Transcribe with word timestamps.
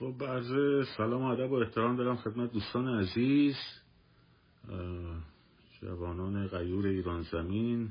خب 0.00 0.24
عرض 0.24 0.86
سلام 0.96 1.22
و 1.22 1.24
ادب 1.24 1.50
و 1.50 1.54
احترام 1.54 1.96
دارم 1.96 2.16
خدمت 2.16 2.52
دوستان 2.52 2.88
عزیز 2.88 3.56
جوانان 5.80 6.46
غیور 6.46 6.86
ایران 6.86 7.22
زمین. 7.22 7.90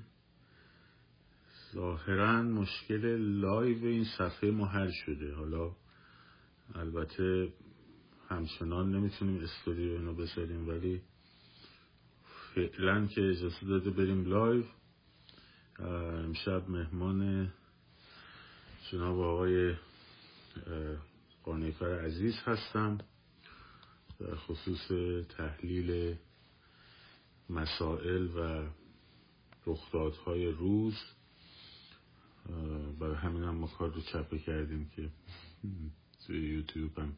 ظاهرا 1.74 2.42
مشکل 2.44 3.06
live 3.18 3.86
این 3.86 4.06
صفحه 4.18 4.52
ما 4.52 4.66
حل 4.66 4.92
شده. 5.06 5.36
حالا 5.36 5.72
البته 6.76 7.54
همچنان 8.30 8.96
نمی‌تونیم 8.96 9.44
استوری 9.44 9.90
اینو 9.90 10.14
بذاریم 10.14 10.70
ولی 10.70 11.02
فعلا 12.56 13.08
که 13.08 13.30
اجازه 13.30 13.66
داده 13.68 13.90
بریم 13.90 14.26
live. 14.26 14.64
امشب 15.80 16.70
مهمان 16.70 17.52
جناب 18.92 19.20
آقای 19.20 19.76
قانیفر 21.44 22.00
عزیز 22.06 22.36
هستم 22.46 22.98
در 24.20 24.36
خصوص 24.36 24.88
تحلیل 25.38 26.16
مسائل 27.50 28.28
و 28.28 28.70
رخدادهای 29.66 30.46
روز. 30.46 30.96
برای 33.00 33.16
همین 33.16 33.44
هم 33.44 33.56
ما 33.56 33.68
کار 33.68 33.94
رو 33.94 34.02
چپه 34.02 34.40
کردیم 34.40 34.90
که 34.96 35.10
توی 36.26 36.50
یوتیوب 36.50 37.00
هم 37.00 37.16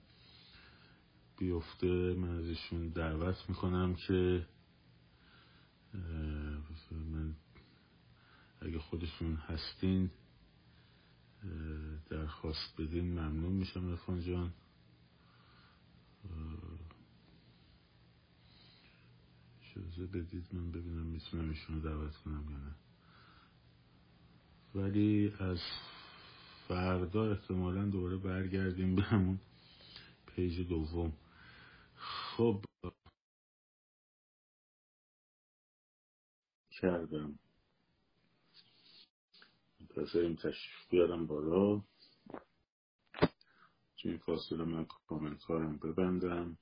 بیفته. 1.38 1.88
من 1.88 2.38
ازشون 2.38 2.90
دعوت 2.90 3.50
می‌کنم 3.50 3.96
که 3.96 4.46
من 6.92 7.36
اگه 8.62 8.80
خودشون 8.80 9.36
هستین 9.36 10.10
درخواست 12.10 12.82
بدین 12.82 13.12
ممنون 13.20 13.52
میشم 13.52 13.94
رفان 13.94 14.22
جان. 14.22 14.54
اجازه 19.76 20.06
بدید 20.06 20.48
من 20.54 20.72
ببینم 20.72 21.06
می‌تونم 21.06 21.50
ایشون 21.50 21.76
رو 21.76 21.82
دعوت 21.82 22.18
کنم 22.18 22.52
یا 22.52 22.58
نه. 22.58 22.76
ولی 24.76 25.34
از 25.40 25.60
فردا 26.68 27.32
احتمالا 27.32 27.86
دوباره 27.86 28.18
برگردیم 28.18 28.96
به 28.96 29.02
همون 29.02 29.40
پیج 30.26 30.68
دوم. 30.68 31.14
خب. 31.96 32.66
کردم. 36.82 37.40
منتظریم 40.02 40.36
تشریف 40.36 40.90
بیارم 40.90 41.28
بالا. 41.28 41.82
تو 44.02 44.10
این 44.10 44.18
فاصله 44.18 44.64
من 44.64 44.86
کامنت 45.08 45.44
هایم 45.44 45.80
ببندم. 45.84 46.58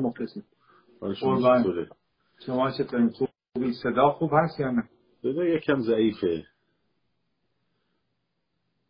مخلصیم 0.00 0.44
شما 2.46 2.70
چطورین 2.70 3.10
خوبی؟ 3.10 3.72
صدا 3.82 4.10
خوب 4.10 4.30
هست 4.32 4.60
یا 4.60 4.70
نه؟ 4.70 4.88
صدا 5.22 5.44
یکم 5.44 5.80
ضعیفه. 5.80 6.46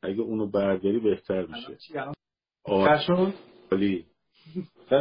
اگه 0.03 0.21
اونو 0.21 0.47
برداری 0.47 0.99
بهتر 0.99 1.47
میشه. 1.47 1.79
آره 2.65 3.35
عالی. 3.73 4.07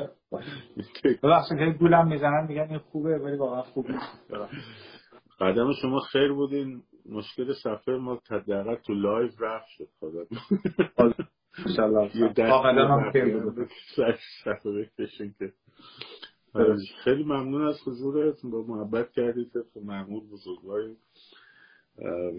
ببخشید 1.23 1.57
خیلی 1.57 1.73
گولم 1.73 2.07
می‌زنن 2.07 2.45
میگن 2.47 2.67
این 2.69 2.79
خوبه 2.79 3.17
ولی 3.17 3.37
واقعا 3.37 3.61
خوب 3.61 3.91
نیست. 3.91 4.31
قدم 5.39 5.71
شما 5.81 5.99
خیر 5.99 6.31
بودین. 6.31 6.83
مشکل 7.09 7.53
صفحه 7.53 7.95
ما 7.95 8.21
تدقیق 8.25 8.81
تو 8.81 8.93
لایو 8.93 9.31
رفت 9.39 9.67
شد 9.67 9.87
خدا. 9.99 10.25
خیلی 17.03 17.23
ممنون 17.23 17.67
از 17.67 17.79
حضورت. 17.85 18.41
با 18.43 18.63
محبت 18.63 19.11
کردید. 19.11 19.51
معمول 19.75 20.23
بزرگواری. 20.29 20.97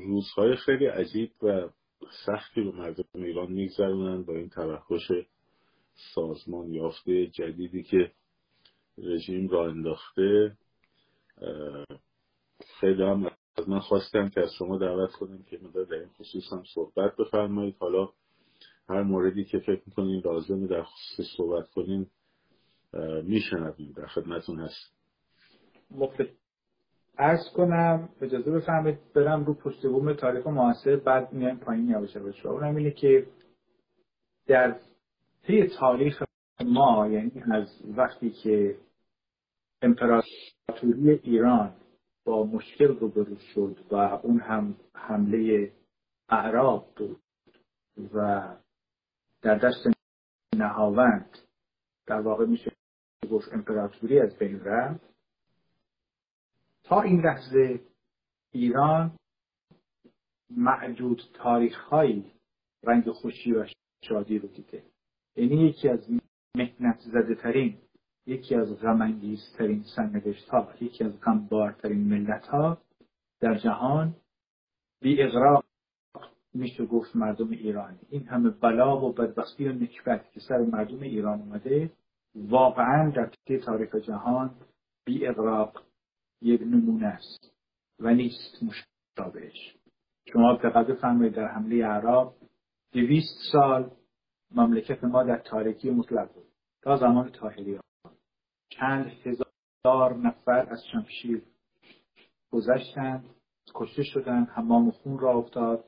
روزهای 0.07 0.57
خیلی 0.57 0.87
عجیب 0.87 1.31
و 1.43 1.69
سختی 2.27 2.61
رو 2.61 2.73
مردم 2.73 3.05
ایران 3.15 3.53
میگذرونن 3.53 4.23
با 4.23 4.35
این 4.35 4.49
توحش 4.49 5.11
سازمان 6.15 6.73
یافته 6.73 7.27
جدیدی 7.27 7.83
که 7.83 8.13
رژیم 8.99 9.49
را 9.49 9.69
انداخته. 9.69 10.57
خیلی 12.81 13.03
هم 13.03 13.31
من 13.69 13.79
خواستم 13.79 14.29
که 14.29 14.41
از 14.41 14.51
شما 14.59 14.79
دعوت 14.79 15.13
کنم 15.13 15.43
که 15.43 15.59
مدار 15.63 15.85
در 15.85 15.95
این 15.95 16.09
خصوص 16.09 16.53
هم 16.53 16.63
صحبت 16.75 17.17
بفرمایید. 17.17 17.77
حالا 17.79 18.09
هر 18.89 19.03
موردی 19.03 19.45
که 19.45 19.59
فکر 19.59 19.83
می‌کنین 19.87 20.23
لازمه 20.25 20.67
در 20.67 20.83
خصوص 20.83 21.27
صحبت 21.37 21.71
کنین 21.71 22.07
میشنویم. 23.23 23.95
در 23.97 24.07
خدمتون 24.07 24.61
هست 24.61 24.97
مفت 25.91 26.21
ارز 27.19 27.41
کنم 27.57 28.09
اجازه 28.21 28.51
بفرمایید 28.51 28.99
برم 29.15 29.45
رو 29.45 29.55
پشت 29.55 29.87
بوم 29.87 30.13
تاریخ 30.13 30.47
معاصر 30.47 30.97
بعد 30.97 31.33
میایم 31.33 31.57
پایین 31.57 31.89
یواش 31.89 32.17
یواش. 32.17 32.47
اونم 32.47 32.77
اینه 32.77 32.91
که 32.91 33.27
در 34.47 34.81
طی 35.47 35.67
تاریخ 35.67 36.23
ما 36.65 37.09
یعنی 37.09 37.43
از 37.53 37.83
وقتی 37.97 38.31
که 38.31 38.77
امپراتوری 39.83 41.11
ایران 41.23 41.75
با 42.27 42.45
مشکل 42.45 42.87
روبرو 42.87 43.37
شد 43.37 43.87
و 43.91 43.95
اون 43.95 44.41
هم 44.41 44.77
حمله 44.95 45.73
اعراب 46.29 46.95
بود 46.97 47.23
و 48.15 48.57
در 49.43 49.59
دست 49.59 49.87
نهاوند 50.57 51.39
در 52.07 52.21
واقع 52.21 52.47
میشه 52.47 52.73
گفت 53.31 53.53
امپراتوری 53.53 54.21
از 54.21 54.39
بین 54.39 54.61
رفت. 54.61 55.15
تا 56.85 57.03
این 57.03 57.21
لحظه 57.21 57.81
ایران 58.53 59.19
معدود 60.51 61.23
تاریخهایی 61.35 62.33
رنگ 62.83 63.11
خوشی 63.11 63.53
و 63.53 63.67
شادی 64.05 64.39
رو 64.39 64.49
دیده. 64.49 64.85
یعنی 65.37 65.69
یکی 65.69 65.89
از 65.89 66.11
مهنت 66.57 67.01
زده 67.01 67.35
ترین 67.35 67.79
یکی 68.27 68.55
از 68.55 68.81
غمانگیزترین 68.81 69.85
سرنوشت 69.97 70.49
ها 70.49 70.69
یکی 70.81 71.05
از 71.05 71.21
غمبارترین 71.21 72.09
ملت 72.09 72.47
ها 72.47 72.79
در 73.41 73.55
جهان 73.55 74.15
بی 75.01 75.23
اغراق 75.23 75.65
میشه 76.55 76.87
گفت 76.87 77.17
مردم 77.17 77.51
ایرانی 77.51 77.99
این 78.11 78.27
همه 78.27 78.51
بلا 78.51 79.01
و 79.01 79.13
بدبختی 79.13 79.69
و 79.69 79.73
نکبت 79.73 80.33
که 80.33 80.41
سر 80.41 80.59
مردم 80.59 81.01
ایران 81.01 81.41
اومده 81.41 81.93
واقعا 82.35 83.11
در 83.11 83.31
تاریخ 83.65 83.95
جهان 83.95 84.55
بی 85.05 85.27
اغراق 85.27 85.83
یک 86.43 86.61
نمونه 86.61 87.07
است 87.07 87.53
و 88.01 88.15
نیست 88.15 88.63
مشابهش. 88.63 89.77
شما 90.33 90.57
دقت 90.57 90.87
بفرمایید 90.87 91.35
در 91.35 91.49
حمله 91.49 91.87
عرب 91.87 92.33
دویست 92.93 93.39
سال 93.53 93.91
مملکت 94.51 95.05
ما 95.05 95.23
در 95.23 95.39
تاریکی 95.39 95.91
مطلق 95.91 96.35
بود. 96.35 96.47
تا 96.83 96.97
زمان 96.97 97.29
تاهری 97.29 97.79
چند 98.79 99.07
هزار 99.25 100.17
نفر 100.17 100.67
از 100.71 100.85
شمشیر 100.93 101.43
گذشتند 102.51 103.25
کشته 103.75 104.03
شدند 104.03 104.49
حمام 104.49 104.91
خون 104.91 105.19
را 105.19 105.33
افتاد. 105.33 105.85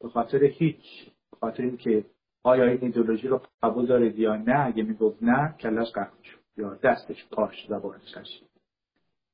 به 0.00 0.08
خاطر 0.08 0.44
هیچ 0.44 1.10
به 1.30 1.36
خاطر 1.40 1.62
اینکه 1.62 2.04
آیا 2.42 2.64
این 2.64 2.78
ایدولوژی 2.82 3.28
رو 3.28 3.42
قبول 3.62 3.86
دارید 3.86 4.18
یا 4.18 4.36
نه 4.36 4.66
اگه 4.66 4.82
می‌گفت 4.82 5.22
نه 5.22 5.54
کلش 5.60 5.88
قطع 5.92 6.22
شد 6.22 6.40
یا 6.56 6.74
دستش 6.74 7.28
پاش 7.28 7.66
زبانش 7.68 8.42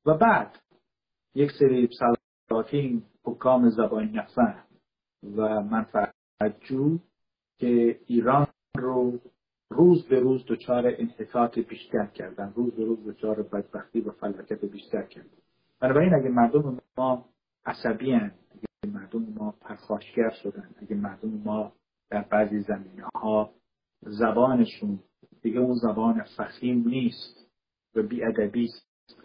و 0.07 0.15
بعد 0.15 0.59
یک 1.35 1.51
سری 1.59 1.89
سلاطین 2.49 3.03
حکام 3.25 3.69
زبان 3.69 4.09
نفهم 4.09 4.65
و 5.37 5.61
منفعتجو 5.61 6.99
که 7.59 8.01
ایران 8.07 8.47
رو 8.77 9.19
روز 9.71 10.09
به 10.09 10.21
روز 10.21 10.45
دچار 10.49 10.87
انحطاط 10.87 11.59
بیشتر 11.59 12.07
کردن. 12.07 12.53
روز 12.57 12.75
به 12.75 12.85
روز 12.85 13.07
دچار 13.07 13.43
بدبختی 13.43 14.01
و 14.01 14.11
فلاکت 14.11 14.65
بیشتر 14.65 15.03
کردن. 15.03 15.29
بنابراین 15.81 16.15
اگه 16.15 16.29
مردم 16.29 16.79
ما 16.99 17.25
عصبی 17.67 18.15
اگه 18.15 18.33
مردم 18.93 19.27
ما 19.39 19.55
پرخاشگر 19.61 20.31
شدن 20.31 20.71
اگه 20.83 20.97
مردم 20.97 21.43
ما 21.45 21.73
در 22.11 22.23
بعضی 22.23 22.61
زمینه 22.61 23.05
ها 23.15 23.51
زبانشون 24.01 24.99
دیگه 25.43 25.61
اون 25.61 25.75
زبان 25.75 26.25
فخیم 26.37 26.89
نیست 26.89 27.51
و 27.95 28.03
بیادبی 28.03 28.69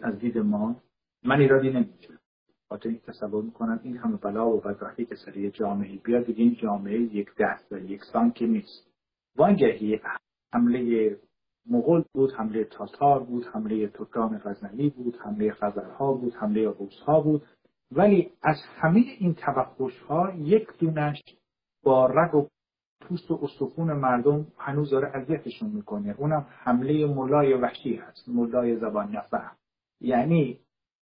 از 0.02 0.18
دید 0.18 0.38
ما 0.38 0.76
من 1.24 1.40
ایرادی 1.40 1.70
نمی‌گیرم. 1.70 2.18
خاطر 2.68 2.88
این 2.88 3.00
تصور 3.06 3.44
می‌کنم 3.44 3.80
این 3.82 3.96
همه 3.96 4.16
بلا 4.16 4.48
و 4.48 4.60
بدبختی 4.60 5.04
که 5.04 5.14
سر 5.14 5.48
جامعه 5.48 5.98
بیاد 5.98 6.26
دیگه 6.26 6.44
این 6.44 6.54
جامعه 6.54 7.00
یک 7.00 7.28
دست 7.38 7.72
و 7.72 7.78
یکسان 7.78 8.30
که 8.30 8.46
نیست. 8.46 8.90
وانگهی 9.36 10.00
حمله 10.54 11.16
مغول 11.66 12.04
بود 12.14 12.32
حمله 12.32 12.64
تاتار 12.64 13.22
بود 13.22 13.44
حمله 13.46 13.88
ترکان 13.88 14.38
غزنوی 14.38 14.90
بود 14.90 15.16
حمله 15.16 15.52
خزرها 15.52 16.12
بود 16.12 16.34
حمله 16.34 16.68
روسها 16.70 17.20
بود. 17.20 17.42
ولی 17.92 18.32
از 18.42 18.56
همه 18.80 19.00
این 19.18 19.34
توحش 19.34 19.98
ها 19.98 20.32
یک 20.36 20.68
دونش 20.78 21.22
با 21.82 22.06
رگ 22.06 22.34
و 22.34 22.48
پوست 23.00 23.30
و 23.30 23.38
استخون 23.42 23.92
مردم 23.92 24.46
هنوز 24.58 24.90
داره 24.90 25.16
اذیتشون 25.16 25.70
می‌کنه. 25.70 26.14
اونم 26.18 26.46
حمله 26.48 27.06
ملای 27.06 27.54
وحشی 27.54 27.94
هست 27.94 28.28
ملای 28.28 28.76
زبان 28.76 29.16
نفهم. 29.16 29.56
یعنی 30.00 30.60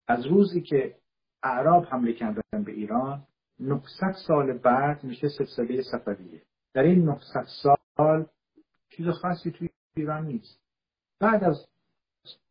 از 0.09 0.27
روزی 0.27 0.61
که 0.61 0.94
اعراب 1.43 1.85
حمله 1.85 2.12
کردن 2.12 2.65
به 2.65 2.73
ایران 2.73 3.23
900 3.61 4.12
سال 4.27 4.59
بعد 4.59 5.05
میشه 5.05 5.29
سلسله 5.29 5.83
صفویه. 5.83 6.43
در 6.75 6.83
این 6.83 7.05
900 7.05 7.47
سال 7.97 8.27
چیز 8.96 9.08
خاصی 9.08 9.50
توی 9.50 9.69
ایران 9.96 10.26
نیست. 10.26 10.60
بعد 11.20 11.44
از 11.44 11.66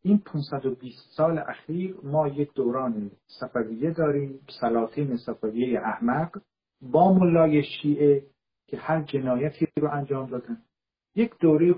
این 0.02 0.18
520 0.18 1.10
سال 1.16 1.38
اخیر 1.38 1.96
ما 2.02 2.28
یک 2.28 2.54
دوران 2.54 3.10
صفویه 3.26 3.90
داریم 3.90 4.40
سلاطین 4.60 5.16
صفویه 5.16 5.80
احمق 5.80 6.40
با 6.82 7.12
ملای 7.12 7.62
شیعه 7.62 8.26
که 8.66 8.76
هر 8.76 9.02
جنایتی 9.02 9.66
رو 9.76 9.90
انجام 9.90 10.30
دادن. 10.30 10.62
یک 11.14 11.38
دوره 11.40 11.74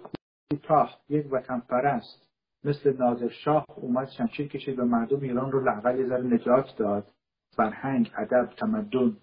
کوتاه 0.51 1.01
یک 1.09 1.33
وطن 1.33 1.61
پرست 1.61 2.29
مثل 2.65 2.97
نادر 2.97 3.29
شاه 3.29 3.67
اومد 3.77 4.09
شمشیر 4.09 4.49
کشید 4.49 4.79
و 4.79 4.85
مردم 4.85 5.21
ایران 5.21 5.53
رو 5.53 5.65
لعقل 5.65 6.09
ذره 6.09 6.23
نجات 6.23 6.77
داد. 6.77 7.13
فرهنگ 7.57 8.11
ادب 8.17 8.53
تمدن. 8.57 9.17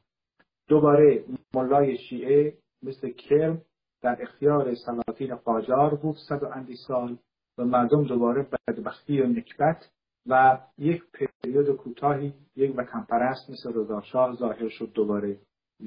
دوباره 0.67 1.23
ملای 1.53 1.97
شیعه 1.97 2.57
مثل 2.83 3.09
کرم 3.09 3.61
در 4.05 4.21
اختیار 4.21 4.75
سلاطین 4.75 5.35
قاجار 5.35 5.95
بود 5.95 6.15
صد 6.29 6.43
و 6.43 6.47
اندی 6.47 6.75
سال 6.87 7.17
و 7.57 7.65
مردم 7.65 8.03
دوباره 8.03 8.47
بدبختی 8.67 9.21
و 9.21 9.27
نکبت 9.27 9.89
و 10.27 10.59
یک 10.77 11.03
پریود 11.13 11.75
کوتاهی 11.75 12.33
یک 12.55 12.73
وطن 12.77 13.05
پرست 13.09 13.49
مثل 13.49 13.79
رضاشاه 13.79 14.35
ظاهر 14.35 14.69
شد 14.69 14.91
دوباره 14.93 15.39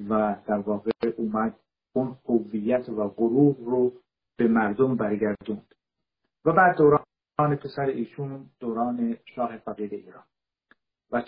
و 0.09 0.37
در 0.47 0.59
واقع 0.59 0.91
اومد 1.17 1.57
اون 1.93 2.17
هویت 2.29 2.89
و 2.89 3.09
غرور 3.09 3.57
رو 3.57 3.93
به 4.39 4.49
مردم 4.49 4.97
برگردوند. 4.97 5.75
و 6.45 6.53
بعد 6.53 6.77
دوران 6.77 7.57
پسر 7.57 7.87
ایشون 7.87 8.47
دوران 8.61 9.17
شاه 9.35 9.59
فقید 9.59 9.93
ایران. 9.95 10.25
و 11.13 11.23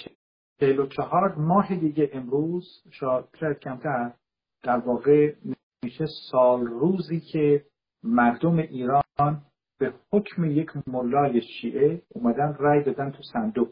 چهل 0.61 0.79
و 0.79 0.87
چهار 0.87 1.35
ماه 1.35 1.75
دیگه 1.77 2.11
امروز 2.13 2.83
شاید 2.91 3.59
کمتر 3.59 4.13
در 4.63 4.79
واقع 4.79 5.35
میشه 5.83 6.07
سال 6.31 6.67
روزی 6.67 7.21
که 7.21 7.65
مردم 8.03 8.57
ایران 8.57 9.43
به 9.79 9.95
حکم 10.13 10.45
یک 10.45 10.69
ملای 10.87 11.43
شیعه 11.43 12.03
اومدن 12.09 12.55
رای 12.59 12.85
دادن 12.85 13.11
تو 13.11 13.23
صندوق. 13.33 13.69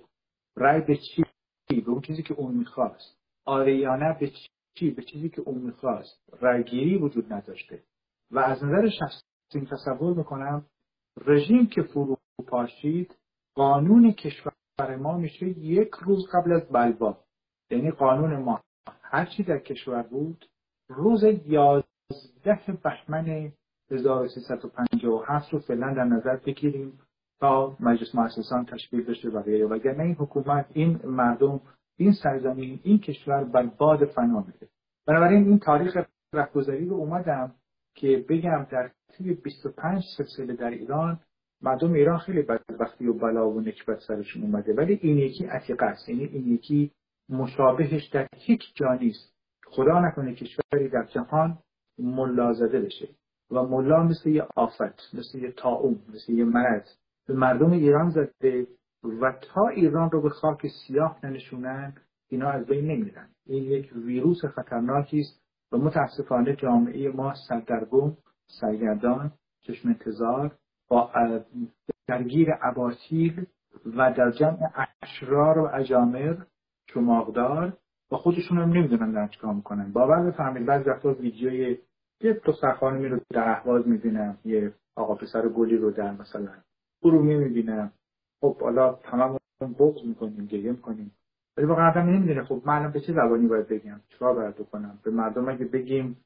رای 0.57 0.81
به 0.81 0.97
چی؟ 0.97 1.25
به 1.69 1.91
اون 1.91 2.01
چیزی 2.01 2.23
که 2.23 2.35
اون 2.35 2.55
می‌خواست. 2.55 3.19
آریانه 3.45 4.17
به 4.21 4.31
چی؟ 4.75 4.91
به 4.91 5.03
چیزی 5.03 5.29
که 5.29 5.41
اون 5.41 5.59
می‌خواست. 5.59 6.23
رایگیری 6.41 6.97
وجود 6.99 7.33
نداشته. 7.33 7.83
و 8.31 8.39
از 8.39 8.65
نظر 8.65 8.89
شخصی 8.89 9.67
تصور 9.71 10.17
می‌کنم 10.17 10.67
رژیم 11.27 11.67
که 11.67 11.83
فرو 11.83 12.17
پاشید 12.49 13.17
قانون 13.55 14.13
کشور 14.13 14.97
ما 14.97 15.19
میشه 15.19 15.49
یک 15.49 15.91
روز 16.01 16.27
قبل 16.33 16.53
از 16.53 16.69
بلوا. 16.69 17.25
یعنی 17.71 17.91
قانون 17.91 18.43
ما. 18.43 18.61
هرچی 19.03 19.43
در 19.43 19.59
کشور 19.59 20.03
بود 20.03 20.45
روز 20.89 21.25
یازده 22.11 22.73
بهمن 22.85 23.53
1357 23.91 25.53
رو 25.53 25.59
فعلا 25.59 25.95
در 25.95 26.05
نظر 26.05 26.37
بگیریم 26.37 26.99
تا 27.41 27.77
مجلس 27.81 28.15
مؤسسان 28.15 28.65
تشکیل 28.65 29.05
بشه 29.05 29.29
و 29.29 29.43
غیره 29.43 29.67
وگرنه 29.67 30.05
این 30.05 30.15
حکومت 30.15 30.67
این 30.73 31.01
مردم 31.05 31.61
این 31.97 32.13
سرزمین 32.13 32.81
این 32.83 32.99
کشور 32.99 33.45
بر 33.45 33.67
باد 33.67 34.05
فنا 34.05 34.41
میده 34.41 34.69
بنابراین 35.07 35.49
این 35.49 35.59
تاریخ 35.59 35.97
رهگذری 36.35 36.87
رو 36.87 36.97
اومدم 36.97 37.55
که 37.95 38.25
بگم 38.29 38.67
در 38.71 38.91
طی 39.13 39.35
25 39.35 40.03
سلسله 40.17 40.57
در 40.57 40.71
ایران 40.71 41.21
مردم 41.63 41.93
ایران 41.93 42.19
خیلی 42.19 42.43
بدبختی 42.43 43.07
و 43.07 43.13
بلا 43.13 43.51
و 43.51 43.61
نکبت 43.61 43.99
سرشون 43.99 44.43
اومده. 44.43 44.75
ولی 44.75 44.99
این 45.03 45.19
یکی 45.19 45.47
عتیقه 45.47 45.87
است. 45.87 46.09
یعنی 46.09 46.25
این 46.25 46.55
یکی 46.55 46.93
مشابهش 47.29 48.07
در 48.07 48.27
هیچ 48.37 48.61
جا 48.75 48.95
نیست. 48.95 49.35
خدا 49.67 50.01
نکنه 50.01 50.35
کشوری 50.35 50.89
در 50.89 51.05
جهان 51.05 51.59
ملا 51.99 52.53
زده 52.53 52.81
بشه. 52.81 53.09
و 53.51 53.63
ملا 53.63 54.03
مثل 54.03 54.29
یه 54.31 54.47
آفت 54.57 55.15
مثل 55.15 55.39
یه 55.39 55.53
تاوم 55.53 55.99
مثل 56.15 56.33
یه 56.33 56.45
مرض 56.45 56.89
به 57.29 57.35
مردم 57.35 57.71
ایران 57.71 58.11
زده 58.11 58.67
و 59.21 59.33
تا 59.41 59.69
ایران 59.69 60.11
رو 60.11 60.23
به 60.23 60.29
خاک 60.29 60.67
سیاه 60.67 61.19
ننشونن 61.23 61.95
اینا 62.29 62.51
از 62.51 62.67
بین 62.67 62.85
نمیرن. 62.85 63.29
این 63.47 63.65
یک 63.65 63.93
ویروس 63.97 64.45
خطرناکی 64.45 65.21
است 65.21 65.43
و 65.73 65.79
متاسفانه 65.79 66.57
جامعه 66.57 67.11
ما 67.11 67.35
سردرگم 67.49 68.17
سرگردان 68.61 69.33
چشم 69.61 69.89
انتظار 69.89 70.57
با 70.89 71.11
درگیر 72.09 72.49
اباطیل 72.63 73.47
و 73.97 74.13
در 74.13 74.31
جمع 74.31 74.59
اشرار 75.03 75.59
و 75.59 75.71
اجامر 75.75 76.37
چماغدار 76.87 77.77
و 78.13 78.17
خودشون 78.17 78.59
هم 78.59 78.73
نمی‌دونن 78.73 79.13
دارن 79.13 79.57
می‌کنن. 79.57 79.93
باور 79.93 80.31
بفرمایید 80.31 80.67
بعضی 80.67 80.91
وقتا 80.91 81.13
ویدیوی 81.13 81.79
یه 82.21 82.41
دختر 82.45 82.73
خانمی 82.73 83.09
رو 83.09 83.21
در 83.31 83.51
احواز 83.51 83.89
می‌بینم 83.89 84.39
یه 84.45 84.73
آقا 84.97 85.15
پسر 85.15 85.49
گلی 85.49 85.77
رو 85.77 85.91
در 85.91 86.13
مثلا 86.13 86.53
ارومیه 87.05 87.37
می‌بینم 87.37 87.93
خب 88.41 88.61
حالا 88.61 88.95
تمام 88.95 89.39
بغض 89.61 90.05
می‌کنیم 90.05 90.47
گریه 90.47 90.71
می‌کنیم. 90.71 91.13
ولی 91.57 91.67
واقعا 91.67 91.91
آدم 91.91 92.01
نمی‌دونه. 92.01 92.45
خب 92.45 92.63
من 92.65 92.93
به 92.93 93.01
چه 93.01 93.13
زبانی 93.13 93.47
باید 93.47 93.69
بگم؟ 93.69 94.01
چیکار 94.09 94.35
باید 94.35 94.55
بکنم؟ 94.55 94.99
به 95.05 95.11
مردم 95.11 95.49
اگه 95.49 95.65
بگیم 95.65 96.17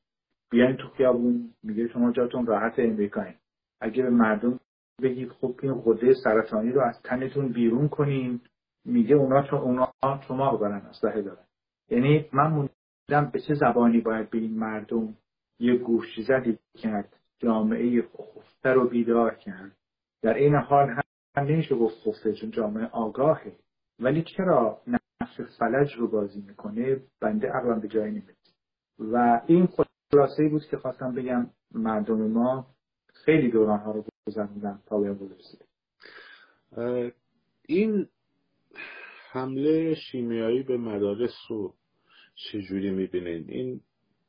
بیاین 0.51 0.77
تو 0.77 0.89
خیابون 0.89 1.51
میگه 1.63 1.89
شما 1.89 2.13
جاتون 2.13 2.47
راحت 2.47 2.75
امریکایی 2.79 3.35
اگه 3.81 4.03
به 4.03 4.11
مردم 4.11 4.61
بگید 5.03 5.29
خب 5.29 5.55
این 5.63 5.75
غده 5.75 6.15
سرطانی 6.25 6.73
رو 6.73 6.81
از 6.81 7.03
تنتون 7.03 7.49
بیرون 7.49 7.89
کنین 7.89 8.41
میگه 8.85 9.17
اونا 9.17 9.43
چون 9.43 9.59
اونا 9.59 9.93
شما 10.29 10.57
برن 10.57 10.87
اسلحه 10.91 11.23
دارن. 11.23 11.45
یعنی 11.91 12.27
من 12.33 12.51
موندم 12.51 13.31
به 13.33 13.41
چه 13.41 13.55
زبانی 13.55 14.01
باید 14.01 14.31
به 14.31 14.39
این 14.39 14.59
مردم 14.59 15.15
یه 15.59 15.77
گوش 15.77 16.21
زدی 16.29 16.59
کرد 16.79 17.17
جامعه 17.39 18.03
خفته 18.03 18.69
رو 18.69 18.89
بیدار 18.89 19.35
کرد. 19.35 19.77
در 20.23 20.35
این 20.35 20.55
حال 20.55 20.89
هم 20.89 21.03
نمیشه 21.37 21.75
گفت 21.75 21.95
خفته 21.95 22.33
چون 22.33 22.51
جامعه 22.51 22.87
آگاهه. 22.87 23.53
ولی 23.99 24.25
چرا 24.37 24.81
نفس 24.87 25.59
فلج 25.59 25.95
رو 25.97 26.09
بازی 26.09 26.41
می‌کنه؟ 26.41 27.01
بنده 27.21 27.49
عقلم 27.49 27.81
به 27.81 27.89
جایی 27.89 28.11
نمیده 28.11 28.35
و 28.99 29.41
این 29.47 29.69
خلاصه 30.13 30.49
بود 30.49 30.63
که 30.71 30.77
خواستم 30.77 31.15
بگم 31.15 31.51
مردم 31.75 32.27
ما 32.27 32.67
خیلی 33.15 33.51
دوران 33.51 33.79
ها 33.79 33.93
رو 33.93 34.05
گذروندن 34.27 34.79
تا 34.87 34.99
به 34.99 35.17
این 37.69 38.09
حمله 39.31 39.95
شیمیایی 39.95 40.63
به 40.63 40.77
مدارس 40.77 41.35
رو 41.49 41.75
چجوری 42.35 42.91
می‌بینید 42.91 43.51
این 43.51 43.81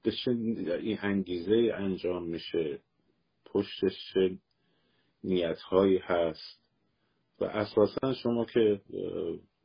این 0.05 0.97
انگیزه 1.01 1.71
انجام 1.75 2.23
میشه. 2.23 2.79
پشتش 3.45 4.13
چه 4.13 4.37
نیت 5.23 5.61
هایی 5.61 5.97
هست؟ 5.97 6.63
و 7.39 7.45
اساسا 7.45 8.13
شما 8.13 8.45
که 8.45 8.81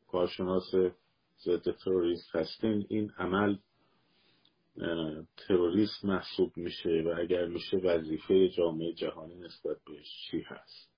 کارشناس 0.06 0.74
ضد 1.44 1.70
تروریست 1.70 2.36
هستین 2.36 2.86
این 2.88 3.10
عمل 3.18 3.56
تروریست 5.36 6.04
محسوب 6.04 6.56
میشه 6.56 7.02
و 7.06 7.14
اگر 7.20 7.46
میشه 7.46 7.76
وظیفه 7.76 8.48
جامعه 8.48 8.92
جهانی 8.92 9.34
نسبت 9.34 9.76
بهش 9.86 10.06
چی 10.30 10.40
هست؟ 10.40 10.88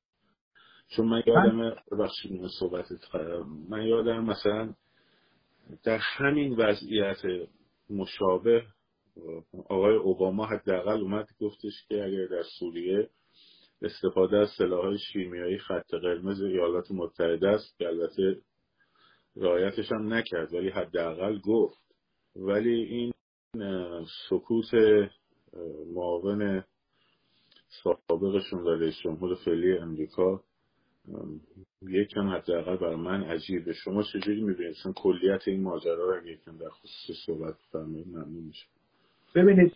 چون 0.89 1.07
من 1.07 1.23
یادم 1.27 1.77
ببخشید 1.93 2.47
صحبتت 2.61 3.15
من 3.69 3.83
یادم 3.83 4.25
مثلا 4.25 4.75
در 5.83 5.99
همین 5.99 6.57
وضعیت 6.57 7.19
مشابه 7.91 8.63
آقای 9.69 9.97
اوباما 9.97 10.47
حداقل 10.47 11.01
اومد 11.01 11.29
گفتش 11.41 11.87
که 11.89 12.05
اگر 12.05 12.27
در 12.27 12.43
سوریه 12.59 13.09
استفاده 13.83 14.37
از 14.37 14.49
سلاحهای 14.59 14.99
شیمیایی 15.13 15.59
خط 15.59 15.95
قرمز 15.95 16.43
ایالات 16.43 16.91
متحده 16.91 17.49
است 17.49 17.79
که 17.79 17.87
البته 17.87 18.41
رعایتش 19.37 19.93
هم 19.93 20.15
نکرد 20.15 20.55
ولی 20.55 20.69
حداقل 20.69 21.39
گفت. 21.39 21.79
ولی 22.37 22.83
این 22.83 23.13
سکوت 24.29 24.75
معاون 25.95 26.65
سابقشون 27.85 28.61
و 28.61 28.69
رئیس 28.69 28.95
جمهور 29.05 29.35
فعلی 29.35 29.79
امریکا 29.79 30.43
یکم 31.83 32.29
حداقل 32.29 32.77
برای 32.77 32.97
من 32.97 33.23
عجیبه 33.23 33.73
شما 33.73 34.03
چجوری 34.03 34.43
می‌بینید 34.43 34.77
کلیت 34.97 35.49
این 35.49 35.63
ماجرا 35.63 35.95
رو 35.95 36.21
اگه 36.23 36.31
یکم 36.33 36.59
در 36.59 36.69
خصوص 36.69 37.17
صحبت 37.27 37.55
فرمایید 37.73 38.09
ممنون 38.09 38.45
میشه 38.45 38.67
ببینید 39.35 39.73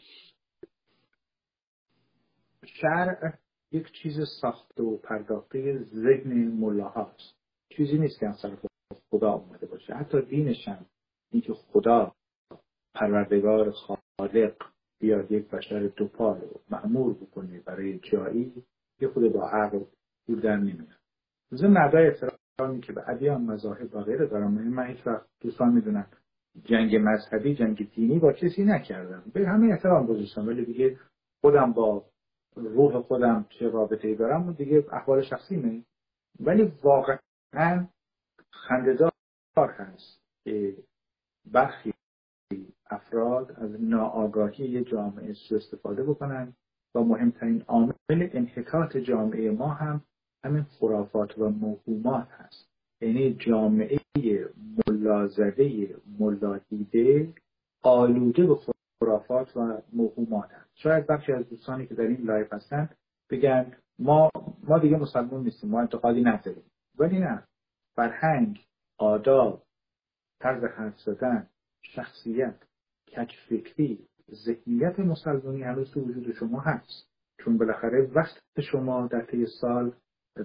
شرع 2.66 3.32
یک 3.72 3.92
چیز 3.92 4.20
ساخته 4.40 4.82
و 4.82 4.96
پرداخته 4.96 5.82
ذهن 5.82 6.48
ملاهاست. 6.48 7.34
چیزی 7.68 7.98
نیست 7.98 8.20
که 8.20 8.26
از 8.26 8.46
خدا 9.10 9.30
آمده 9.30 9.66
باشه. 9.66 9.94
حتی 9.94 10.22
دینش 10.22 10.68
هم 10.68 10.86
اینکه 11.30 11.52
خدا 11.52 12.14
پروردگار 12.94 13.70
خالق 13.70 14.54
بیاد 15.00 15.32
یک 15.32 15.50
بشر 15.50 15.90
دوپار 15.96 16.38
رو 16.38 16.60
معمور 16.70 17.14
بکنه 17.14 17.60
برای 17.60 17.98
جایی 17.98 18.64
یه 19.00 19.08
خود 19.08 19.32
با 19.32 19.48
عقل 19.48 19.84
دور 20.26 20.40
در 20.40 20.56
نمیاد 20.56 20.98
ضمن 21.52 21.70
مردای 21.70 22.06
احترامی 22.06 22.80
که 22.80 22.92
به 22.92 23.08
ادیان 23.08 23.42
مذاهب 23.42 23.94
و 23.94 24.00
غیره 24.00 24.26
دارم 24.26 24.50
من 24.50 24.86
هیچ 24.86 25.06
وقت 25.06 25.26
دوستان 25.40 25.72
می‌دونن 25.72 26.06
جنگ 26.62 26.96
مذهبی 26.96 27.54
جنگ 27.54 27.90
دینی 27.90 28.18
با 28.18 28.32
کسی 28.32 28.64
نکردم. 28.64 29.22
به 29.32 29.48
همین 29.48 29.72
احترام 29.72 30.06
گذاشتم 30.06 30.48
ولی 30.48 30.64
دیگه 30.64 30.98
خودم 31.40 31.72
با 31.72 32.04
روح 32.56 33.00
خودم 33.00 33.46
چه 33.48 33.68
رابطه 33.68 34.14
دارم 34.14 34.48
و 34.48 34.52
دیگه 34.52 34.84
احوال 34.92 35.22
شخصی 35.22 35.56
نه 35.56 35.84
ولی 36.40 36.72
واقعا 36.82 37.86
خنددار 38.50 39.12
هست 39.56 40.20
که 40.44 40.76
برخی 41.52 41.92
افراد 42.90 43.52
از 43.52 43.84
ناآگاهی 43.84 44.84
جامعه 44.84 45.32
سو 45.32 45.54
استفاده 45.54 46.02
بکنن 46.02 46.52
و 46.94 47.00
مهمترین 47.00 47.62
عامل 47.62 47.94
انحطاط 48.10 48.96
جامعه 48.96 49.50
ما 49.50 49.68
هم 49.68 50.04
همین 50.44 50.62
خرافات 50.62 51.38
و 51.38 51.48
موهومات 51.48 52.28
هست. 52.30 52.68
یعنی 53.00 53.34
جامعه 53.34 54.03
ملازده 54.88 55.96
ملادیده 56.18 57.34
آلوده 57.82 58.46
به 58.46 58.56
خرافات 59.00 59.56
و 59.56 59.82
موهومات 59.92 60.50
هست 60.52 60.70
شاید 60.74 61.06
بخشی 61.06 61.32
از 61.32 61.48
دوستانی 61.48 61.86
که 61.86 61.94
در 61.94 62.04
این 62.04 62.24
لایف 62.24 62.52
هستن 62.52 62.88
بگن 63.30 63.76
ما 63.98 64.30
ما 64.62 64.78
دیگه 64.78 64.96
مسلمان 64.96 65.44
نیستیم 65.44 65.70
ما 65.70 65.80
انتقادی 65.80 66.22
نداریم. 66.22 66.64
ولی 66.98 67.18
نه. 67.18 67.42
فرهنگ 67.96 68.60
آداب 68.98 69.62
طرز 70.40 70.64
حرف 70.64 71.00
زدن 71.00 71.46
شخصیت 71.82 72.54
فکری 73.48 74.06
ذهنیت 74.30 75.00
مسلمانی 75.00 75.62
هنوز 75.62 75.90
تو 75.90 76.00
وجود 76.00 76.32
شما 76.32 76.60
هست. 76.60 77.08
چون 77.40 77.58
بالاخره 77.58 78.10
وقت 78.14 78.60
شما 78.60 79.06
در 79.06 79.24
طی 79.24 79.46
سال 79.60 79.92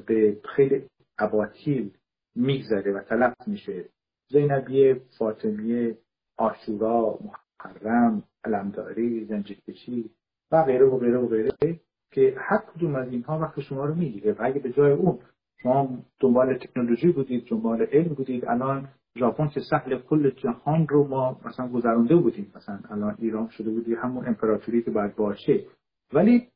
به 0.08 0.42
خیلی 0.56 0.88
اباطیل 1.20 1.98
میگذره 2.36 2.94
و 2.94 3.00
تلف 3.00 3.48
میشه. 3.48 3.86
زینبیه 4.30 5.02
فاطمیه 5.18 5.98
آشورا 6.38 7.20
محرم 7.22 8.24
علمداری 8.44 9.26
زنجیرکشی 9.26 10.10
و 10.52 10.64
غیره 10.64 10.86
و 10.86 10.98
غیره 10.98 11.18
و 11.18 11.28
غیره 11.28 11.80
که 12.12 12.36
هر 12.38 12.58
کدوم 12.58 12.96
از 12.96 13.12
اینها 13.12 13.40
وقت 13.40 13.60
شما 13.60 13.86
رو 13.86 13.96
می‌گیره. 13.96 14.34
و 14.34 14.36
اگه 14.40 14.60
به 14.60 14.72
جای 14.72 14.92
اون 14.92 15.20
شما 15.58 16.00
دنبال 16.20 16.58
تکنولوژی 16.58 17.12
بودید 17.12 17.48
دنبال 17.48 17.82
علم 17.82 18.14
بودید 18.14 18.46
الان 18.46 18.88
ژاپن 19.18 19.48
که 19.48 19.60
سهل 19.70 20.00
کل 20.00 20.30
جهان 20.30 20.88
رو 20.88 21.08
ما 21.08 21.42
مثلا 21.46 21.68
گذرونده 21.68 22.16
بودیم. 22.16 22.52
مثلا 22.56 22.80
الان 22.90 23.16
ایران 23.20 23.50
شده 23.50 23.72
بودی 23.72 23.96
همون 23.96 24.28
امپراتوری 24.28 24.84
که 24.84 24.92
باید 24.92 25.16
باشه. 25.16 25.66
ولی 26.14 26.48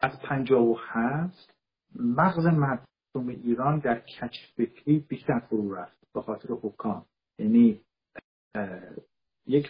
از 0.00 0.12
پنجاه 0.22 0.62
و 0.62 0.76
هست 0.78 1.54
مغز 1.96 2.46
مردم 3.14 3.28
ایران 3.28 3.78
در 3.78 4.00
کچ 4.00 4.34
فکری 4.56 4.98
بیشتر 4.98 5.38
فرو 5.38 5.74
رفت 5.74 6.12
به 6.14 6.22
خاطر 6.22 6.48
حکام. 6.62 7.06
یعنی 7.38 7.80
یک 9.46 9.66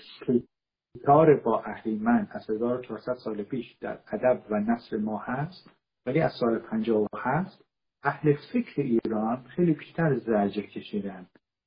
کتار 0.95 1.41
با 1.41 1.63
اهریمن 1.63 2.29
از 2.31 2.51
1400 2.51 3.15
سال 3.15 3.43
پیش 3.43 3.77
در 3.81 4.01
ادب 4.13 4.43
و 4.51 4.61
نصر 4.61 4.97
ما 4.97 5.19
هست 5.19 5.71
ولی 6.07 6.21
از 6.21 6.33
سال 6.41 6.59
57 6.59 7.65
اهل 8.03 8.35
فکر 8.53 8.83
ایران 8.83 9.43
خیلی 9.43 9.73
بیشتر 9.73 10.19
زجر 10.19 10.63
کشیدن 10.63 11.27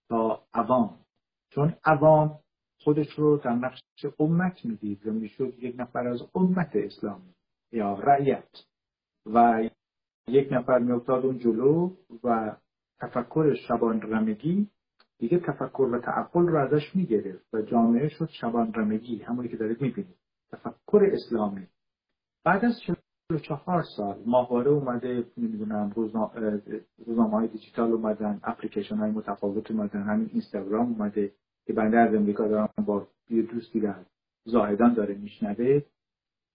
تا 0.10 0.44
عوام. 0.54 1.00
چون 1.50 1.76
عوام 1.84 2.40
خودش 2.80 3.14
رو 3.20 3.38
در 3.38 3.56
نقش 3.56 3.82
امت 4.20 4.66
می‌دید 4.66 5.08
و 5.08 5.12
می‌شد 5.12 5.54
یک 5.60 5.76
نفر 5.78 6.08
از 6.08 6.22
امت 6.36 6.72
اسلامی 6.74 7.34
یا 7.72 7.94
رعیت. 7.94 8.50
و 9.26 9.70
یک 10.32 10.48
نفر 10.52 10.80
میافتاد 10.80 11.26
اون 11.26 11.38
جلو 11.38 11.92
و 12.24 12.56
تفکر 13.00 13.54
شبان 13.54 14.02
رمگی 14.02 14.68
دیگه 15.18 15.40
تفکر 15.40 15.90
و 15.94 16.00
تعقل 16.00 16.48
رو 16.48 16.58
ازش 16.58 16.96
می‌گرفت 16.96 17.54
و 17.54 17.62
جامعه 17.62 18.10
شد 18.10 18.30
شبان 18.30 18.74
رمگی 18.74 19.18
همونی 19.18 19.50
که 19.50 19.58
دارید 19.58 19.82
می‌بینید. 19.82 20.16
تفکر 20.52 21.10
اسلامی. 21.14 21.68
بعد 22.44 22.66
از 22.66 22.80
چهار 23.44 23.84
سال 23.98 24.24
ماهواره 24.26 24.72
اومده 24.72 25.26
نمی‌دونم 25.38 25.92
روزنامه 27.06 27.32
های 27.32 27.48
دیجیتال 27.48 27.92
اومدن 27.92 28.40
اپلیکیشن 28.44 28.96
های 28.96 29.12
متفاوت 29.12 29.72
اومدن 29.72 30.04
همین 30.04 30.30
اینستاگرام 30.32 30.88
اومده 30.88 31.32
که 31.66 31.74
بنده 31.74 31.98
از 31.98 32.16
امریکا 32.16 32.48
دارم 32.48 32.70
با 32.86 33.08
یه 33.30 33.42
دوستی 33.42 33.80
در 33.80 34.06
زاهدان 34.46 34.94
داره 34.94 35.16
میشنوه. 35.16 35.82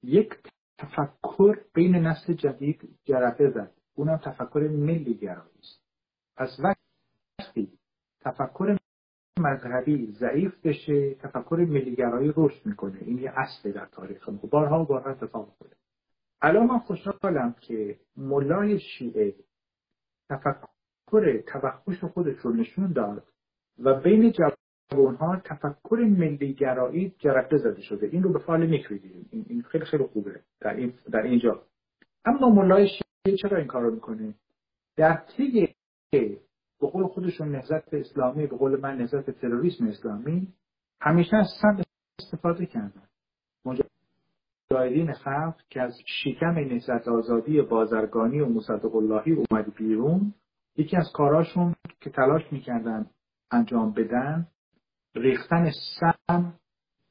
یک 0.02 0.30
تفکر 0.78 1.60
بین 1.74 1.94
نسل 1.96 2.34
جدید 2.34 2.98
جرقه 3.04 3.50
زد. 3.50 3.72
اونم 3.94 4.16
تفکر 4.16 4.60
ملی 4.60 5.14
گرایی 5.14 5.58
است. 5.58 5.82
پس 6.36 6.58
وقتی 6.58 7.78
تفکر 8.20 8.78
مذهبی 9.38 10.12
ضعیف 10.12 10.66
بشه 10.66 11.14
تفکر 11.14 11.66
ملیگرایی 11.68 12.32
رشد 12.36 12.66
می‌کنه. 12.66 12.98
این 13.02 13.18
یه 13.18 13.32
اصل 13.36 13.72
در 13.72 13.86
تاریخ 13.86 14.28
بارها 14.28 14.82
و 14.82 14.86
بارها 14.86 15.10
اتفاق 15.10 15.48
افتاده 15.48 15.76
الان 16.40 16.66
من 16.66 16.78
خوشحالم 16.78 17.54
که 17.60 17.98
ملای 18.16 18.78
شیعه 18.80 19.34
تفکر 20.28 21.42
توخش 21.46 22.04
خودش 22.04 22.38
رو 22.38 22.52
نشون 22.52 22.92
داد 22.92 23.28
و 23.78 24.00
بین 24.00 24.32
جوانها 24.96 25.36
تفکر 25.44 25.96
ملیگرایی 25.96 27.14
جرقه 27.18 27.56
زده 27.56 27.82
شده. 27.82 28.06
این 28.06 28.22
رو 28.22 28.32
به 28.32 28.38
فعال 28.38 28.66
میکریدیم 28.66 29.28
این 29.48 29.62
خیلی 29.62 29.84
خیلی 29.84 30.04
خوبه 30.04 30.40
در, 30.60 30.74
این 30.74 30.92
در 31.12 31.22
اینجا. 31.22 31.62
اما 32.24 32.50
ملای 32.50 32.88
شیعه 32.88 33.36
چرا 33.36 33.58
این 33.58 33.66
کار 33.66 33.82
رو 33.82 33.94
می‌کنه؟ 33.94 34.34
در 34.96 35.22
طی 35.36 35.74
به 36.80 36.86
قول 36.92 37.06
خودشون 37.06 37.48
نهزت 37.48 37.94
اسلامی 37.94 38.46
به 38.46 38.56
قول 38.56 38.80
من 38.80 38.96
نهزت 38.96 39.30
تروریسم 39.30 39.86
اسلامی 39.86 40.48
همیشه 41.00 41.36
از 41.36 41.46
سند 41.62 41.84
استفاده 42.18 42.66
کردن. 42.66 43.02
مجاهدین 43.64 45.12
خلق 45.12 45.54
که 45.70 45.80
از 45.82 45.94
شکم 46.06 46.46
نهزت 46.46 47.08
آزادی 47.08 47.62
بازرگانی 47.62 48.40
و 48.40 48.46
مصدق 48.46 48.96
اللهی 48.96 49.32
اومد 49.32 49.74
بیرون 49.74 50.34
یکی 50.76 50.96
از 50.96 51.12
کاراشون 51.14 51.74
که 52.00 52.10
تلاش 52.10 52.42
می‌کردن 52.52 53.10
انجام 53.50 53.92
بدن 53.92 54.46
ریختن 55.16 55.70
سم 56.00 56.54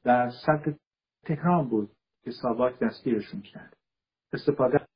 در 0.04 0.30
صد 0.46 0.78
تهران 1.24 1.68
بود 1.68 1.90
که 2.24 2.30
ساواک 2.30 2.78
دستگیرشون 2.78 3.40
کرد. 3.40 3.76
استفاده 4.32 4.86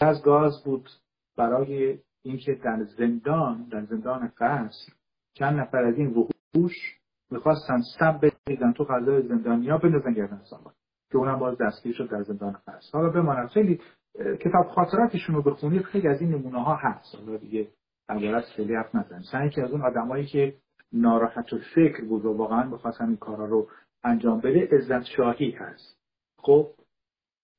از 0.00 0.22
گاز 0.22 0.64
بود 0.64 0.88
برای 1.36 1.98
اینکه 2.22 2.54
در 2.54 2.84
زندان 2.84 3.64
در 3.64 3.84
زندان 3.84 4.32
قصر 4.38 4.92
چند 5.34 5.60
نفر 5.60 5.84
از 5.84 5.98
این 5.98 6.06
وحوش 6.06 7.00
می‌خواستن 7.30 7.80
سم 7.98 8.20
بریزن 8.46 8.72
تو 8.72 8.84
فضای 8.84 9.28
زندانیا 9.28 9.78
بندازن 9.78 10.12
گردن 10.12 10.42
ساواک 10.50 10.74
که 11.10 11.18
اونم 11.18 11.38
باز 11.38 11.58
دستگیر 11.58 11.94
شد 11.94 12.10
در 12.10 12.22
زندان 12.22 12.52
قصر. 12.52 12.90
حالا 12.92 13.10
بماند 13.10 13.48
خیلی 13.48 13.80
کتاب 14.18 14.66
خاطراتشون 14.74 15.34
رو 15.34 15.42
بخونید 15.42 15.82
خیلی 15.82 16.08
از 16.08 16.20
این 16.20 16.30
نمونه 16.30 16.62
ها 16.62 16.76
هست. 16.76 17.14
حالا 17.14 17.36
دیگه 17.36 17.68
عبارت 18.08 18.44
خیلی 18.44 18.74
حرف 18.74 18.94
نزن 18.94 19.22
سعی 19.32 19.50
که 19.50 19.62
از 19.62 19.70
اون 19.70 19.82
آدمایی 19.82 20.26
که 20.26 20.54
ناراحت 20.92 21.52
و 21.52 21.58
فکر 21.74 22.04
بود 22.04 22.24
و 22.24 22.32
واقعا 22.32 22.70
بخواست 22.70 23.00
این 23.00 23.16
کارا 23.16 23.44
رو 23.44 23.68
انجام 24.04 24.40
بده 24.40 24.68
عزت 24.72 25.04
شاهی 25.16 25.50
هست. 25.50 26.00
خب 26.36 26.70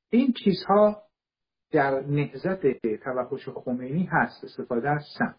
این 0.10 0.34
چیزها 0.44 1.02
در 1.72 2.02
نهزت 2.08 2.62
توحش 3.04 3.50
خمینی 3.50 4.04
هست 4.04 4.44
استفاده 4.44 4.90
از 4.90 5.04
سم. 5.20 5.36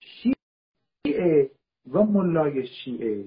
شیعه 0.00 1.50
و 1.92 2.02
ملای 2.02 2.66
شیعه 2.66 3.24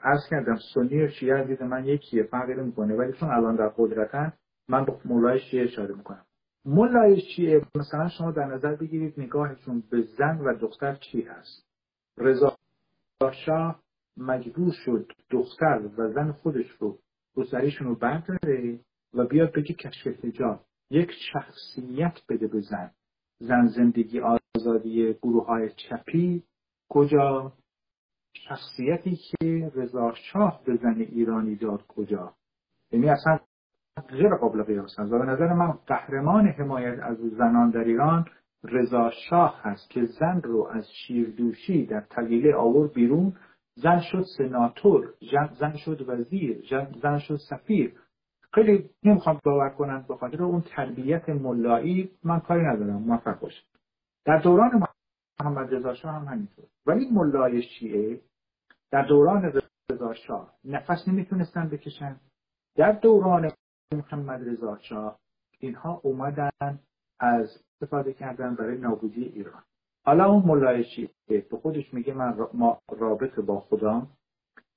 از 0.00 0.20
کردم 0.30 0.58
سنی 0.74 1.02
و 1.02 1.08
شیعه 1.08 1.44
دید 1.44 1.62
من 1.62 1.84
یکیه 1.84 2.22
فرقی 2.22 2.54
نمی‌کنه 2.54 2.94
ولی 2.94 3.12
چون 3.12 3.28
الان 3.30 3.56
در 3.56 3.68
قدرتن 3.68 4.32
من 4.68 4.84
به 4.84 4.92
ملای 5.04 5.40
شیعه 5.40 5.64
اشاره 5.64 5.94
می‌کنم. 5.94 6.24
ملای 6.64 7.20
شیعه 7.20 7.66
مثلا 7.74 8.08
شما 8.08 8.30
در 8.30 8.44
نظر 8.44 8.76
بگیرید 8.76 9.20
نگاهشون 9.20 9.82
به 9.90 10.02
زن 10.02 10.38
و 10.38 10.54
دختر 10.54 10.94
چی 10.94 11.22
هست؟ 11.22 11.66
رضا 12.18 12.56
شاه 13.26 13.82
مجبور 14.16 14.72
شد 14.84 15.12
دختر 15.30 15.90
و 15.98 16.12
زن 16.12 16.32
خودش 16.32 16.70
رو 16.70 16.98
روسریشون 17.34 17.86
رو 17.86 17.94
برداره 17.94 18.80
و 19.14 19.24
بیاد 19.24 19.52
بگه 19.52 19.74
کشف 19.74 20.24
حجاب. 20.24 20.64
یک 20.90 21.10
شخصیت 21.32 22.18
بده 22.28 22.46
به 22.46 22.60
زن. 22.60 22.90
زن 23.38 23.66
زندگی 23.66 24.20
آزادی 24.20 25.12
گروه 25.22 25.46
های 25.46 25.70
چپی. 25.70 26.42
کجا؟ 26.88 27.52
شخصیتی 28.32 29.16
که 29.16 29.72
رضا 29.74 30.14
شاه 30.14 30.62
به 30.64 30.76
زن 30.76 31.00
ایرانی 31.00 31.56
داد 31.56 31.86
کجا؟ 31.86 32.34
یعنی 32.92 33.08
اصلا 33.08 33.38
غیر 34.08 34.34
قابل 34.40 34.62
قیاس 34.62 34.96
به 35.00 35.18
نظر 35.18 35.52
من 35.52 35.72
قهرمان 35.86 36.46
حمایت 36.46 36.98
از 37.02 37.18
زنان 37.18 37.70
در 37.70 37.84
ایران 37.84 38.24
رضا 38.64 39.10
شاه 39.10 39.60
هست 39.62 39.90
که 39.90 40.04
زن 40.04 40.40
رو 40.44 40.68
از 40.72 40.86
شیردوشی 40.90 41.86
در 41.86 42.00
طویله 42.00 42.56
آورد 42.56 42.92
بیرون. 42.92 43.36
زن 43.74 44.00
شد 44.00 44.24
سناتور 44.38 45.14
زن 45.60 45.76
شد 45.76 46.08
وزیر 46.08 46.64
زن 47.02 47.18
شد 47.18 47.36
سفیر. 47.50 47.94
خیلی 48.52 48.90
نمی‌خوام 49.04 49.40
باور 49.44 49.68
کنن 49.68 50.04
به 50.08 50.16
خاطر 50.16 50.42
اون 50.42 50.60
تربیت 50.60 51.28
ملایی 51.28 52.10
من 52.24 52.40
کاری 52.40 52.62
ندارم 52.62 53.02
موفق 53.02 53.40
باشه 53.40 53.62
در 54.24 54.38
دوران 54.38 54.82
محمد 55.40 55.74
رضا 55.74 55.94
شاه 55.94 56.14
هم 56.14 56.24
همینطور. 56.24 56.64
ولی 56.86 57.10
ملای 57.10 57.62
شیعه 57.62 58.20
در 58.90 59.02
دوران 59.02 59.52
رضا 59.90 60.14
شاه 60.14 60.54
نفس 60.64 61.08
نمی‌تونستن 61.08 61.68
بکشن. 61.68 62.20
در 62.76 62.92
دوران 62.92 63.50
محمد 63.92 64.48
رضا 64.48 64.78
شاه 64.78 65.18
اینها 65.58 66.00
اومدن 66.04 66.78
از 67.20 67.64
استفاده 67.72 68.12
کردن 68.12 68.54
برای 68.54 68.78
نابودی 68.78 69.24
ایران. 69.24 69.62
حالا 70.04 70.30
اون 70.30 70.42
ملای 70.46 70.84
شیعه 70.84 71.10
به 71.28 71.56
خودش 71.56 71.94
میگه 71.94 72.14
من 72.14 72.36
رابط 72.98 73.40
با 73.40 73.60
خدا 73.60 74.06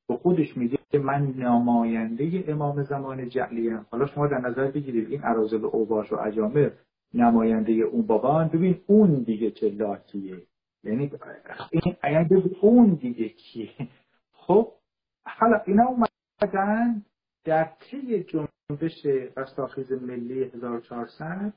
به 0.07 0.17
خودش 0.17 0.57
میگه 0.57 0.79
من 0.93 1.25
نماینده 1.37 2.43
امام 2.47 2.83
زمان 2.83 3.29
جعلیم 3.29 3.85
حالا 3.91 4.05
شما 4.05 4.27
در 4.27 4.37
نظر 4.37 4.71
بگیرید 4.71 5.09
این 5.11 5.21
عرازل 5.21 5.65
اوباش 5.65 6.11
و 6.11 6.15
اجامر 6.15 6.71
نماینده 7.13 7.71
اون 7.71 8.01
بابان. 8.01 8.47
ببین 8.47 8.81
اون 8.87 9.23
دیگه 9.23 9.51
چه 9.51 9.69
لاتیه 9.69 10.41
یعنی 10.83 11.11
این 11.71 11.95
یعنی 12.03 12.53
اون 12.61 12.93
دیگه 12.93 13.29
کیه؟ 13.29 13.69
خب 14.33 14.71
حالا 15.25 15.61
اینا 15.65 15.83
اومدن 15.83 17.05
در 17.45 17.69
طی 17.79 18.23
جنبش 18.23 19.05
رستاخیز 19.37 19.91
ملی 19.91 20.43
1400 20.43 21.53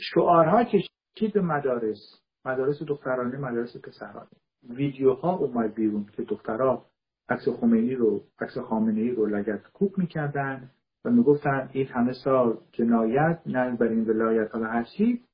شعارها 0.00 0.64
کشید 0.64 1.32
به 1.34 1.40
مدارس. 1.40 2.22
مدارس 2.44 2.82
دخترانه 2.82 3.38
مدارس 3.38 3.76
پسرانه. 3.76 4.28
ویدیوها 4.68 5.36
اومد 5.36 5.74
بیرون 5.74 6.06
که 6.12 6.22
دخترها 6.22 6.86
عکس 7.28 7.48
خمینی 7.48 7.94
رو 7.94 8.24
عکس 8.40 8.58
خامنه 8.58 9.00
ای 9.00 9.10
رو 9.10 9.26
لگت 9.26 9.62
کوک 9.72 9.98
می‌کردن 9.98 10.70
و 11.04 11.10
می‌گفتن 11.10 11.70
این 11.72 11.86
همه 11.86 12.12
سال 12.24 12.58
جنایت 12.72 13.40
نه 13.46 13.76
بر 13.76 13.86
این 13.86 14.04
ولایت. 14.04 14.50
حالا 14.52 14.66
هرچی 14.66 15.24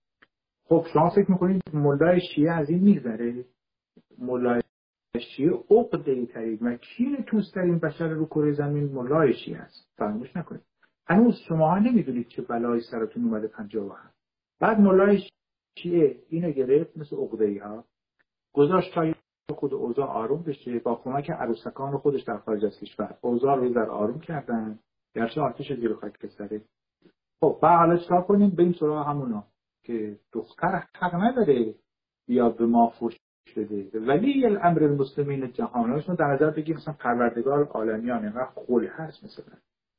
خب 0.64 0.86
شما 0.92 1.10
فکر 1.10 1.30
می‌کنید 1.30 1.62
مولای 1.72 2.20
شیعه 2.34 2.52
از 2.52 2.70
این 2.70 2.82
میگذره؟ 2.82 3.44
مولای 4.18 4.62
شیعه 5.36 5.64
عقده 5.70 6.26
ترین 6.26 6.58
و 6.62 6.76
کین 6.76 7.24
توسترین 7.26 7.78
بشر 7.78 8.08
رو 8.08 8.26
کره 8.26 8.52
زمین 8.52 8.84
مولای 8.84 9.34
شیعه 9.34 9.58
است؟ 9.58 9.92
فراموش 9.96 10.36
نکنید. 10.36 10.62
هنوز 11.06 11.34
شما 11.48 11.78
نمی‌دونید 11.78 12.28
چه 12.28 12.42
بلایی 12.42 12.80
سرتون 12.90 13.24
اومده 13.24 13.48
پنجاه 13.48 13.98
هست 14.04 14.15
بعد 14.60 14.80
مولای 14.80 15.22
شیعه 15.78 16.16
اینو 16.28 16.50
گرفت 16.50 16.96
مثل 16.96 17.16
عقده 17.16 17.60
ها. 17.64 17.84
گذاشت 18.52 18.94
تا 18.94 19.12
خود 19.54 19.74
اوضاع 19.74 20.06
آروم 20.06 20.42
بشه 20.42 20.78
با 20.78 20.94
کمک 20.94 21.30
عروسکان 21.30 21.98
خودش 21.98 22.22
در 22.22 22.38
خارج 22.38 22.64
از 22.64 22.80
کشور. 22.80 23.18
اوضاع 23.20 23.56
رو 23.56 23.74
در 23.74 23.90
آروم 23.90 24.20
کردن. 24.20 24.78
گرچه 25.14 25.40
آتش 25.40 25.72
زیر 25.72 25.94
خاک 25.94 26.26
سره 26.26 26.62
خب 27.40 27.58
بعد 27.62 27.78
حالا 27.78 27.96
چکار 27.96 28.22
کنیم؟ 28.22 28.54
این 28.58 28.72
سراغ 28.72 29.06
همونا 29.06 29.44
که 29.84 30.18
دختر 30.32 30.84
حق 30.94 31.14
نداره 31.14 31.74
یا 32.28 32.50
به 32.50 32.66
ما 32.66 32.88
فوش 32.88 33.16
بده. 33.56 34.00
ولی 34.00 34.46
الامر 34.46 34.84
المسلمین 34.84 35.52
جهان 35.52 36.00
در 36.18 36.26
نظر 36.26 36.50
بگیم 36.50 36.76
مثلا 36.76 36.94
پروردگار 36.94 37.64
عالمیان 37.64 38.22
اینقدر 38.22 38.44
خولی 38.54 38.86
هست 38.86 39.24
مثلا. 39.24 39.58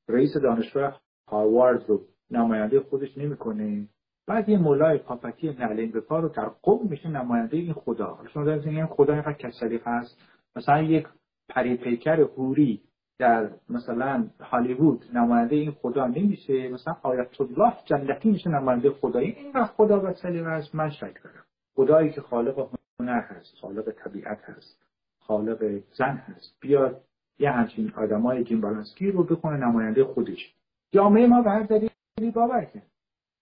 رئیس 0.10 0.38
دانشگاه 0.44 1.02
هاروارد 1.28 1.90
رو 1.90 2.02
نماینده 2.32 2.80
خودش 2.80 3.18
نمی‌کنه. 3.18 3.88
بعد 4.28 4.50
یه 4.50 4.58
مولای 4.58 4.98
پاپتی 4.98 5.50
نعلین 5.50 5.92
به 5.92 6.04
رو 6.10 6.30
در 6.30 6.46
قوم 6.46 6.88
میشه 6.90 7.10
نماینده 7.10 7.58
این 7.58 7.74
خدا. 7.74 8.20
شما 8.34 8.44
در 8.44 8.70
این 8.70 8.86
خدا 8.86 9.14
اینقدر 9.14 9.34
کسری 9.34 9.82
هست. 9.86 10.18
مثلا 10.56 10.82
یک 10.82 11.08
پری 11.50 11.78
پیکر 11.78 12.20
هوری 12.20 12.82
در 13.20 13.50
مثلا 13.70 14.28
هالیوود 14.40 15.06
نماینده 15.14 15.56
این 15.56 15.72
خدا 15.72 16.08
نمیشه. 16.08 16.70
مثلا 16.70 16.96
آیت 17.04 17.42
الله 17.42 17.74
جنتی 17.86 18.32
میشه 18.32 18.50
نماینده 18.50 18.90
خدایی 18.90 19.32
اینقدر 19.32 19.66
خدا 19.66 20.02
و 20.02 20.14
سلیقه 20.14 20.50
است 20.50 20.76
من 20.76 20.90
شک 20.90 21.24
دارم. 21.24 21.44
خدایی 21.76 22.12
که 22.12 22.22
خالق 22.22 22.70
هنر 23.00 23.22
هست 23.22 23.56
خالق 23.62 23.92
طبیعت 23.92 24.44
هست 24.44 24.84
خالق 25.20 25.82
زن 25.98 26.16
هست. 26.16 26.58
بیاد 26.62 27.02
یه 27.40 27.52
همچین 27.52 27.94
آدمای 27.96 28.44
جیم 28.44 28.62
بالانسکی 28.62 29.12
رو 29.12 29.24
بکنه 29.24 29.58
نماینده 29.58 30.04
خودش. 30.04 30.56
جامعه 30.92 31.28
ما 31.28 31.42
به 31.42 31.50
هر 31.50 31.64
دلیلی 31.64 32.32
باور 32.34 32.68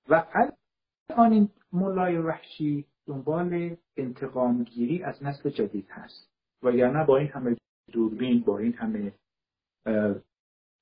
و 0.09 0.23
این 1.09 1.49
مولای 1.71 2.17
وحشی 2.17 2.85
دنبال 3.07 3.75
انتقام 3.97 4.63
گیری 4.63 5.03
از 5.03 5.23
نسل 5.23 5.49
جدید 5.49 5.87
هست. 5.89 6.31
وگرنه 6.63 7.05
با 7.05 7.17
این 7.17 7.27
همه 7.27 7.55
دوربین 7.91 8.41
با 8.41 8.57
این 8.57 8.73
همه 8.73 9.13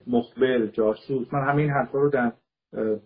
مخبر 0.07 0.65
جاسوس 0.65 1.33
من 1.33 1.49
همین 1.49 1.69
حرفا 1.69 1.99
رو 1.99 2.09
در 2.09 2.33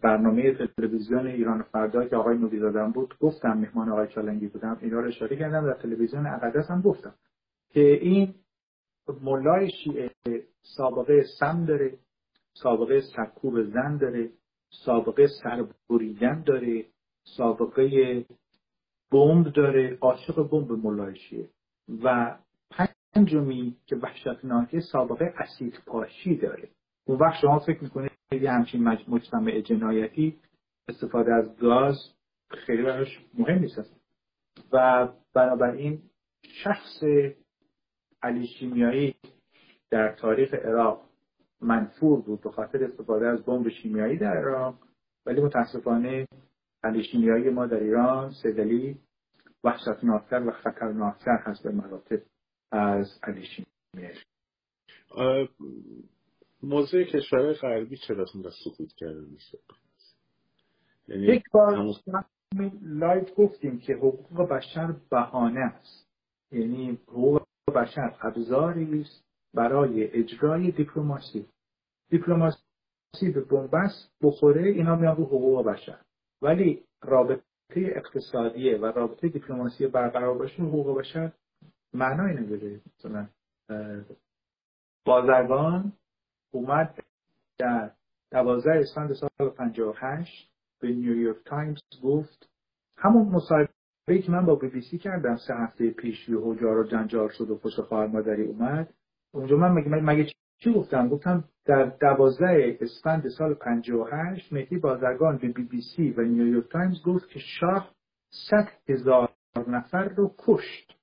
برنامه 0.02 0.68
تلویزیون 0.78 1.28
ایران 1.28 1.62
فردا 1.62 2.08
که 2.08 2.16
آقای 2.16 2.38
نوری 2.38 2.60
دادم 2.60 2.92
بود 2.92 3.18
گفتم 3.20 3.58
مهمان 3.58 3.90
آقای 3.90 4.08
چالنگی 4.08 4.48
بودم 4.48 4.78
اینا 4.82 5.00
رو 5.00 5.08
اشاره 5.08 5.36
کردم 5.36 5.66
در 5.66 5.74
تلویزیون 5.74 6.28
اقدس 6.28 6.72
هم 6.72 6.82
گفتم 6.82 7.16
که 7.70 7.82
این 7.82 8.34
ملای 9.22 9.72
شیعه 9.72 10.12
سابقه 10.62 11.24
سم 11.40 11.66
داره 11.66 11.98
سابقه 12.54 13.02
سرکوب 13.16 13.64
زن 13.64 13.98
داره 13.98 14.30
سابقه 14.86 15.28
سربریدن 15.44 16.44
داره 16.44 16.86
سابقه 17.36 18.26
بمب 19.12 19.54
داره 19.54 19.98
عاشق 20.02 20.50
بمب 20.50 20.72
ملای 20.72 21.16
شیعه 21.16 21.50
و 22.04 22.38
پنجمی 23.18 23.76
که 23.86 23.96
وحشتناکه 23.96 24.80
سابقه 24.80 25.34
اسید 25.38 25.80
پاشی 25.86 26.36
داره. 26.36 26.70
اون 27.08 27.18
وقت 27.20 27.42
شما 27.42 27.60
فکر 27.60 27.84
می‌کنید 27.84 28.12
یه 28.32 28.52
همچین 28.52 28.84
مجتمع 29.08 29.62
جنایتی 29.62 30.40
استفاده 30.88 31.34
از 31.34 31.58
گاز 31.58 31.96
خیلی 32.50 32.84
براش 32.84 33.20
مهم 33.38 33.60
نیست. 33.60 34.02
و 34.74 35.08
بنابراین 35.34 36.02
شخص 36.64 37.04
علی 38.24 38.48
شیمیایی 38.48 39.16
در 39.90 40.16
تاریخ 40.16 40.54
عراق 40.54 41.02
منفور 41.62 42.22
بود 42.22 42.42
به 42.42 42.52
خاطر 42.52 42.84
استفاده 42.84 43.28
از 43.28 43.46
بمب 43.46 43.70
شیمیایی 43.70 44.18
در 44.18 44.38
عراق. 44.38 44.76
ولی 45.26 45.42
متاسفانه 45.42 46.28
علی 46.88 47.04
شیمیایی 47.04 47.50
ما 47.50 47.66
در 47.66 47.84
ایران 47.84 48.32
سید 48.44 48.71
علی 48.71 48.98
وحشتناکتر 49.64 50.48
و 50.48 50.52
خطرناکتر 50.52 51.38
هست 51.46 51.64
به 51.64 51.72
مراتب 51.72 52.22
از 52.72 53.20
شیمیایی 53.26 54.18
موضوع 56.64 57.04
کشورهای 57.04 57.54
غربی 57.54 57.98
چرا 57.98 58.26
اینقدر 58.34 58.54
سقوط 58.64 58.94
کرده 58.94 59.22
میشه؟ 59.22 59.58
یعنی 61.08 61.24
یک 61.26 61.44
بار 61.52 61.96
live 62.82 63.30
گفتیم 63.38 63.80
که 63.80 63.94
حقوق 63.94 64.50
بشر 64.50 64.96
بهانه 65.10 65.60
است. 65.60 66.08
یعنی 66.52 67.00
حقوق 67.08 67.42
بشر 67.76 68.16
ابزاری 68.22 69.02
است 69.02 69.26
برای 69.54 70.04
اجرای 70.04 70.72
دیپلماسی. 70.72 71.46
دیپلماسی 72.10 72.62
به 73.34 73.42
بنبست 73.42 74.12
بخوره 74.22 74.70
اینا 74.70 74.96
میان 74.96 75.16
رو 75.16 75.26
حقوق 75.26 75.66
بشر. 75.66 76.00
ولی 76.42 76.84
رابطه 77.02 77.44
اقتصادیه 77.76 78.78
و 78.78 78.86
رابطه 78.86 79.30
دیپلماسی 79.30 79.88
برقرار 79.88 80.38
باشه 80.38 80.64
حقوق 80.64 81.00
بشر 81.00 81.32
معنای 81.94 82.34
نداره 82.34 82.82
مثلا 83.00 83.28
بازرگان 85.06 85.94
اومد 86.52 87.04
در 87.58 87.92
دوازده 88.32 88.72
اسفند 88.72 89.14
سال 89.14 89.50
58 89.50 90.52
به 90.82 90.88
نیویورک 90.88 91.38
تایمز 91.46 91.80
گفت 92.04 92.50
همون 92.98 93.28
مصاحبه 93.28 94.22
که 94.26 94.32
من 94.32 94.46
با 94.46 94.56
بی 94.56 94.68
بی 94.68 94.82
سی 94.82 94.98
کردم 94.98 95.36
سه 95.48 95.54
هفته 95.54 95.90
پیش 95.90 96.30
یه 96.30 96.38
جار 96.38 96.78
و 96.78 96.84
جنجال 96.84 97.30
شد 97.30 97.50
و 97.50 97.58
پشت 97.58 97.82
خواهر 97.82 98.08
مادری 98.08 98.44
اومد. 98.44 98.94
اونجا 99.32 99.58
من 99.58 99.72
مگه, 99.72 99.90
مگه 99.90 100.32
چی 100.60 100.74
گفتم؟ 100.74 101.10
گفتم 101.10 101.44
در 101.66 101.84
دوازده 101.86 102.78
اسفند 102.82 103.30
سال 103.30 103.54
58 103.54 104.54
مهدی 104.54 104.78
بازرگان 104.78 105.38
به 105.38 105.48
بی 105.48 105.64
بی 105.64 105.82
سی 105.82 106.12
و 106.12 106.22
نیویورک 106.22 106.70
تایمز 106.72 107.02
گفت 107.06 107.30
که 107.30 107.40
شاه 107.40 107.92
صد 108.50 108.68
هزار 108.90 109.30
نفر 109.68 110.04
رو 110.04 110.36
کشت. 110.38 110.98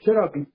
چرا 0.00 0.26
بی 0.26 0.46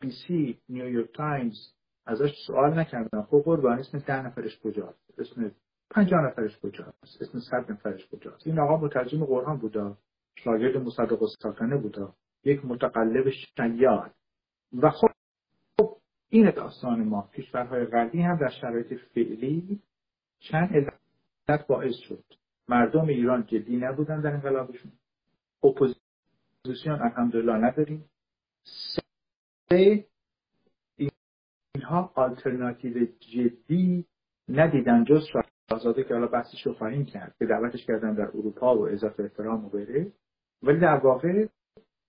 بی 0.00 0.10
سی 0.10 0.58
نیویورک 0.68 1.12
تایمز 1.14 1.74
ازش 2.06 2.32
سوال 2.46 2.78
نکردن؟ 2.78 3.22
خب 3.22 3.42
قربان 3.44 3.78
اسم 3.78 3.98
ده 3.98 4.26
نفرش 4.26 4.60
کجاست؟ 4.64 5.20
اسم 5.20 5.50
پنجاه 5.90 6.20
نفرش 6.20 6.58
کجاست؟ 6.58 7.22
اسم 7.22 7.38
صد 7.50 7.72
نفرش 7.72 8.08
کجاست؟ 8.08 8.46
این 8.46 8.58
آقا 8.58 8.76
مترجم 8.76 9.24
قرآن 9.24 9.58
بودا 9.58 9.98
شاگرد 10.34 10.76
مصدق 10.76 11.22
السلطنه 11.22 11.76
بودا 11.76 12.14
یک 12.44 12.64
متقلب 12.64 13.30
شیاد. 13.30 14.10
و 14.82 14.90
خب 14.90 15.08
این 16.34 16.50
داستان 16.50 17.04
ما 17.04 17.30
کشورهای 17.34 17.84
غربی 17.84 18.22
هم 18.22 18.36
در 18.36 18.50
شرایط 18.60 18.94
فعلی 19.14 19.82
چند 20.38 20.68
علت 21.48 21.66
باعث 21.66 21.94
شد. 21.94 22.24
مردم 22.68 23.06
ایران 23.06 23.46
جدی 23.46 23.76
نبودن 23.76 24.20
در 24.20 24.34
انقلابشون. 24.34 24.92
اپوزیسیون 25.64 27.02
الحمدلله 27.02 27.52
نداریم. 27.52 28.04
سه 29.70 30.06
اینها 31.74 32.12
آلترناتیو 32.14 33.06
جدی 33.34 34.04
ندیدن 34.48 35.04
جز 35.04 35.22
شاهزاده 35.68 36.04
که 36.04 36.14
حالا 36.14 36.26
بحثش 36.26 36.66
رو 36.66 36.74
خواهیم 36.74 37.04
کرد 37.04 37.34
که 37.38 37.46
دعوتش 37.46 37.86
کردن 37.86 38.14
در 38.14 38.26
اروپا 38.26 38.78
و 38.78 38.88
اضافه 38.88 39.22
احترام 39.22 39.64
و 39.64 39.68
بره. 39.68 40.12
ولی 40.62 40.80
در 40.80 40.96
واقع 40.96 41.46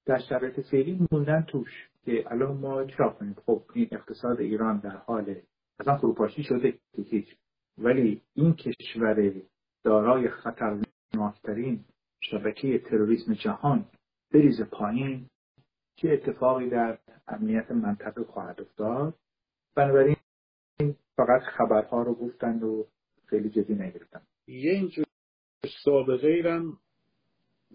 در 0.05 0.19
شرایط 0.19 0.59
فعلی 0.59 1.07
موندن 1.11 1.41
توش. 1.41 1.89
که 2.05 2.31
الان 2.31 2.57
ما 2.57 2.85
چرا 2.85 3.09
کنیم 3.09 3.35
خب 3.45 3.63
این 3.73 3.87
اقتصاد 3.91 4.39
ایران 4.39 4.79
در 4.79 4.97
حال 4.97 5.35
اصلا 5.79 5.97
فروپاشی 5.97 6.43
شده 6.43 6.79
هیچ. 7.09 7.35
ولی 7.77 8.21
این 8.33 8.53
کشور 8.53 9.33
دارای 9.83 10.29
خطرناکترین 10.29 11.85
شبکه 12.21 12.79
تروریسم 12.79 13.33
جهان 13.33 13.85
بریز 14.33 14.61
پایین 14.61 15.29
چه 15.95 16.09
اتفاقی 16.09 16.69
در 16.69 16.99
امنیت 17.27 17.71
منطقه 17.71 18.23
خواهد 18.23 18.61
افتاد. 18.61 19.13
بنابراین 19.75 20.15
فقط 21.17 21.41
خبرها 21.41 22.03
رو 22.03 22.13
گفتند 22.13 22.63
و 22.63 22.87
خیلی 23.25 23.49
جدی 23.49 23.73
نگرفتن 23.73 24.21
یه 24.47 24.71
اینجور 24.71 25.05
سابقه 25.83 26.27
ایرم 26.27 26.77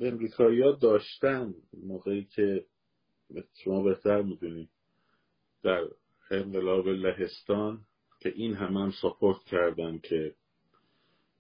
امریکایی 0.01 0.63
ها 0.63 0.73
داشتن 0.73 1.55
موقعی 1.83 2.25
که 2.25 2.65
شما 3.65 3.83
بهتر 3.83 4.23
می‌دونید 4.23 4.69
در 5.63 5.85
انقلاب 6.31 6.89
لهستان 6.89 7.81
که 8.21 8.29
این 8.29 8.55
همه 8.55 8.81
هم 8.81 8.91
ساپورت 8.91 9.45
کردن 9.45 9.99
که 9.99 10.35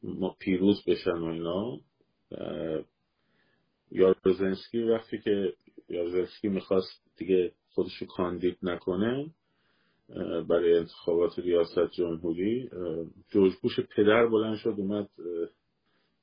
ما 0.03 0.37
پیروز 0.39 0.85
بشن 0.87 1.19
و 1.19 1.25
اینا 1.25 1.81
یارزنسکی 3.91 4.83
وقتی 4.83 5.19
که 5.19 5.53
یارزنسکی 5.89 6.49
می‌خواست 6.49 7.11
دیگه 7.17 7.53
خودشو 7.69 8.07
کاندید 8.07 8.59
نکنه 8.63 9.31
برای 10.49 10.79
انتخابات 10.79 11.39
ریاست 11.39 11.91
جمهوری 11.91 12.71
جورج 13.29 13.53
بوش 13.63 13.81
پدر 13.81 14.27
بلند 14.27 14.57
شد 14.57 14.75
اومد 14.79 15.09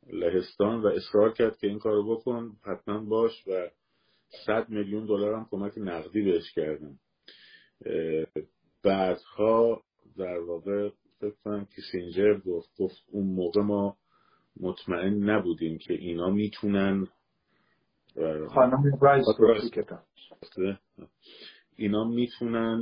لهستان 0.07 0.81
و 0.81 0.87
اصرار 0.87 1.33
کرد 1.33 1.57
که 1.57 1.67
این 1.67 1.79
کارو 1.79 2.15
بکن 2.15 2.57
حتما 2.63 2.99
باش 2.99 3.47
و 3.47 3.69
صد 4.45 4.69
میلیون 4.69 5.05
دلار 5.05 5.33
هم 5.33 5.47
کمک 5.51 5.73
نقدی 5.77 6.21
بهش 6.21 6.51
کردن. 6.51 6.99
بعدها 8.83 9.81
در 10.17 10.39
واقع 10.39 10.89
فکر 11.19 11.35
کنم 11.43 11.65
کیسینجر 11.75 12.39
گفت 12.39 12.69
گفت 12.77 13.03
اون 13.11 13.27
موقع 13.27 13.61
ما 13.61 13.97
مطمئن 14.59 15.29
نبودیم 15.29 15.77
که 15.77 15.93
اینا 15.93 16.29
می‌تونن 16.29 17.07
خانم 18.49 18.97
رایس 19.01 19.25
اینا 21.75 22.03
می‌تونن 22.03 22.77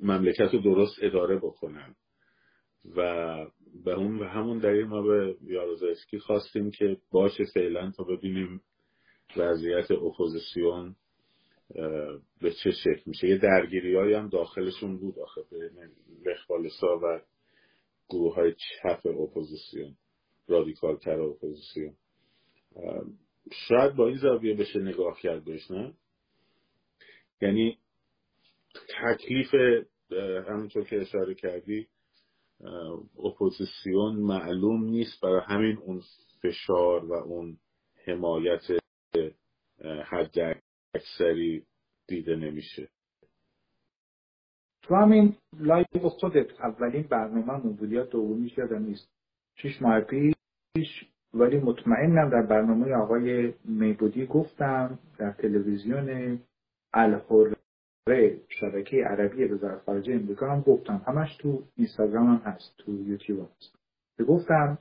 مملکت 0.00 0.54
رو 0.54 0.60
درست 0.60 0.96
اداره 1.02 1.36
بکنن. 1.36 1.94
و 2.96 3.00
به 3.84 3.92
اون 3.92 4.22
همون 4.22 4.58
دلیل 4.58 4.84
ما 4.84 5.02
به 5.02 5.36
یاروزلسکی 5.42 6.18
خواستیم 6.18 6.70
که 6.70 6.96
باشه 7.10 7.44
فعلا 7.54 7.90
تا 7.90 8.04
ببینیم 8.04 8.60
وضعیت 9.36 9.90
اپوزیسیون 9.90 10.96
به 12.40 12.52
چه 12.64 12.70
شکل 12.70 13.02
میشه. 13.06 13.28
یه 13.28 13.38
درگیری 13.38 14.14
هم 14.14 14.28
داخلشون 14.28 14.98
بود 14.98 15.18
آخه 15.18 15.40
به 15.50 15.70
لخ 16.26 16.62
والسا 16.62 16.98
و 17.02 17.20
گروه 18.08 18.34
های 18.34 18.54
چپ 18.54 19.06
اپوزیسیون 19.06 19.96
رادیکال 20.48 20.96
تر 20.96 21.20
اپوزیسیون 21.20 21.94
شاید 23.68 23.96
با 23.96 24.08
این 24.08 24.16
زاویه 24.16 24.54
بشه 24.54 24.78
نگاه 24.78 25.20
کرد 25.20 25.44
بهش 25.44 25.70
نه؟ 25.70 25.94
یعنی 27.40 27.78
تکلیف 29.02 29.54
همونطور 30.48 30.84
که 30.84 31.00
اشاره 31.00 31.34
کردی 31.34 31.86
اپوزیسیون 33.24 34.16
معلوم 34.16 34.84
نیست 34.84 35.20
برای 35.22 35.40
همین 35.46 35.78
اون 35.78 36.02
فشار 36.42 37.04
و 37.04 37.12
اون 37.12 37.58
حمایت 38.06 38.81
حد 40.04 40.56
اکثری 40.94 41.66
دیده 42.08 42.36
نمیشه. 42.36 42.88
تو 44.82 44.94
همین 44.94 45.36
live 45.58 46.08
خودت 46.08 46.60
اولین 46.60 47.02
برنامه 47.02 47.66
موبیلیات 47.66 48.10
دومیش 48.10 48.58
یادم 48.58 48.82
نیست. 48.82 49.08
شش 49.54 49.82
ماه 49.82 50.00
پیش 50.00 51.04
ولی 51.34 51.56
مطمئنم 51.56 52.30
در 52.30 52.42
برنامه 52.42 52.94
آقای 52.94 53.54
میبودی 53.64 54.26
گفتم 54.26 54.98
در 55.18 55.32
تلویزیون 55.32 56.38
الحره 56.92 57.56
شبکه 58.48 58.96
عربی 59.04 59.44
وزارت 59.44 59.82
خارجه 59.82 60.14
امریکا 60.14 60.50
هم 60.50 60.60
گفتم. 60.60 61.02
همش 61.06 61.36
تو 61.36 61.62
اینستاگرام 61.76 62.26
هم 62.26 62.52
هست 62.52 62.74
تو 62.78 62.92
یوتیوب 62.92 63.48
هست. 63.56 63.76
گفتم 64.28 64.78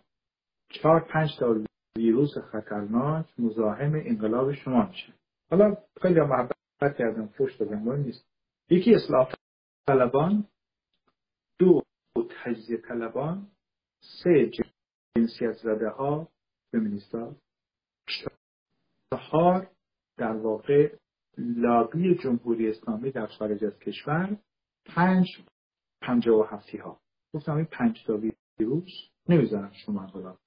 چهار 0.69 0.99
پنج 0.99 1.29
تا 1.39 1.70
ویروس 1.97 2.37
خطرناک 2.37 3.39
مزاحم 3.39 3.93
انقلاب 3.95 4.53
شما 4.53 4.87
میشه. 4.87 5.13
حالا 5.51 5.77
خیلی 6.01 6.19
محبت 6.19 6.97
کردم 6.97 7.27
فوش 7.27 7.55
دادم 7.55 7.91
نیست. 7.91 8.25
یکی 8.69 8.95
اصلاح 8.95 9.33
طلبان 9.87 10.47
دو 11.59 11.81
تجزیه 12.43 12.77
طلبان 12.77 13.47
سه 14.23 14.51
جنسیت 15.17 15.51
زده 15.51 15.89
ها 15.89 16.27
فمینیستا 16.71 17.35
چهار 19.09 19.71
در 20.17 20.31
واقع 20.31 20.95
لابی 21.37 22.15
جمهوری 22.15 22.69
اسلامی 22.69 23.11
در 23.11 23.27
خارج 23.27 23.65
از 23.65 23.79
کشور 23.79 24.37
پنج 24.85 25.25
پنجه 26.01 26.31
و 26.31 26.43
هفتی 26.43 26.77
ها 26.77 27.01
گفتم 27.33 27.55
این 27.55 27.65
پنج 27.65 28.03
تا 28.07 28.19
ویروس 28.59 28.91
نمی‌زنم 29.29 29.71
شما 29.85 30.01
حالا 30.01 30.37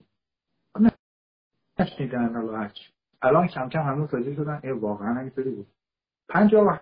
نشنیدن 1.79 2.35
حالا 2.35 2.71
الان 3.23 3.47
کم 3.47 3.69
کم 3.69 3.83
همون 3.83 4.07
توجه 4.07 4.35
شدن. 4.35 4.61
ای 4.65 4.71
واقعا 4.71 5.15
همینطوری 5.15 5.51
بود. 5.51 5.67
پنجاه 6.29 6.67
و 6.67 6.77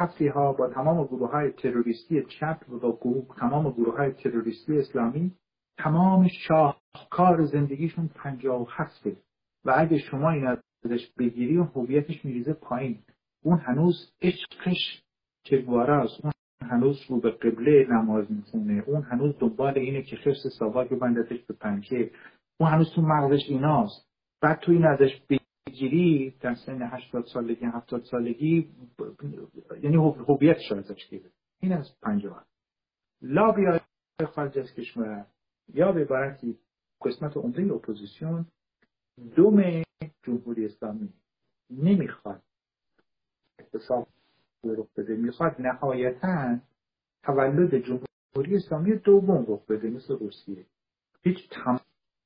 هفتی 0.00 0.28
ها 0.28 0.52
با 0.52 0.68
تمام 0.68 1.04
گروه 1.04 1.30
های 1.30 1.50
تروریستی 1.50 2.22
چپ 2.22 2.58
و 2.68 2.78
با 2.78 2.98
تمام 3.38 3.70
گروه 3.70 3.96
های 3.96 4.12
تروریستی 4.12 4.78
اسلامی 4.78 5.32
تمام 5.78 6.28
شاهکار 6.28 7.44
زندگیشون 7.44 8.08
پنجاه 8.08 8.62
و 8.62 8.66
هفته 8.70 9.16
و 9.64 9.74
اگه 9.76 9.98
شما 9.98 10.30
این 10.30 10.46
ازش 10.84 11.12
بگیری 11.18 11.56
و 11.56 11.64
هویتش 11.64 12.24
میریزه 12.24 12.52
پایین. 12.52 13.02
اون 13.44 13.58
هنوز 13.58 14.12
عشقش 14.22 15.02
چگواره 15.44 15.94
است. 15.94 16.24
اون 16.24 16.32
هنوز 16.70 17.00
رو 17.08 17.20
به 17.20 17.30
قبله 17.30 17.86
نماز 17.90 18.32
می‌خونه. 18.32 18.84
اون 18.86 19.02
هنوز 19.02 19.38
دنبال 19.38 19.78
اینه 19.78 20.02
که 20.02 20.16
خرس 20.16 20.46
ساواک 20.58 20.88
بندتش 20.88 21.42
به 21.44 21.54
پنکه. 21.54 22.10
اون 22.60 22.70
هنوز 22.70 22.92
تو 22.94 23.02
مغزش 23.02 23.42
ایناست. 23.48 24.05
بعد 24.40 24.60
تو 24.60 24.72
این 24.72 24.84
ازش 24.84 25.22
بگیری 25.66 26.30
در 26.40 26.54
سن 26.54 26.82
80 26.82 27.24
سالگی 27.24 27.64
70 27.64 28.04
سالگی 28.04 28.70
یعنی 29.82 29.96
هویتش 29.96 30.72
ازش 30.72 31.08
گیره 31.10 31.30
این 31.60 31.72
از 31.72 32.00
پنجاه 32.02 32.46
لا 33.22 33.52
بیای 33.52 33.80
خارج 34.34 34.58
از 34.58 34.72
کشور. 34.74 35.26
یا 35.74 35.92
به 35.92 36.00
عبارتی 36.00 36.58
قسمت 37.02 37.36
عمده 37.36 37.72
اپوزیسیون 37.72 38.46
دوم 39.36 39.82
جمهوری 40.22 40.64
اسلامی 40.66 41.12
نمی‌خواد. 41.70 42.42
اقتصاد 43.58 44.06
رخ 44.64 44.86
بده. 44.96 45.16
می‌خواد 45.16 45.60
نهایتا 45.60 46.58
تولد 47.22 47.74
جمهوری 47.74 48.56
اسلامی 48.56 48.96
دوم 48.96 49.44
رخ 49.48 49.66
بده 49.66 49.90
مثل 49.90 50.18
روسیه. 50.18 50.66
هیچ 51.22 51.48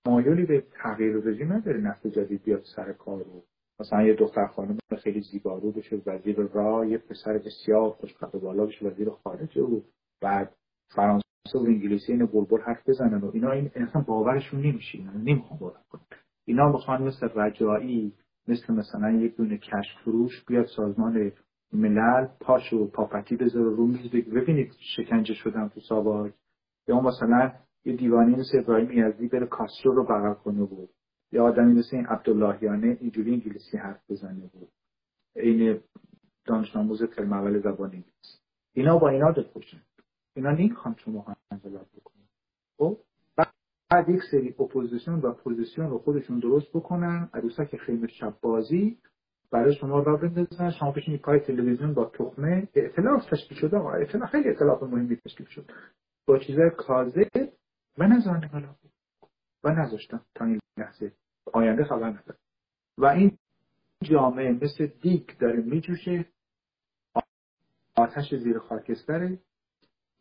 تمایلی 0.05 0.47
به 0.47 0.65
تغییر 0.83 1.17
رژیم 1.17 1.53
نداره 1.53 1.81
نفت 1.81 2.07
جدید 2.07 2.43
بیاد 2.43 2.63
سر 2.77 2.93
کار 2.93 3.25
رو 3.25 3.43
مثلا 3.81 4.03
یه 4.03 4.15
دختر 4.15 4.47
خانم 4.47 4.79
خیلی 5.03 5.21
زیبارو 5.21 5.73
بشه 5.73 6.03
وزیر 6.07 6.37
راه 6.37 6.89
یه 6.89 6.99
پسر 6.99 7.39
بسیار 7.39 7.91
خوشقد 7.91 8.41
بالا 8.41 8.67
بشه 8.67 8.87
وزیر 8.87 9.11
خارجه 9.11 9.63
و 9.63 9.81
بعد 10.21 10.55
فرانسه 10.95 11.25
و 11.55 11.67
انگلیسی 11.67 12.13
این 12.13 12.27
بلبل 12.27 12.61
حرف 12.61 12.89
بزنن 12.89 13.21
و 13.21 13.31
اینا 13.35 13.51
این 13.51 13.71
اصلا 13.75 14.03
باورشون 14.03 14.61
نمیشه 14.61 14.99
اینا 14.99 15.13
نمی‌خوان 15.13 15.59
باور 15.59 15.81
کنن. 15.91 16.03
اینا 16.45 16.73
می‌خوان 16.73 17.03
مثل 17.03 17.29
رجایی 17.35 18.13
مثل 18.49 18.75
مثلا 18.75 19.11
یک 19.11 19.37
دونه 19.37 19.59
کشف 19.59 20.03
فروش 20.05 20.45
بیاد 20.45 20.67
سازمان 20.67 21.33
ملل 21.73 22.29
پاش 22.41 22.73
و 22.73 22.87
پاپتی 22.87 23.37
بذاره 23.37 23.71
رو 23.71 23.87
میز 23.87 24.11
ببینید 24.11 24.73
شکنجه 24.97 25.35
شدن 25.35 25.69
تو 25.69 25.81
ساواک 25.81 26.33
یا 26.89 27.01
مثلا 27.01 27.53
یه 27.85 27.97
دیوانه‌ای 27.97 28.37
مثل 28.37 28.59
ابراهیم 28.59 28.91
یزدی 28.91 29.29
بره 29.29 29.47
کاسترو 29.47 29.95
رو 29.95 30.05
بغل 30.05 30.35
کنه 30.35 30.65
بود 30.65 30.91
یا 31.33 31.45
آدمی 31.45 31.73
مثل 31.73 31.97
این 31.97 32.07
عبداللهیانه 32.07 32.97
اینجوری 33.01 33.33
انگلیسی 33.33 33.77
حرف 33.77 34.11
بزنه 34.11 34.51
بود 34.53 34.69
این 35.37 35.81
دانش 36.45 36.77
آموز 36.77 37.03
ترم 37.03 37.38
اول 37.38 37.61
زبان 37.61 37.91
انگلیسی. 37.91 38.39
اینا 38.75 38.99
با 38.99 39.09
اینا 39.09 39.33
خوشن. 39.53 39.83
اینا 40.37 40.51
نمی‌خوان 40.51 40.95
شما 40.99 41.37
انقلاب 41.51 41.87
بکنید 41.97 42.29
خب؟ 42.79 42.99
بعد 43.91 44.09
یک 44.09 44.21
سری 44.31 44.55
اپوزیسیون 44.59 45.21
و 45.21 45.33
پوزیسیون 45.33 45.91
رو 45.91 45.99
خودشون 45.99 46.39
درست 46.39 46.71
بکنن 46.75 47.31
عروسک 47.35 47.77
خیمه 47.77 48.07
شب 48.07 48.35
بازی 48.43 48.99
برای 49.51 49.75
شما 49.75 50.01
راه 50.03 50.17
بندازن 50.17 50.71
شما 50.71 50.93
بشینید 50.93 51.21
پای 51.21 51.41
تلویزیون 51.41 51.95
با 51.95 52.05
تخمه. 52.05 52.69
ائتلاف 52.75 53.31
تشکیل 53.31 53.59
شده. 53.59 53.81
ائتلاف 53.81 54.31
خیلی 54.31 54.49
ائتلاف 54.49 54.83
مهمی 54.83 55.17
تشکیل 55.17 55.47
شد. 55.47 55.71
با 56.27 56.39
چیزای 56.39 56.71
کاذب 56.77 57.49
و 58.01 58.05
نذارن 58.05 58.77
و 59.65 59.71
نذاشتن 59.71 60.21
تا 60.35 60.45
این 60.45 60.61
لحظه. 60.77 61.13
آینده 61.53 61.85
خبر 61.85 62.11
نداره 62.11 62.39
و 62.99 63.07
این 63.07 63.39
جامعه 64.03 64.53
مثل 64.53 64.87
دیگ 64.87 65.31
داره 65.39 65.63
میجوشه. 65.63 66.25
آتش 67.97 68.35
زیر 68.35 68.59
خاکستره. 68.59 69.39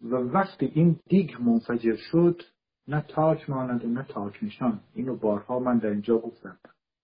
و 0.01 0.15
وقتی 0.15 0.65
این 0.65 0.99
دیگ 1.09 1.41
منفجر 1.41 1.95
شد 1.95 2.41
نه 2.87 3.01
تاج 3.01 3.49
مانند 3.49 3.85
و 3.85 3.87
نه 3.87 4.03
تاج 4.03 4.33
نشان. 4.41 4.81
اینو 4.93 5.15
بارها 5.15 5.59
من 5.59 5.77
در 5.77 5.89
اینجا 5.89 6.17
گفتم 6.17 6.59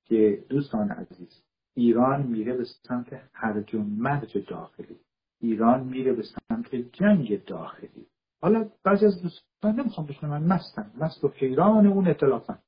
که 0.05 0.45
دوستان 0.49 0.91
عزیز 0.91 1.43
ایران 1.73 2.27
میره 2.27 2.57
به 2.57 2.63
سمت 2.87 3.21
هرج 3.33 3.75
و 3.75 3.83
مرج 3.83 4.37
داخلی. 4.47 4.99
ایران 5.39 5.83
میره 5.83 6.13
به 6.13 6.23
سمت 6.23 6.75
جنگ 6.75 7.45
داخلی. 7.45 8.07
حالا 8.41 8.69
بعضی 8.83 9.05
از 9.05 9.21
دوستان 9.21 9.79
نمی‌خوام 9.79 10.07
من 10.21 10.43
مستن 10.43 10.91
مست 10.97 11.23
و 11.23 11.27
حیران 11.27 11.87
اون 11.87 12.07
اطلافن 12.07 12.59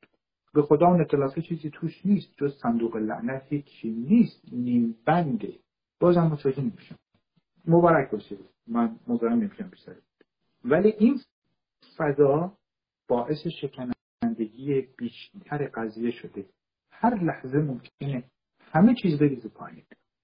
به 0.53 0.61
خدا 0.61 0.87
اون 0.87 1.01
اطلافه 1.01 1.41
چیزی 1.41 1.69
توش 1.69 2.05
نیست 2.05 2.33
جز 2.37 2.53
صندوق 2.61 2.95
لعنت 2.95 3.43
هیچی 3.49 3.89
نیست 3.89 4.41
نیم 4.51 4.95
بنده. 5.05 5.53
بازم 5.99 6.21
متوجه 6.21 6.61
نمیشم. 6.61 6.95
مبارک 7.67 8.11
باشه 8.11 8.37
من 8.67 8.99
مزاحم 9.07 9.39
نمیشم 9.39 9.69
بیشتر. 9.69 9.95
ولی 10.65 10.89
این 10.89 11.19
فضا 11.97 12.57
باعث 13.07 13.47
شکنندگی 13.47 14.87
بیشتر 14.97 15.67
قضیه 15.67 16.11
شده. 16.11 16.45
هر 16.91 17.23
لحظه 17.23 17.57
ممکنه 17.57 18.23
همه 18.59 18.95
چیز 19.01 19.19
بریزه 19.19 19.49
پایین. 19.49 19.83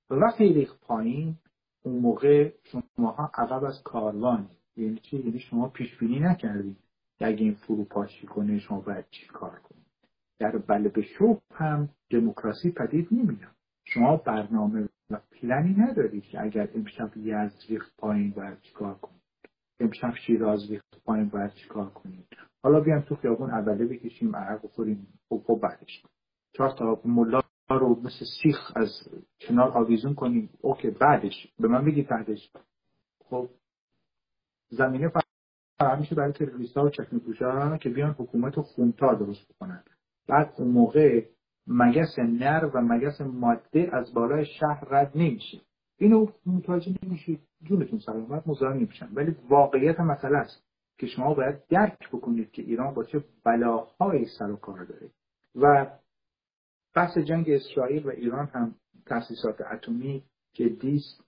وقتی 0.09 0.53
ریخت 0.53 0.81
پایین 0.81 1.35
اون 1.83 1.99
موقع 1.99 2.51
شماها 2.63 3.31
عقب 3.37 3.63
از 3.63 3.83
کاروان 3.83 4.49
یعنی 4.77 4.99
چی؟ 4.99 5.17
یعنی 5.17 5.39
شما 5.39 5.69
پیش 5.69 5.97
بینی 5.97 6.19
نکردید. 6.19 6.77
اگه 7.19 7.43
این 7.43 7.53
فروپاشی 7.53 8.27
کنه 8.27 8.59
شما 8.59 8.79
باید 8.79 9.05
چی 9.11 9.27
کار 9.27 9.59
کنید؟ 9.59 9.83
در 10.39 10.57
به 10.87 11.01
شوق 11.01 11.41
هم 11.51 11.89
دموکراسی 12.09 12.71
پدید 12.71 13.07
نمیاد 13.11 13.55
شما 13.85 14.17
برنامه 14.17 14.89
و 15.09 15.19
پلنی 15.31 15.75
ندارید 15.77 16.23
که 16.23 16.41
اگر 16.41 16.69
امشب 16.75 17.17
یزد 17.17 17.63
ریخت 17.69 17.93
پایین 17.97 18.31
باید 18.31 18.61
چیکار 18.61 18.93
کنید؟ 18.93 19.21
امشب 19.79 20.13
شیراز 20.15 20.71
ریخت 20.71 21.03
پایین 21.05 21.29
باید 21.29 21.53
چیکار 21.53 21.89
کنید؟ 21.89 22.27
حالا 22.63 22.79
بیام 22.79 23.01
تو 23.01 23.15
خیابون 23.15 23.51
اوله 23.51 23.85
بکشیم 23.85 24.35
عرق 24.35 24.63
بخوریم. 24.63 25.07
خب 25.29 25.43
خب 25.47 25.59
بعدش. 25.63 26.03
چهار 26.53 26.71
تا 26.77 27.01
ملا 27.05 27.41
رو 27.69 27.99
مثل 27.99 28.25
سیخ 28.43 28.71
از 28.75 28.89
کنار 29.41 29.71
آویزون 29.71 30.13
کنیم. 30.13 30.49
اوکی 30.61 30.89
بعدش. 30.89 31.53
به 31.59 31.67
من 31.67 31.85
بگید 31.85 32.07
بعدش. 32.07 32.51
خب 33.25 33.49
زمینه 34.77 35.11
فراهم 35.79 35.99
میشه 35.99 36.15
برای 36.15 36.31
تروریست 36.31 36.77
ها 36.77 36.85
و 36.85 37.19
پوشا 37.25 37.77
که 37.77 37.89
بیان 37.89 38.11
حکومت 38.11 38.59
خونتا 38.59 39.13
درست 39.13 39.53
بکنن. 39.53 39.83
بعد 40.27 40.53
اون 40.57 40.67
موقع 40.67 41.25
مگس 41.67 42.19
نر 42.19 42.69
و 42.73 42.81
مگس 42.81 43.21
ماده 43.21 43.89
از 43.93 44.13
بالای 44.13 44.45
شهر 44.45 44.87
رد 44.89 45.11
نمیشه. 45.15 45.61
اینو 45.97 46.27
متوجه 46.45 46.95
نمیشید. 47.03 47.39
جونتون 47.63 47.99
سلامت 47.99 48.47
مزاحم 48.47 48.77
نمیشن. 48.77 49.09
ولی 49.13 49.35
واقعیت 49.49 49.99
مسئله 49.99 50.37
است 50.37 50.63
که 50.97 51.07
شما 51.07 51.33
باید 51.33 51.67
درک 51.69 52.09
بکنید 52.09 52.51
که 52.51 52.61
ایران 52.61 52.93
با 52.93 53.03
چه 53.03 53.23
بلاهای 53.45 54.25
سر 54.25 54.51
و 54.51 54.55
کار 54.55 54.83
داره. 54.83 55.09
و 55.55 55.87
بحث 56.95 57.17
جنگ 57.17 57.49
اسرائیل 57.49 58.05
و 58.05 58.09
ایران 58.09 58.45
هم 58.53 58.75
تاسیسات 59.05 59.61
اتمی 59.61 60.23
جدی 60.53 60.95
است. 60.95 61.23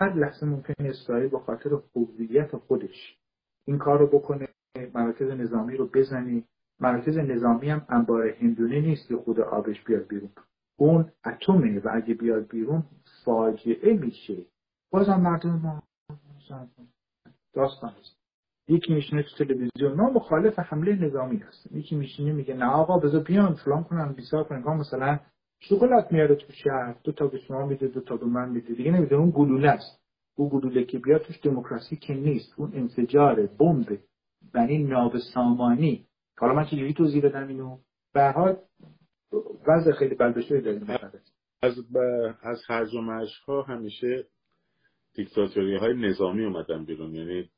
هر 0.00 0.14
لحظه 0.14 0.46
ممکن 0.46 0.74
اسرائیل 0.78 1.28
با 1.28 1.38
خاطر 1.38 1.70
هویت 1.96 2.56
خودش 2.56 3.16
این 3.64 3.78
کار 3.78 3.98
رو 3.98 4.06
بکنه 4.06 4.48
مراکز 4.94 5.30
نظامی 5.30 5.76
رو 5.76 5.86
بزنه. 5.86 6.42
مراکز 6.80 7.18
نظامی 7.18 7.70
هم 7.70 7.86
انبار 7.88 8.28
هندونه 8.28 8.80
نیست 8.80 9.08
که 9.08 9.16
خود 9.16 9.40
آبش 9.40 9.84
بیاد 9.84 10.06
بیرون. 10.06 10.30
اون 10.76 11.12
اتمه 11.26 11.80
و 11.80 11.88
اگه 11.92 12.14
بیاد 12.14 12.48
بیرون 12.48 12.82
فاجعه 13.24 13.92
میشه. 13.92 14.36
بازم 14.90 15.20
مردم 15.20 15.60
ما 15.62 15.82
داستان 17.52 17.92
است. 18.00 18.16
یکی 18.68 18.94
میشینه 18.94 19.22
تو 19.22 19.44
تلویزیون. 19.44 19.92
ما 19.92 20.10
مخالف 20.10 20.58
حمله 20.58 20.94
نظامی 21.06 21.36
هستیم. 21.36 21.78
یکی 21.78 21.96
میشینه 21.96 22.32
میگه 22.32 22.54
نه 22.54 22.66
آقا 22.66 22.98
بذار 22.98 23.22
بیان 23.22 23.54
فلان 23.54 23.84
کنن 23.84 24.12
بیسار 24.12 24.44
کنن. 24.44 24.62
مثلا 24.62 25.18
شکلات 25.60 26.12
میاره 26.12 26.34
تو 26.34 26.52
شهر. 26.52 26.96
دو 27.04 27.12
تا 27.12 27.26
به 27.26 27.38
شما 27.38 27.66
میده 27.66 27.86
دو 27.86 28.00
تا 28.00 28.16
به 28.16 28.26
من 28.26 28.48
میده. 28.48 28.74
دیگه 28.74 28.90
نمیده 28.90 29.16
اون 29.16 29.32
گلوله 29.34 29.68
است. 29.68 30.00
اون 30.36 30.48
گلوله 30.48 30.84
که 30.84 30.98
بیاد 30.98 31.22
توش 31.22 31.40
دموکراسی 31.42 31.96
که 31.96 32.14
نیست. 32.14 32.54
اون 32.56 32.70
انفجار 32.74 33.46
بمب 33.46 33.98
یعنی 34.54 34.78
ناب 34.78 35.18
سامانی 35.34 36.06
حالا 36.38 36.54
من 36.54 36.64
چجوری 36.64 36.94
توضیح 36.94 37.22
بدم 37.24 37.48
اینو؟ 37.48 37.78
به 38.14 38.32
حال 38.32 38.56
وضع 39.66 39.92
خیلی 39.92 40.14
بلبشوی 40.14 40.60
داریم 40.60 40.86
از 41.62 41.78
از 42.42 42.62
هرج 42.68 42.94
و 42.94 43.26
ها 43.46 43.62
همیشه 43.62 44.26
دیکتاتوری 45.14 45.76
های 45.76 45.94
نظامی 45.94 46.44
اومدن 46.44 46.84
بیرون. 46.84 47.14
یعنی 47.14 47.50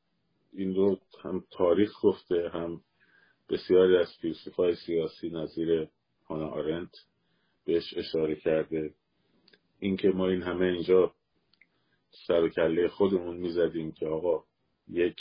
این 0.52 0.74
رو 0.74 0.98
هم 1.24 1.44
تاریخ 1.50 1.90
گفته 2.02 2.50
هم 2.52 2.80
بسیاری 3.50 3.96
از 3.96 4.08
فیلسوفای 4.20 4.74
سیاسی 4.74 5.30
نظیر 5.30 5.88
هانا 6.28 6.48
آرنت 6.48 6.90
بهش 7.66 7.94
اشاره 7.96 8.34
کرده. 8.36 8.94
اینکه 9.78 10.08
ما 10.08 10.28
این 10.28 10.42
همه 10.42 10.66
اینجا 10.66 11.14
سر 12.26 12.42
و 12.42 12.48
کله 12.48 12.88
خودمون 12.88 13.36
می‌زدیم 13.36 13.92
که 13.92 14.06
آقا 14.06 14.44
یک 14.88 15.16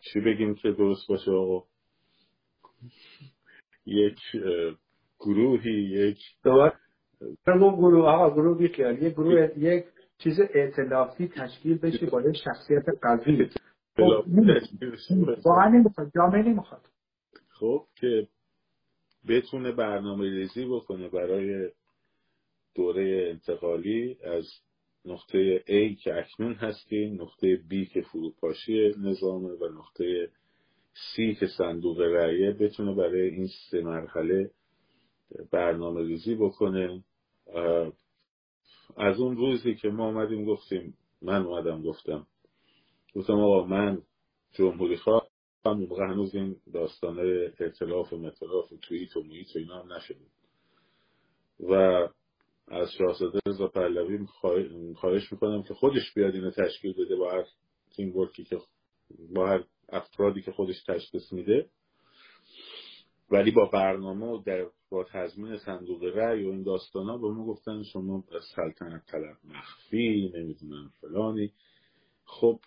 چی 0.00 0.20
بگیم 0.20 0.54
که 0.54 0.72
درست 0.72 1.08
باشه 1.08 1.30
آقا؟ 1.30 1.64
یک 3.86 4.18
گروهی 5.20 5.72
یک 5.72 6.18
گروه 7.46 8.08
آقا 8.08 8.30
گروه 8.30 8.58
بیخیال 8.58 9.02
یک 9.02 9.12
گروه 9.14 9.58
یک 9.58 9.84
چیز 10.18 10.40
اعتلافی 10.40 11.28
تشکیل 11.28 11.78
بشه 11.78 12.06
با 12.06 12.22
یک 12.22 12.36
شخصیت 12.44 12.84
قوی. 13.02 13.50
خب، 13.96 14.24
واقعا 15.44 15.68
نمی‌خواد 15.68 16.12
جامعه 16.14 16.42
نمی‌خواد. 16.42 16.82
خب 17.48 17.86
که 17.96 18.28
بتونه 19.28 19.72
برنامه 19.72 20.30
ریزی 20.30 20.64
بکنه 20.66 21.08
برای 21.08 21.70
دوره 22.74 23.28
انتقالی 23.30 24.16
از 24.24 24.48
نقطه 25.04 25.58
A 25.58 26.02
که 26.02 26.18
اکنون 26.18 26.54
هستیم 26.54 27.22
نقطه 27.22 27.56
B 27.56 27.92
که 27.92 28.02
فروپاشی 28.02 28.94
نظامه 28.98 29.48
و 29.48 29.68
نقطه 29.78 30.30
C 30.94 31.38
که 31.40 31.46
صندوق 31.58 32.00
رعیه 32.00 32.50
بتونه 32.50 32.94
برای 32.94 33.28
این 33.28 33.48
سه 33.70 33.80
مرحله 33.80 34.50
برنامه 35.50 36.02
ریزی 36.02 36.34
بکنه. 36.34 37.04
از 38.96 39.20
اون 39.20 39.36
روزی 39.36 39.74
که 39.74 39.88
ما 39.88 40.04
آمدیم 40.04 40.44
گفتیم 40.44 40.96
من 41.22 41.42
اومدم 41.42 41.82
گفتم. 41.82 42.26
گفتم 43.14 43.32
آقا 43.32 43.66
من 43.66 44.02
جمهوری 44.52 44.96
خواه 44.96 45.31
هم 45.66 45.78
موقع 45.78 46.04
هنوز 46.04 46.34
این 46.34 46.56
داستانه 46.72 47.52
اعتلاف 47.60 48.12
و 48.12 48.16
متلاف 48.16 48.72
و 48.72 48.76
توییت 48.76 49.16
و 49.16 49.22
محیط 49.22 49.56
و 49.56 49.58
اینا 49.58 49.82
هم 49.82 49.92
نشده 49.92 50.26
و 51.60 51.72
از 52.68 52.92
شاهزاده 52.98 53.40
رضا 53.46 53.66
پهلوی 53.66 54.26
خواهش 54.96 55.32
می‌کنم 55.32 55.62
که 55.62 55.74
خودش 55.74 56.14
بیاد 56.14 56.34
اینو 56.34 56.50
تشکیل 56.50 56.92
بده 56.92 57.16
با 57.16 57.30
هر 57.30 57.44
تیم 57.96 58.16
ورکی 58.16 58.44
که 58.44 58.58
با 59.34 59.48
هر 59.48 59.64
افرادی 59.88 60.42
که 60.42 60.52
خودش 60.52 60.82
تشخیص 60.82 61.32
میده. 61.32 61.68
ولی 63.30 63.50
با 63.50 63.64
برنامه 63.64 64.26
و 64.26 64.42
در 64.46 64.66
با 64.90 65.04
تضمین 65.04 65.58
صندوق 65.58 66.04
رأی 66.04 66.44
و 66.44 66.48
این 66.48 66.62
داستان 66.62 67.06
ها 67.06 67.18
به 67.18 67.28
ما 67.28 67.46
گفتن 67.46 67.82
شما 67.82 68.24
سلطنت 68.56 69.06
طلب 69.06 69.36
مخفی 69.44 70.32
نمی‌دونم 70.34 70.92
فلانی. 71.00 71.52
خب 72.24 72.60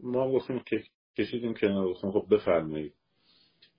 ما 0.00 0.32
گفتیم 0.32 0.60
که 0.66 0.84
کشیدیم 1.20 1.54
کنار 1.54 1.88
گفتم 1.88 2.10
خب 2.10 2.26
بفرمایید. 2.30 2.94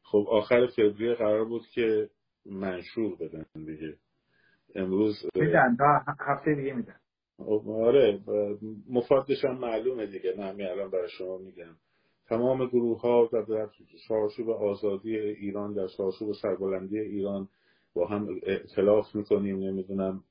خب 0.03 0.25
آخر 0.29 0.67
فوریه 0.67 1.13
قرار 1.13 1.45
بود 1.45 1.67
که 1.67 2.09
منشور 2.45 3.15
بدن 3.15 3.45
دیگه. 3.65 3.97
امروز 4.75 5.15
میدن 5.35 5.77
هفته 6.19 6.55
دیگه 6.55 6.73
میدن. 6.73 6.95
خب، 7.37 7.69
آره 7.69 8.19
مفادش 8.89 9.45
هم 9.45 9.57
معلومه 9.57 10.05
دیگه. 10.05 10.33
نه 10.37 10.45
همین 10.45 10.67
الان 10.67 10.91
برای 10.91 11.09
شما 11.09 11.37
میگم. 11.37 11.75
تمام 12.27 12.67
گروه 12.67 13.01
ها 13.01 13.29
در 13.33 13.69
چارچوب 14.07 14.49
آزادی 14.49 15.17
ایران 15.17 15.73
در 15.73 15.87
چارچوب 15.87 16.33
سربلندی 16.33 16.99
ایران 16.99 17.47
با 17.93 18.07
هم 18.07 18.27
اعتلاف 18.43 19.15
می‌کنیم 19.15 19.59
نمی‌دونم 19.59 20.23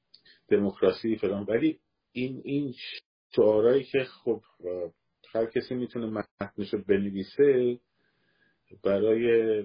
دموکراسی 0.49 1.17
فلان. 1.17 1.45
ولی 1.49 1.79
این 2.13 2.41
این 2.45 2.75
شعارهایی 3.37 3.85
که 3.85 4.05
خب 4.05 4.41
هر 5.35 5.47
کسی 5.47 5.75
می‌تونه 5.75 6.07
متنشو 6.07 6.79
بنویسه 6.89 7.79
برای 8.83 9.65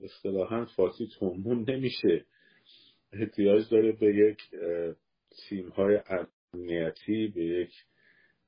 اصطلاحا 0.00 0.64
فارسی 0.64 1.08
تومون 1.18 1.64
نمیشه. 1.70 2.24
احتیاج 3.12 3.70
داره 3.70 3.92
به 3.92 4.14
یک 4.16 4.40
تیم 5.48 5.68
های 5.68 6.00
امنیتی 6.54 7.28
به 7.28 7.44
یک 7.44 7.72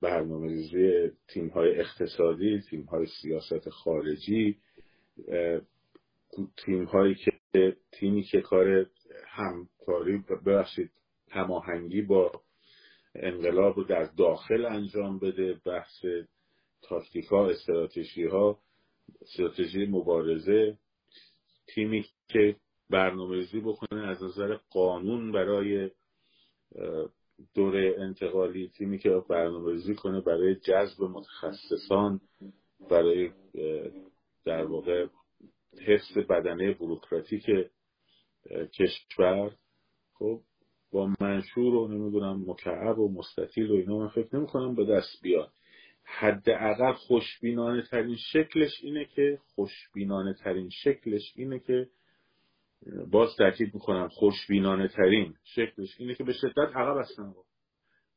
برنامه 0.01 0.49
ریزی 0.49 1.11
تیم 1.29 1.49
های 1.49 1.81
اقتصادی 1.81 2.61
تیم 2.71 2.83
های 2.83 3.07
سیاست 3.23 3.69
خارجی 3.69 4.59
تیم 6.57 6.85
هایی 6.85 7.15
که 7.15 7.77
تیمی 7.93 8.23
که 8.23 8.41
کار 8.41 8.87
همکاری 9.27 10.19
ببخشید 10.47 10.91
هماهنگی 11.31 12.03
با 12.03 12.43
انقلاب 13.15 13.77
رو 13.77 13.85
در 13.85 14.05
داخل 14.05 14.65
انجام 14.65 15.19
بده 15.19 15.61
بحث 15.65 16.05
تاکتیک 16.88 17.25
ها 17.25 17.51
استراتژی 17.51 18.25
ها 18.25 18.59
استراتژی 19.22 19.87
مبارزه 19.87 20.79
تیمی 21.66 22.05
که 22.29 22.57
برنامه 22.90 23.37
ریزی 23.37 23.61
بکنه 23.61 24.07
از 24.07 24.22
نظر 24.22 24.57
قانون 24.70 25.33
برای 25.33 25.90
دوره 27.55 27.96
انتقالی 27.99 28.68
تیمی 28.68 28.99
که 28.99 29.22
برنامه 29.29 29.72
ریزی 29.72 29.94
کنه 29.94 30.20
برای 30.20 30.55
جذب 30.55 31.03
متخصصان 31.03 32.20
برای 32.90 33.31
در 34.44 34.64
واقع 34.64 35.07
حفظ 35.87 36.18
بدنه 36.18 36.75
بروکراتیک 36.75 37.46
کشور. 38.79 39.57
خب 40.14 40.40
با 40.92 41.12
منشور 41.20 41.75
و 41.75 41.88
نمی‌دونم 41.88 42.44
مکعب 42.46 42.99
و 42.99 43.12
مستطیل 43.12 43.70
و 43.70 43.75
اینا 43.75 43.99
من 43.99 44.09
فکر 44.09 44.37
نمی 44.37 44.46
کنم 44.46 44.75
به 44.75 44.85
دست 44.85 45.22
بیاد. 45.22 45.53
حداقل 46.07 46.92
خوشبینانه 46.92 47.83
ترین 47.83 48.16
شکلش 48.16 48.81
اینه 48.83 49.05
که 49.05 49.38
خوشبینانه 49.55 50.35
ترین 50.35 50.69
شکلش 50.71 51.33
اینه 51.37 51.59
که 51.59 51.88
باز 53.11 53.37
تاکید 53.37 53.75
می‌کنم 53.75 54.09
خوشبینانه 54.09 54.88
ترین 54.88 55.35
شکلش 55.45 56.01
اینه 56.01 56.14
که 56.14 56.25
به 56.25 56.33
شدت 56.33 56.77
عقب 56.77 57.01
هستن 57.01 57.35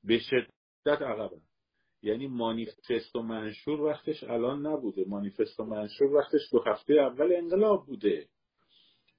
به 0.04 0.19
شدت 0.19 1.02
عقب 1.02 1.32
یعنی 2.02 2.28
مانیفست 2.28 3.15
و 3.15 3.21
منشور 3.21 3.82
وقتش 3.82 4.23
الان 4.23 4.67
نبوده. 4.67 5.06
مانیفست 5.08 5.60
و 5.60 5.63
منشور 5.63 6.13
وقتش 6.13 6.41
دو 6.52 6.63
هفته 6.67 6.93
اول 6.93 7.34
انقلاب 7.34 7.86
بوده. 7.86 8.28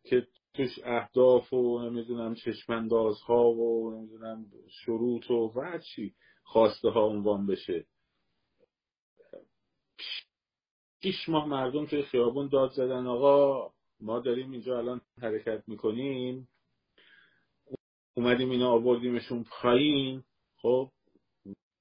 که 0.05 0.27
توش 0.55 0.79
اهداف 0.85 1.53
و 1.53 1.91
نمی‌دونم 1.91 2.35
چشمنداز 2.35 3.21
ها 3.21 3.51
و 3.51 3.95
نمی‌دونم 3.97 4.47
شروط 4.69 5.31
و 5.31 5.79
چی 5.79 6.15
خواسته 6.43 6.89
ها 6.89 7.07
عنوان 7.07 7.47
بشه. 7.47 7.87
شیش 11.03 11.29
ماه 11.29 11.49
مردم 11.49 11.87
توی 11.87 12.03
خیابون 12.03 12.49
داد 12.49 12.71
زدن 12.71 13.07
آقا 13.07 13.71
ما 14.01 14.21
داریم 14.21 14.51
اینجا 14.51 14.79
الان 14.79 15.01
حرکت 15.23 15.63
می‌کنیم. 15.67 16.49
اومدیم 18.15 18.51
اینا 18.51 18.71
آوردیمشون 18.71 19.45
پایین. 19.51 20.23
خب 20.57 20.91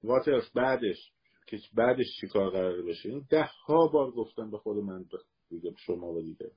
واترس 0.03 0.49
بعدش 0.55 1.12
که 1.47 1.60
بعدش 1.73 2.05
چیکار 2.21 2.49
قرار 2.49 2.82
بشه؟ 2.82 3.10
این 3.10 3.25
ده 3.29 3.49
ها 3.65 3.88
بار 3.88 4.12
گفتم 4.12 4.51
به 4.51 4.58
خود 4.58 4.77
من 4.77 5.05
دیگه 5.49 5.73
شما 5.77 6.08
و 6.08 6.21
دیگه 6.21 6.51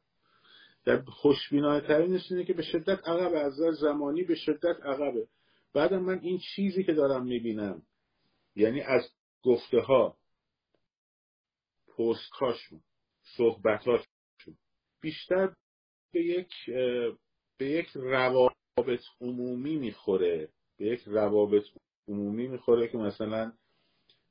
در 0.84 1.02
خوشبینانه 1.02 1.80
ترینش 1.80 2.32
اینه 2.32 2.44
که 2.44 2.52
به 2.52 2.62
شدت 2.62 3.08
عقب 3.08 3.34
از 3.34 3.54
زمانی 3.80 4.22
به 4.22 4.34
شدت 4.34 4.76
عقبه. 4.84 5.26
بعدم 5.74 6.02
من 6.02 6.18
این 6.22 6.38
چیزی 6.54 6.84
که 6.84 6.92
دارم 6.92 7.24
می‌بینم 7.24 7.82
یعنی 8.56 8.80
از 8.80 9.02
گفته 9.42 9.80
ها 9.80 10.16
پستهاشون 11.98 12.80
صحبتاشون 13.36 14.06
بیشتر 15.00 15.54
به 16.12 16.22
یک 16.22 16.52
به 17.58 17.66
یک 17.66 17.88
روابط 17.94 19.02
عمومی 19.20 19.76
می‌خوره. 19.76 20.48
به 20.78 20.86
یک 20.86 21.00
روابط 21.06 21.64
عمومی 22.08 22.48
می‌خوره 22.48 22.88
که 22.88 22.98
مثلا 22.98 23.52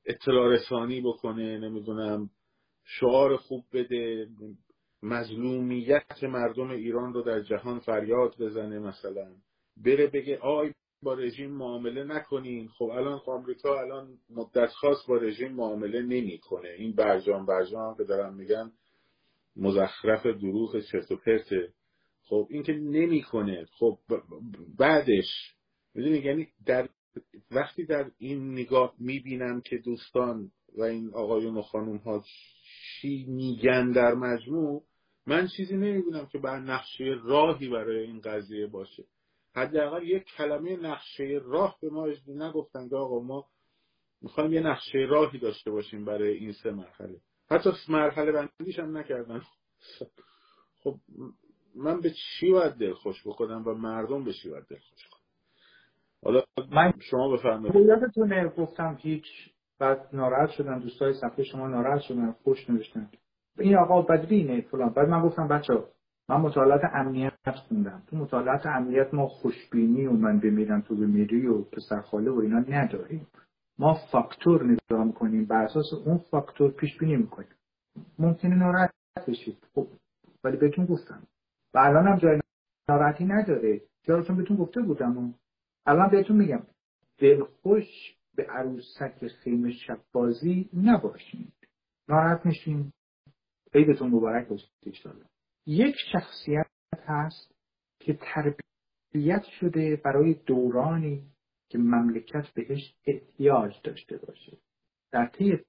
اطلاع 0.06 0.54
رسانی 0.54 1.02
بکنه 1.02 1.58
نمی‌دونم 1.58 2.30
شعار 2.86 3.38
خوب 3.38 3.65
بده 3.74 4.30
مظلومیت 5.04 6.24
مردم 6.24 6.69
ایران 6.69 7.13
رو 7.13 7.21
در 7.21 7.41
جهان 7.41 7.80
فریاد 7.80 8.36
بزنه 8.39 8.80
مثلا. 8.80 9.36
بره 9.78 10.08
بگه 10.08 10.38
آی 10.38 10.74
با 11.03 11.13
رژیم 11.13 11.51
معامله 11.51 12.03
نکنین. 12.03 12.67
خب 12.67 12.85
الان 12.85 13.21
آمریکا 13.25 13.79
الان 13.79 14.17
مدت 14.29 14.69
خاص 14.69 14.97
با 15.07 15.17
رژیم 15.17 15.51
معامله 15.51 16.01
نمی‌کنه. 16.01 16.69
این 16.69 16.95
برجام 16.95 17.45
برجام 17.45 17.97
که 17.97 18.03
دارن 18.03 18.33
میگن 18.33 18.71
مزخرف 19.55 20.25
دروغ 20.25 20.79
چرت 20.79 21.11
و 21.11 21.15
پرته. 21.15 21.73
خب 22.23 22.47
این 22.49 22.63
که 22.63 22.73
نمی‌کنه. 22.73 23.65
خب 23.65 23.97
بعدش 24.79 25.55
می‌دونی؟ 25.95 26.17
یعنی 26.17 26.47
در 26.65 26.89
وقتی 27.51 27.85
در 27.85 28.11
این 28.17 28.51
نگاه 28.51 28.93
می‌بینم 28.99 29.61
که 29.61 29.77
دوستان 29.77 30.51
و 30.77 30.83
این 30.83 31.11
آقایون 31.13 31.57
و 31.57 31.61
خانم 31.61 31.97
ها 31.97 32.23
چی 33.01 33.25
میگن 33.29 33.91
در 33.91 34.13
مجموع 34.13 34.83
من 35.27 35.47
چیزی 35.57 35.77
نمی‌بینم 35.77 36.25
که 36.31 36.37
بر 36.37 36.59
نقشه 36.59 37.03
راهی 37.23 37.69
برای 37.69 38.03
این 38.03 38.21
قضیه 38.21 38.67
باشه. 38.67 39.03
حداقل 39.55 40.03
یک 40.03 40.23
کلمه 40.37 40.77
نقشه 40.77 41.41
راه 41.43 41.77
به 41.81 41.89
ما 41.89 42.07
نگفتن 42.27 42.89
که 42.89 42.95
آقا 42.95 43.19
ما 43.19 43.45
می‌خوایم 44.21 44.53
یه 44.53 44.61
نقشه 44.61 44.97
راهی 45.09 45.39
داشته 45.39 45.71
باشیم 45.71 46.05
برای 46.05 46.33
این 46.37 46.51
سه 46.51 46.71
مرحله. 46.71 47.19
حتی 47.49 47.69
مرحله 47.89 48.31
بندیش 48.31 48.79
هم 48.79 48.97
نکردن. 48.97 49.41
خب 50.83 50.95
من 51.75 52.01
به 52.01 52.11
چی 52.11 52.51
باید 52.51 52.73
دل 52.73 52.93
خوش 52.93 53.27
بکنم 53.27 53.63
و 53.67 53.73
مردم 53.73 54.23
به 54.23 54.33
چی 54.33 54.49
باید 54.49 54.65
دل 54.65 54.77
خوش 54.77 55.07
کنم 55.07 55.21
حالا 56.23 56.43
من 56.71 56.93
شما 56.99 57.29
بفرمایید. 57.29 57.75
یادتونه 57.75 58.49
گفتم 58.49 58.97
هیچ 59.01 59.25
بعد 59.79 60.09
ناراحت 60.13 60.49
شدن 60.49 60.79
دوستای 60.79 61.13
صفحه 61.13 61.43
شما 61.43 61.67
ناراحت 61.67 62.01
شدن 62.01 62.31
خوش 62.31 62.69
نوشتن. 62.69 63.11
این 63.59 63.77
آقا 63.77 64.01
بدبینه 64.01 64.61
فلان. 64.61 64.93
بعد 64.93 65.09
من 65.09 65.21
گفتم 65.21 65.47
بچه 65.47 65.73
من 66.31 66.37
مطالعات 66.37 66.81
امنیت 66.83 67.51
خوندم. 67.67 68.03
تو 68.07 68.15
مطالعات 68.15 68.65
امنیت 68.65 69.13
ما 69.13 69.27
خوشبینی 69.27 70.05
و 70.05 70.11
من 70.11 70.39
بمیرم 70.39 70.81
تو 70.81 70.95
بمیری 70.95 71.47
و 71.47 71.61
پسرخاله 71.61 72.31
و 72.31 72.39
اینا 72.39 72.59
نداریم. 72.59 73.27
ما 73.79 73.93
فاکتور 74.11 74.63
نگاه 74.63 75.03
می‌کنیم. 75.03 75.45
بر 75.45 75.63
اساس 75.63 75.93
اون 76.05 76.17
فاکتور 76.17 76.71
پیش 76.71 76.97
بینی 76.97 77.15
می‌کنیم. 77.15 77.55
ممکنه 78.19 78.55
ناراحت 78.55 78.91
بشید. 79.27 79.57
خب 79.75 79.87
ولی 80.43 80.57
بهتون 80.57 80.85
گفتم. 80.85 81.23
و 81.73 81.77
الان 81.77 82.07
هم 82.07 82.17
جای 82.17 82.39
ناراحتی 82.89 83.25
نداره. 83.25 83.81
چرا 84.05 84.23
چون 84.23 84.37
بهتون 84.37 84.57
گفته 84.57 84.81
بودم. 84.81 85.17
و 85.17 85.33
الان 85.85 86.09
بهتون 86.09 86.37
میگم. 86.37 86.63
دلخوش 87.17 88.15
به 88.35 88.43
عروسک 88.43 89.27
خیمه 89.27 89.71
شب 89.71 89.99
بازی 90.11 90.69
نباشین 90.73 91.47
ناراحت 92.09 92.45
نشین. 92.45 92.91
عیدتون 93.73 94.09
مبارک 94.09 94.47
باشید 94.47 94.69
یک 95.65 95.95
شخصیت 96.12 96.67
هست 96.93 97.56
که 98.00 98.19
تربیت 98.21 99.43
شده 99.60 99.95
برای 99.95 100.34
دورانی 100.34 101.32
که 101.69 101.78
مملکت 101.78 102.54
بهش 102.54 102.95
احتیاج 103.06 103.82
داشته 103.84 104.17
باشه. 104.17 104.58
در 105.12 105.28
طی 105.28 105.60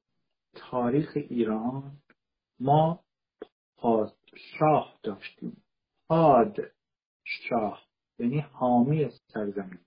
تاریخ 0.55 1.13
ایران 1.15 2.03
ما 2.61 3.05
پادشاه 3.77 4.99
داشتیم. 5.03 5.63
پاد 6.09 6.57
شاه 7.25 7.87
یعنی 8.19 8.41
حامی 8.41 9.11
سرزمین. 9.27 9.81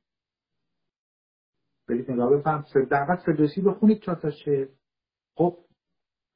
برید 1.87 2.11
نگاه 2.11 2.37
بفهم. 2.37 2.65
دعوت 2.89 3.19
فردوسی 3.25 3.61
بخونید 3.61 4.01
چه. 4.45 4.69
خب 5.37 5.64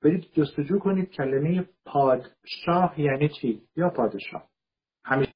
برید 0.02 0.32
جستجو 0.34 0.80
کنید 0.80 1.10
کلمه 1.10 1.70
پادشاه 1.86 3.00
یعنی 3.00 3.30
چی؟ 3.42 3.68
یا 3.76 3.90
پادشاه. 3.90 4.50
همیشه 5.06 5.34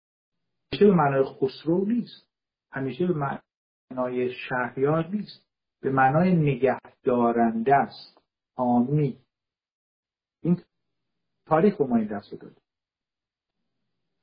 به 0.80 0.91
معنای 0.91 1.23
خسرو 1.23 1.86
نیست. 1.86 2.30
همیشه 2.71 3.08
به 3.08 3.39
معنای 3.93 4.34
شهریار 4.34 5.08
نیست. 5.08 5.47
به 5.82 5.91
معنای 5.91 6.35
نگهدارنده 6.35 7.75
است. 7.75 8.21
حامی 8.58 9.19
این 10.42 10.62
تاریخ 11.46 11.77
به 11.77 11.85
ما 11.85 11.96
این 11.96 12.08
دست 12.08 12.31
داد 12.31 12.62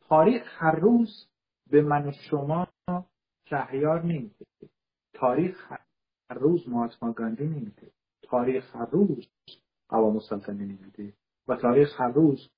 تاریخ 0.00 0.62
هر 0.62 0.76
روز 0.76 1.28
به 1.70 1.82
من 1.82 2.08
و 2.08 2.12
شما 2.12 2.66
شهریار 3.48 4.02
نمیده. 4.02 4.46
تاریخ 5.14 5.72
هر 5.72 6.38
روز 6.38 6.68
مهاتما 6.68 7.12
گاندی 7.12 7.44
نمیده. 7.44 7.92
تاریخ 8.22 8.76
هر 8.76 8.90
روز 8.90 9.28
قوام 9.90 10.14
السلطنه 10.14 10.64
نمیده 10.64 11.12
و 11.48 11.56
تاریخ 11.56 12.00
هر 12.00 12.08
روز 12.08 12.50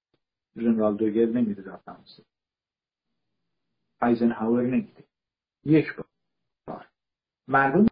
جنرال 0.57 0.97
دوگر 0.97 1.27
نمیده 1.27 1.63
در 1.63 1.77
فرانسه 1.77 2.23
هاور 4.39 4.63
نمیده 4.63 5.05
یک 5.65 5.87
بار. 6.67 6.87
مردم 7.49 7.87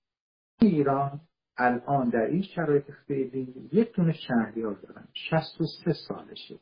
ایران 0.60 1.20
الان 1.56 2.08
در 2.08 2.26
این 2.26 2.42
شرایط 2.42 2.90
فعلی 3.08 3.68
یک 3.72 3.92
دونه 3.92 4.12
شهریار 4.12 4.74
دارن. 4.74 5.08
63 5.12 5.92
سالشه. 6.08 6.60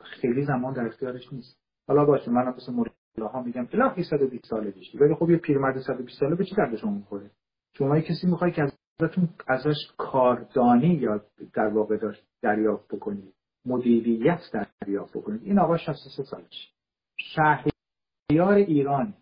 خیلی 0.00 0.44
زمان 0.44 0.74
در 0.74 0.86
اختیارش 0.86 1.32
نیست. 1.32 1.58
حالا 1.88 2.04
باشه 2.04 2.30
من 2.30 2.54
مثل 2.56 2.72
مورد 2.72 2.92
ها 3.18 3.42
میگن 3.42 3.68
الهی 3.72 4.04
120 4.04 4.44
ساله 4.46 4.70
بشی 4.70 4.98
ولی 4.98 5.14
خب 5.14 5.30
یه 5.30 5.36
پیرمرد 5.36 5.80
120 5.80 6.20
ساله 6.20 6.34
به 6.34 6.44
چی 6.44 6.54
درد 6.54 6.76
شما 6.76 6.90
می‌خوره؟ 6.90 7.30
شما 7.72 8.00
کسی 8.00 8.26
می‌خوای 8.26 8.52
که 8.52 8.62
ازتون 9.00 9.28
ازش 9.46 9.92
کاردانی 9.98 10.94
یا 10.94 11.24
در 11.54 11.66
واقع 11.66 11.96
داشت 11.96 12.24
دریافت 12.42 12.94
بکنید. 12.94 13.34
مدیریت 13.66 14.40
دریافت 14.80 15.16
بکنید. 15.16 15.42
این 15.44 15.58
آقا 15.58 15.76
63 15.76 16.22
سالش. 16.22 16.72
شهریار 17.18 18.54
ایران. 18.54 19.14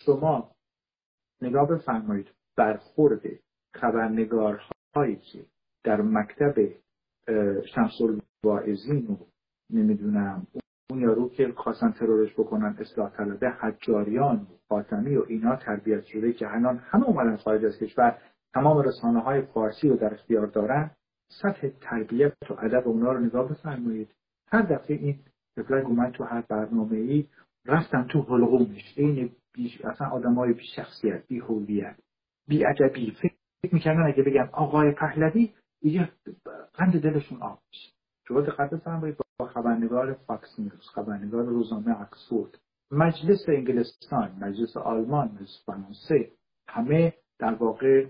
شما 0.00 0.50
نگاه 1.42 1.68
بفرمایید. 1.68 2.26
برخورد 2.56 3.20
خبرنگارهایی 3.74 5.16
که 5.32 5.46
در 5.84 6.00
مکتب 6.00 6.54
شمس 7.74 7.92
الواعظین 8.00 9.18
نمی‌دونم. 9.70 10.46
اون 10.90 11.00
یارو 11.00 11.28
که 11.28 11.52
خواستن 11.56 11.92
ترورش 11.92 12.32
بکنن 12.32 12.76
اصلاح 12.80 13.16
طلبه 13.16 13.50
حجاریان 13.50 14.36
و 14.36 14.56
خاتمی 14.68 15.16
و 15.16 15.24
اینا 15.28 15.56
تربیت 15.56 16.04
شده 16.04 16.32
که 16.32 16.46
هنان 16.46 16.78
همه 16.78 17.04
اومدن 17.04 17.36
خارج 17.36 17.64
از 17.64 17.78
کشور. 17.78 18.18
تمام 18.56 18.78
رسانه 18.78 19.20
های 19.20 19.42
فارسی 19.42 19.88
رو 19.88 19.96
در 19.96 20.14
اختیار 20.14 20.46
دارن 20.46 20.90
سطح 21.28 21.68
تربیت 21.80 22.32
و 22.50 22.52
ادب 22.52 22.88
اونا 22.88 23.12
رو 23.12 23.20
نگاه 23.20 23.48
بفرمایید. 23.48 24.14
هر 24.48 24.62
دفعه 24.62 24.96
این 24.96 25.18
طفلک 25.56 25.86
اومد 25.86 26.12
تو 26.12 26.24
هر 26.24 26.40
برنامه 26.48 26.96
ای 26.96 27.26
رفتن 27.66 28.06
تو 28.06 28.22
حلقومش 28.22 28.94
این 28.96 29.30
بیش 29.54 29.80
اصلا 29.80 30.08
آدم 30.08 30.34
های 30.34 30.52
بی 30.52 30.64
شخصیت 30.76 31.26
بی 31.26 31.38
هویت 31.38 31.96
بی 32.48 32.64
عجبی 32.64 33.10
فکر 33.62 33.74
می‌کردن 33.74 34.02
اگه 34.02 34.22
بگم 34.22 34.48
آقای 34.52 34.92
پهلوی 34.92 35.52
دیگه 35.80 36.08
قند 36.74 37.02
دلشون 37.02 37.42
آب 37.42 37.58
میشه. 37.70 37.92
شما 38.28 38.40
دقت 38.40 38.70
بفرمایید 38.70 39.16
با 39.38 39.46
خبرنگار 39.46 40.12
فاکس 40.12 40.58
نیوز 40.58 40.88
خبرنگار 40.94 41.44
روزنامه 41.44 42.00
اکسفورد 42.00 42.58
مجلس 42.90 43.48
انگلستان 43.48 44.36
مجلس 44.40 44.76
آلمان 44.76 45.28
مجلس 45.28 45.62
فرانسه 45.66 46.30
همه 46.68 47.12
در 47.38 47.54
واقع 47.54 48.06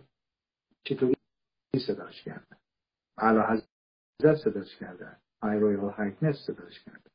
چطوری 0.89 1.14
صداش 1.87 2.22
کردن 2.22 2.57
اعلاحضرت 3.19 4.37
صداش 4.45 4.76
کردن 4.80 5.16
His 5.43 5.59
Royal 5.59 5.91
Highness 5.91 6.37
صداش 6.47 6.84
کردن 6.84 7.11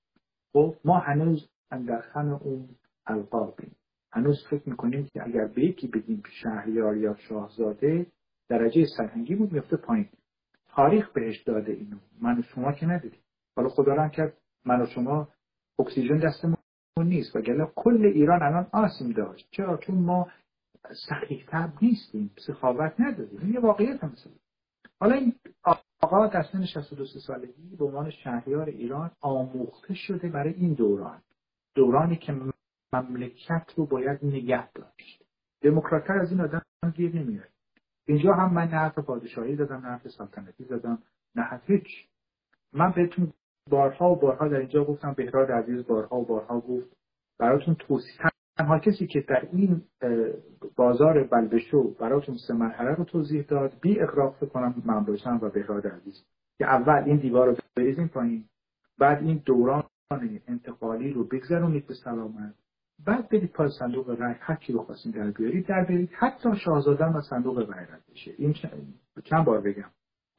خب 0.53 0.75
ما 0.85 0.99
هنوز 0.99 1.49
در 1.71 2.01
خم 2.01 2.29
اون 2.33 2.69
القابیم. 3.07 3.75
هنوز 4.11 4.47
فکر 4.49 4.69
می‌کنیم 4.69 5.07
که 5.13 5.23
اگر 5.23 5.47
به 5.47 5.65
یکی 5.65 5.87
بگیم 5.87 6.23
شهریار 6.41 6.97
یا 6.97 7.15
شاهزاده 7.15 8.05
درجه 8.49 8.85
سرهنگی 8.97 9.35
بود 9.35 9.51
میفته 9.51 9.77
پایین. 9.77 10.09
تاریخ 10.69 11.09
بهش 11.09 11.43
داده 11.43 11.71
اینو. 11.71 11.97
من 12.21 12.39
و 12.39 12.41
شما 12.41 12.71
که 12.71 12.85
ندیدیم. 12.85 13.19
حالا 13.55 13.69
خدا 13.69 13.93
رحم 13.93 14.09
کرد 14.09 14.37
من 14.65 14.81
و 14.81 14.85
شما 14.85 15.27
اکسیژن 15.79 16.17
دستمون 16.17 16.57
نیست. 16.97 17.35
و 17.35 17.41
گله 17.41 17.71
کل 17.75 18.05
ایران 18.05 18.43
الان 18.43 18.67
آسیم 18.71 19.11
داشت. 19.11 19.47
چرا؟ 19.51 19.77
چون 19.77 19.95
ما 19.95 20.27
سخیح 21.09 21.45
تب 21.47 21.73
نیستیم 21.81 22.31
سخاوت 22.47 22.93
نداریم. 22.99 23.53
یه 23.53 23.59
واقعیت 23.59 24.03
هم 24.03 24.13
حالا 24.99 25.15
این 25.15 25.35
آقا 26.01 26.27
در 26.27 26.43
سن 26.43 26.65
62 26.65 27.05
سالگی 27.05 27.75
به 27.75 27.85
عنوان 27.85 28.09
شهریار 28.09 28.69
ایران 28.69 29.11
آموخته 29.21 29.93
شده 29.93 30.29
برای 30.29 30.53
این 30.53 30.73
دوران. 30.73 31.21
دورانی 31.75 32.15
که 32.15 32.35
مملکت 32.93 33.73
رو 33.75 33.85
باید 33.85 34.25
نگه 34.25 34.71
داشت. 34.71 35.23
دموکراتر 35.61 36.19
از 36.19 36.31
این 36.31 36.41
آدم 36.41 36.61
گیر 36.95 37.15
نمیاد 37.15 37.49
اینجا 38.07 38.33
هم 38.33 38.53
من 38.53 38.67
نه 38.67 38.77
حرف 38.77 38.99
پادشاهی 38.99 39.55
زدم 39.55 39.75
نه 39.75 39.87
حرف 39.87 40.07
سلطنتی 40.07 40.63
زدم 40.63 41.03
نه 41.35 41.61
هیچ. 41.65 42.07
من 42.73 42.91
بهتون 42.91 43.33
بارها 43.69 44.11
و 44.11 44.19
بارها 44.19 44.47
در 44.47 44.57
اینجا 44.57 44.83
گفتم 44.83 45.13
بهراد 45.13 45.51
عزیز 45.51 45.87
بارها 45.87 46.15
و 46.15 46.25
بارها 46.25 46.59
گفت. 46.59 46.97
براتون 47.39 47.75
توصیح 47.75 48.30
تنها 48.61 48.79
کسی 48.79 49.07
که 49.07 49.21
در 49.21 49.47
این 49.51 49.81
بازار 50.75 51.23
بلبشو 51.23 51.93
براتون 51.93 52.35
سه 52.47 52.53
مرحله 52.53 52.95
رو 52.95 53.03
توضیح 53.03 53.45
داد 53.45 53.73
بی 53.81 53.99
اقراق 53.99 54.49
کنم 54.49 55.05
باشم 55.07 55.39
و 55.41 55.49
بهراد 55.49 55.87
عزیز. 55.87 56.25
که 56.57 56.65
اول 56.65 57.03
این 57.05 57.17
دیوار 57.17 57.47
رو 57.47 57.55
بریزیم 57.75 58.07
پایین 58.07 58.45
بعد 58.99 59.23
این 59.23 59.41
دوران 59.45 59.83
انتقالی 60.47 61.13
رو 61.13 61.27
بگذرونید 61.27 61.87
به 61.87 61.93
سلامت. 61.93 62.55
بعد 63.05 63.29
برید 63.29 63.51
پای 63.51 63.69
صندوق 63.79 64.09
رای 64.09 64.35
هر 64.39 64.55
کی 64.55 64.73
رو 64.73 64.83
خواستین 64.83 65.11
در 65.11 65.31
بیارید 65.31 65.67
در 65.67 65.85
برید 65.85 66.09
حتی 66.13 66.49
شاهزاده 66.65 67.05
و 67.05 67.21
صندوق 67.29 67.57
رای 67.57 67.85
رد 67.85 68.03
بشه. 68.11 68.33
این 68.37 68.55
چند 69.23 69.45
بار 69.45 69.61
بگم. 69.61 69.89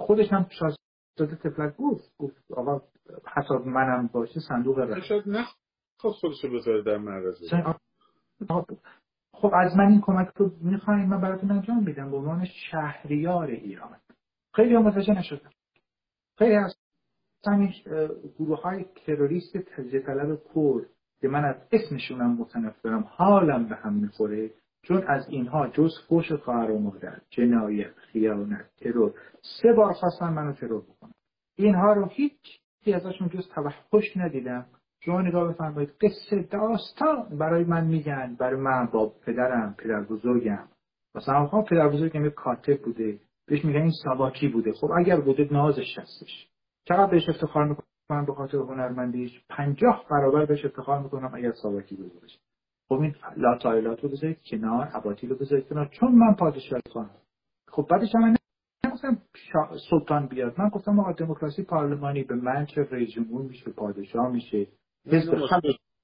خودش 0.00 0.32
هم 0.32 0.46
شاهزاده 0.50 1.48
تفلک 1.48 1.76
گفت 1.76 2.12
گفت 2.18 2.52
آقا 2.52 2.82
حتی 3.24 3.54
منم 3.54 4.10
باشه 4.12 4.40
صندوق 4.48 4.78
رای. 4.78 5.02
شاید 5.02 5.28
نخواست 5.28 6.20
خودش 6.20 6.44
رو 6.44 6.50
بذاره 6.58 6.82
در 6.82 6.98
معرض. 6.98 7.34
خب 9.34 9.50
از 9.54 9.76
من 9.76 9.86
این 9.90 10.00
کمک 10.00 10.28
رو 10.36 10.50
می‌خواین 10.60 11.06
من 11.06 11.20
براتون 11.20 11.50
انجام 11.50 11.84
میدم. 11.84 12.10
به 12.10 12.16
عنوان 12.16 12.44
شهریار 12.44 13.46
ایران. 13.46 13.96
خیلی 14.54 14.74
هم 14.74 14.82
متوجه 14.82 15.18
نشدم. 15.18 15.50
خیلی 16.38 16.54
از 16.54 16.76
همین 17.46 17.74
گروه 18.38 18.62
های 18.62 18.84
تروریست 19.06 19.58
تجزیه 19.58 20.00
طلب 20.00 20.38
کرد 20.54 20.86
که 21.20 21.28
من 21.28 21.44
از 21.44 21.56
اسمشونم 21.72 22.36
متنفرم 22.36 23.04
حالم 23.08 23.68
به 23.68 23.74
هم 23.74 23.92
می‌خوره 23.92 24.50
چون 24.82 25.04
از 25.06 25.28
اینها 25.28 25.68
جز 25.68 25.90
فوش 26.08 26.32
خواهر 26.32 26.70
و 26.70 26.78
مادر 26.78 27.20
جنایت 27.30 27.94
خیانت 27.94 28.70
ترور 28.76 29.14
سه 29.62 29.72
بار 29.72 29.92
خواستن 29.92 30.28
منو 30.28 30.52
ترور 30.52 30.82
بکنم 30.82 31.14
اینها 31.56 31.92
رو 31.92 32.06
هیچ 32.06 32.60
ازشون 32.94 33.28
جز 33.28 33.48
توحش 33.48 34.16
ندیدم. 34.16 34.66
شما 35.04 35.22
نگاه 35.22 35.52
بفرمایید. 35.52 35.90
قصه 36.00 36.42
داستان 36.42 37.38
برای 37.38 37.64
من 37.64 37.86
میگن. 37.86 38.36
برای 38.40 38.60
من 38.60 38.86
با 38.92 39.12
پدرم 39.26 39.74
پدر 39.78 40.02
بزرگم 40.02 40.68
مثلا 41.14 41.46
خب 41.46 41.64
پدر 41.70 41.88
بزرگم 41.88 42.24
یک 42.24 42.34
کاتب 42.34 42.82
بوده. 42.82 43.18
بهش 43.46 43.64
میگن 43.64 43.80
این 43.80 43.92
سواکی 44.04 44.48
بوده. 44.48 44.72
خب 44.72 44.90
اگر 44.96 45.20
بوده 45.20 45.48
نازش 45.50 45.98
هستش. 45.98 46.48
چقدر 46.84 47.10
بهش 47.10 47.28
افتخار 47.28 47.68
می‌کنم 47.68 48.26
به 48.26 48.34
خاطر 48.34 48.56
هنرمندیش؟ 48.56 49.44
پنجاه 49.48 50.04
برابر 50.10 50.44
بهش 50.46 50.64
افتخار 50.64 51.02
می‌کنم 51.02 51.30
اگر 51.34 51.52
ساواکی 51.52 51.96
بوده 51.96 52.20
باشه. 52.20 52.38
خب 52.88 52.94
این 52.94 53.14
لاتایلات 53.36 54.00
رو 54.00 54.08
بذارید 54.08 54.38
کنار 54.50 54.86
عباطیل 54.86 55.30
رو 55.30 55.36
بذارید 55.36 55.68
کنار. 55.68 55.88
چون 55.92 56.12
من 56.14 56.34
پادشاه 56.34 56.80
خواهم. 56.92 57.10
خب 57.68 57.86
بعدش 57.90 58.14
من 58.14 58.36
نگفتم 58.84 59.18
سلطان 59.90 60.26
بیاد. 60.26 60.54
من 60.60 60.68
گفتم 60.68 61.00
آقا 61.00 61.12
دموکراسی 61.12 61.62
پارلمانی 61.62 62.22
به 62.22 62.34
من 62.34 62.66
چه 62.66 62.88
رئیس 62.90 63.10
جمهور 63.10 63.42
میشه 63.42 63.70
پادشاه 63.70 64.32
میشه. 64.32 64.66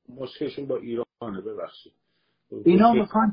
مشکلشون 0.09 0.67
با 0.67 0.77
ایرانه 0.77 1.41
ببخشید. 1.47 1.93
اینا 2.65 2.93
می‌خوان 2.93 3.33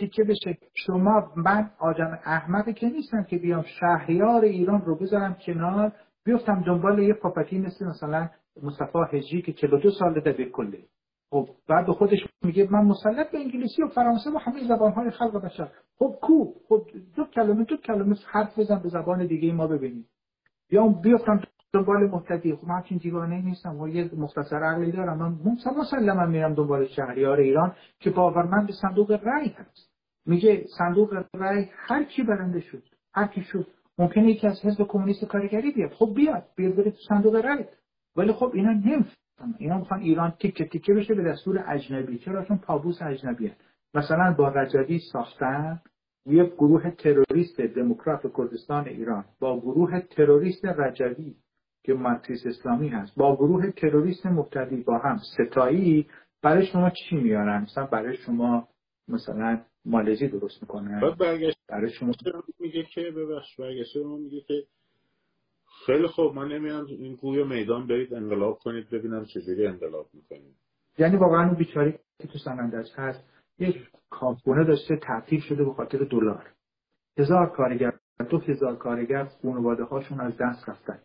تیکه 0.00 0.24
بشه؟ 0.24 0.58
شما 0.74 1.32
من 1.36 1.70
آدم 1.78 2.18
احمقی 2.24 2.72
که 2.74 2.88
نیستم 2.88 3.22
که 3.22 3.38
بیام 3.38 3.64
شهریار 3.80 4.44
ایران 4.44 4.80
رو 4.80 4.96
بذارم 4.98 5.36
کنار 5.46 5.92
بیفتم 6.24 6.64
دنبال 6.66 6.98
یه 6.98 7.14
پاپتی 7.14 7.58
مثل 7.58 7.86
مثلا 7.86 8.28
مصطفی 8.62 8.98
هجی 9.12 9.42
که 9.42 9.52
42 9.52 9.90
ساله 9.90 10.20
در 10.20 10.32
کله 10.32 10.78
خب 11.30 11.48
بعد 11.68 11.90
خودش 11.90 12.18
میگه 12.42 12.68
من 12.70 12.84
مسلط 12.84 13.30
به 13.30 13.38
انگلیسی 13.38 13.82
و 13.82 13.88
فرانسه 13.88 14.30
و 14.30 14.38
همه 14.38 14.68
زبانهای 14.68 15.10
خلق 15.10 15.44
بشر. 15.44 15.68
خب 15.98 16.18
کو؟ 16.22 16.52
خب 16.68 16.86
دو 17.16 17.24
کلمه 17.24 17.64
دو 17.64 17.76
کلمه 17.76 18.16
حرف 18.26 18.58
بزن 18.58 18.78
به 18.82 18.88
زبان 18.88 19.26
دیگه 19.26 19.52
ما 19.52 19.66
ببینیم. 19.66 20.08
یا 20.70 20.88
بیفتم 20.88 21.40
دنبال 21.76 22.10
محتدی 22.10 22.54
خب 22.54 22.64
من 22.68 22.74
همچین 22.74 22.98
دیوانه 22.98 23.42
نیستم. 23.42 23.80
و 23.80 23.88
یه 23.88 24.10
مختصر 24.16 24.56
عقلی 24.56 24.92
دارم. 24.92 25.18
من 25.18 25.36
مسلما 25.78 26.26
میرم 26.26 26.54
دنبال 26.54 26.86
شهریار 26.86 27.38
ایران 27.38 27.74
که 27.98 28.10
باورمند 28.10 28.66
به 28.66 28.72
صندوق 28.72 29.10
رأی 29.12 29.48
هست. 29.48 29.90
میگه 30.26 30.64
صندوق 30.78 31.24
رأی 31.34 31.70
هر 31.76 32.04
کی 32.04 32.22
برنده 32.22 32.60
شد 32.60 32.82
هر 33.14 33.26
کی 33.26 33.42
شد 33.42 33.66
ممکنه 33.98 34.30
یکی 34.30 34.46
از 34.46 34.64
حزب 34.64 34.86
کمونیست 34.88 35.24
کارگری 35.24 35.70
بیاد. 35.72 35.90
خب 35.92 36.14
بیاد 36.14 36.44
بیاد 36.56 36.76
بره 36.76 36.90
تو 36.90 36.98
صندوق 37.08 37.34
رأی. 37.34 37.64
ولی 38.16 38.32
خب 38.32 38.50
اینا 38.54 38.72
نمی‌فهمن. 38.72 39.54
اینا 39.58 39.78
می‌خوان 39.78 40.00
ایران 40.00 40.30
تیکه 40.30 40.64
تیکه 40.64 40.94
بشه 40.94 41.14
به 41.14 41.22
دستور 41.22 41.64
اجنبی. 41.68 42.18
چرا 42.18 42.44
چون 42.44 42.58
پابوس 42.58 43.02
اجنبیه 43.02 43.56
مثلا 43.94 44.34
با 44.38 44.48
رجبی 44.48 44.98
ساختن 45.12 45.80
یک 46.26 46.52
گروه 46.54 46.90
تروریست 46.90 47.60
دموکرات 47.60 48.36
کردستان 48.36 48.88
ایران. 48.88 49.24
با 49.40 49.60
گروه 49.60 50.00
تروریست 50.00 50.64
رجبی. 50.64 51.36
که 51.86 51.94
مارکسیست 51.94 52.46
اسلامی 52.46 52.88
هست. 52.88 53.14
با 53.16 53.36
گروه 53.36 53.70
تروریست 53.70 54.26
مبتدی 54.26 54.76
با 54.76 54.98
هم 54.98 55.18
ستایی 55.34 56.06
برای 56.42 56.66
شما 56.66 56.90
چی 56.90 57.16
میارن؟ 57.16 57.62
مثلا 57.62 57.86
برای 57.86 58.16
شما 58.16 58.68
مثلا 59.08 59.60
مالزی 59.84 60.28
درست 60.28 60.62
می‌کنه؟ 60.62 61.00
بعد 61.00 61.18
برگشت 61.18 61.58
برای 61.68 61.90
شما 61.90 62.12
میگه 62.60 62.82
که 62.82 63.00
ببخش 63.00 63.56
برگشت. 63.60 63.96
ما 63.96 64.16
میگه 64.16 64.40
که 64.40 64.54
خیلی 65.86 66.06
خوب 66.06 66.34
من 66.34 66.48
نمیام. 66.48 66.86
این 66.86 67.14
گوی 67.14 67.44
میدان 67.44 67.86
برید 67.86 68.14
انقلاب 68.14 68.58
کنید 68.58 68.90
ببینم 68.90 69.24
چجوری 69.24 69.66
انقلاب 69.66 70.06
می‌کنید. 70.12 70.56
یعنی 70.98 71.16
واقعا 71.16 71.46
اون 71.46 71.54
بیچاری 71.54 71.92
که 72.18 72.28
تو 72.28 72.38
سنندج 72.38 72.88
هست 72.96 73.24
یک 73.58 73.76
کارخونه 74.10 74.64
داشته 74.64 74.96
تعطیل 74.96 75.40
شده 75.40 75.64
به 75.64 75.72
خاطر 75.72 75.98
دلار. 75.98 76.50
هزار 77.18 77.50
کارگر 77.56 77.92
دو 78.30 78.38
هزار 78.38 78.76
کارگر 78.76 79.24
خانواده 79.24 79.84
هاشون 79.84 80.20
از 80.20 80.32
دست 80.40 80.68
رفتن. 80.68 80.98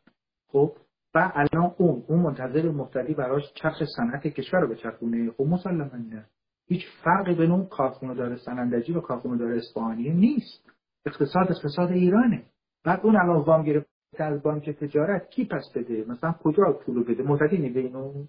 خب 0.52 0.74
و 1.16 1.32
الان 1.36 1.76
اون 1.78 2.04
اون 2.08 2.20
منتظر 2.20 2.72
مفتدی 2.72 3.14
براش 3.14 3.54
چرخ 3.54 3.84
صنعت 3.98 4.28
کشور 4.28 4.60
رو 4.60 4.68
به 4.68 4.76
چرخونه. 4.76 5.32
خب 5.32 5.44
مسلما 5.44 5.86
نه. 5.86 6.26
هیچ 6.68 6.82
فرقی 7.04 7.36
بین 7.36 7.52
اون 7.52 7.66
کارخونه 7.66 8.14
داره 8.14 8.36
سنندجی 8.36 8.94
و 8.94 9.00
کارخونه 9.00 9.38
داره 9.38 9.58
اصفهانی 9.58 10.10
نیست. 10.10 10.72
اقتصاد 11.06 11.52
اقتصاد 11.52 11.92
ایرانه. 11.92 12.44
بعد 12.86 13.00
اون 13.04 13.16
الان 13.16 13.44
وام 13.44 13.64
گرفته 13.64 14.24
از 14.24 14.44
بانک 14.44 14.70
تجارت 14.70 15.30
کی 15.30 15.46
پس 15.46 15.72
بده؟ 15.76 16.06
مثلا 16.08 16.36
کجا 16.44 16.80
پول 16.86 17.04
بده؟ 17.04 17.24
معتقدی 17.24 17.58
میده 17.58 17.80
اینو. 17.80 18.26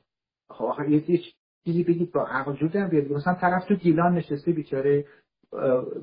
آخر 0.48 0.88
یه 0.88 1.20
چیزی 1.64 1.84
بگید 1.84 2.12
با 2.12 2.26
عقل 2.26 2.52
جور 2.52 2.88
بیاد. 2.88 3.12
مثلا 3.12 3.34
طرف 3.34 3.64
تو 3.64 3.74
گیلان 3.74 4.14
نشسته 4.14 4.52
بیچاره 4.52 5.04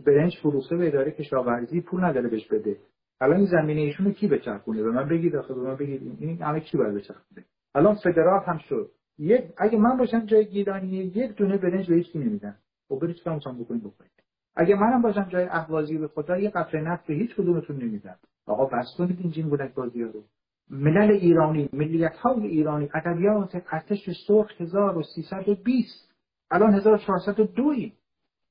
برنج 0.06 0.38
فروخته 0.42 0.78
به 0.78 0.88
اداره 0.88 1.12
کشاورزی 1.12 1.82
پول 1.82 2.04
نداره 2.04 2.30
بهش 2.30 2.48
بده. 2.48 2.78
الان 3.22 3.46
زمینه 3.46 3.82
ایشون 3.82 4.06
رو 4.06 4.12
کی 4.12 4.28
بچرخونه 4.28 4.84
به 4.84 4.92
من 4.92 5.10
بگید 5.10 5.36
آخه 5.36 5.54
به 5.54 5.62
من 5.62 5.76
بگید. 5.76 6.18
این 6.20 6.42
همه 6.42 6.60
کی 6.60 6.78
باید 6.78 6.96
بچرخونه؟ 6.96 7.46
الان 7.76 7.96
فدرال 7.96 8.44
هم 8.48 8.58
شد. 8.58 8.92
یک 9.20 9.44
اگه 9.58 9.78
من 9.78 9.98
باشم 9.98 10.26
جای 10.26 10.46
گیلانی 10.46 10.88
یک 10.88 11.36
دونه 11.36 11.58
برنج 11.58 11.90
به 11.90 11.96
هیچ 11.96 12.12
کی 12.12 12.20
نمیدن 12.20 12.56
خب 12.90 13.00
برید 13.00 13.16
چیکار 13.16 13.36
می‌خوام 13.36 13.64
بکنید 13.64 13.84
بکنید 13.84 14.12
اگه 14.56 14.76
منم 14.76 15.02
باشم 15.02 15.30
جای 15.30 15.44
اهوازی 15.44 15.98
به 15.98 16.08
خدا 16.08 16.38
یه 16.38 16.50
قطره 16.50 16.82
نفت 16.82 17.08
به 17.08 17.14
هیچ 17.14 17.36
کدومتون 17.36 17.76
نمیدن 17.76 18.16
آقا 18.46 18.66
بس 18.66 18.86
کنید 18.98 19.20
این 19.20 19.32
جین 19.32 19.50
بودک 19.50 19.74
بازی 19.74 20.04
رو. 20.04 20.24
ملل 20.70 21.12
ایرانی 21.12 21.70
ملیت 21.74 22.16
های 22.16 22.48
ایرانی 22.48 22.90
ادبیات 22.94 23.56
ارتش 23.72 24.10
سرخ 24.28 24.62
1320 24.62 26.14
الان 26.52 26.74
1402 26.74 27.74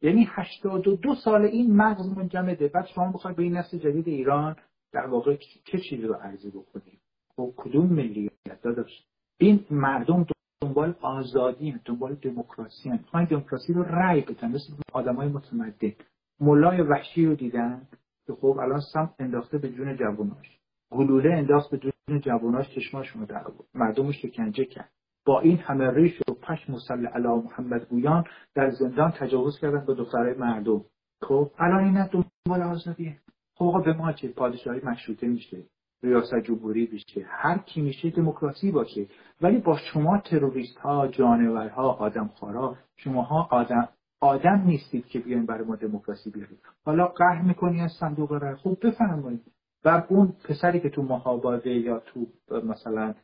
یعنی 0.03 0.29
82 0.31 1.15
سال 1.15 1.45
این 1.45 1.77
مغز 1.77 2.09
منجمده. 2.17 2.69
بعد 2.69 2.87
شما 2.87 3.13
بخواید 3.13 3.37
به 3.37 3.43
این 3.43 3.57
نسل 3.57 3.79
جدید 3.79 4.09
ایران 4.09 4.57
در 4.93 5.07
واقع 5.07 5.37
چه 5.65 5.79
چیزی 5.79 6.03
رو 6.03 6.15
عرضه 6.15 6.51
بکنید 6.51 7.01
خب 7.37 7.53
کدوم 7.57 7.87
ملیت 7.87 8.63
داشت 8.63 9.09
این 9.39 9.65
مردم 9.71 10.27
دنبال 10.63 10.95
آزادی 11.01 11.81
دنبال 11.85 12.15
دموکراسی 12.15 12.89
هستند 12.89 13.29
دموکراسی 13.29 13.73
رو 13.73 13.83
رأی 13.83 14.21
بدن. 14.21 14.49
مثل 14.49 14.73
آدمای 14.93 15.29
متمدن. 15.29 15.93
ملای 16.41 16.81
وحشی 16.81 17.27
رو 17.27 17.35
دیدن 17.35 17.89
که 18.27 18.33
خب 18.33 18.59
الان 18.63 18.81
سم 18.93 19.15
انداخته 19.19 19.59
به 19.59 19.69
جون 19.69 19.97
جواناش. 19.97 20.59
گلوله 20.91 21.35
انداخت 21.35 21.71
به 21.71 21.79
جون 21.79 22.21
جواناش 22.21 22.75
چشماشون 22.75 23.21
رو 23.21 23.27
در 23.27 23.45
مردم 23.75 24.13
شکنجه 24.13 24.65
کرد. 24.65 24.93
با 25.29 25.41
این 25.41 25.57
همه 25.59 25.91
ریش 25.91 26.21
و 26.29 26.33
پشم 26.33 26.75
و 26.75 27.07
علی 27.15 27.29
محمد 27.29 27.85
گویان 27.85 28.25
در 28.55 28.71
زندان 28.71 29.11
تجاوز 29.11 29.59
کردن 29.61 29.85
به 29.87 29.95
دخترای 29.95 30.35
مردم. 30.35 30.85
خب 31.23 31.51
الان 31.59 31.85
این 31.85 32.07
دنبال 32.07 32.63
آزادیه 32.63 33.19
خب 33.55 33.83
به 33.85 33.93
ما 33.93 34.13
چه؟ 34.13 34.29
پادشاهی 34.29 34.81
مشروطه 34.85 35.27
میشه. 35.27 35.63
ریاست 36.03 36.35
جمهوری 36.45 36.87
بشه 36.87 37.27
هر 37.29 37.59
کی 37.59 37.81
میشه 37.81 38.11
دموکراسی 38.11 38.71
باشه. 38.71 39.07
ولی 39.41 39.59
با 39.59 39.77
شما 39.77 40.19
تروریست 40.19 40.79
ها 40.79 41.09
جانورها 41.09 41.93
آدمخوارا 41.93 42.77
شماها 42.97 43.49
آدم 43.51 43.89
آدم 44.21 44.63
نیستید 44.67 45.07
که 45.07 45.19
بیاین 45.19 45.47
برای 45.47 45.65
ما 45.65 45.77
دموکراسی 45.77 46.31
بیارید. 46.31 46.59
حالا 46.85 47.07
قهر 47.07 47.43
می‌کنی 47.43 47.81
از 47.81 47.93
صندوق 48.01 48.33
رای 48.33 48.55
خوب 48.55 48.87
بفرمایید. 48.87 49.43
و 49.85 50.05
اون 50.09 50.35
پسری 50.45 50.81
که 50.81 50.91
تو 50.91 51.03
مهاباده 51.03 51.71
یا 51.71 51.99
تو 51.99 52.27
مثلا 52.65 53.15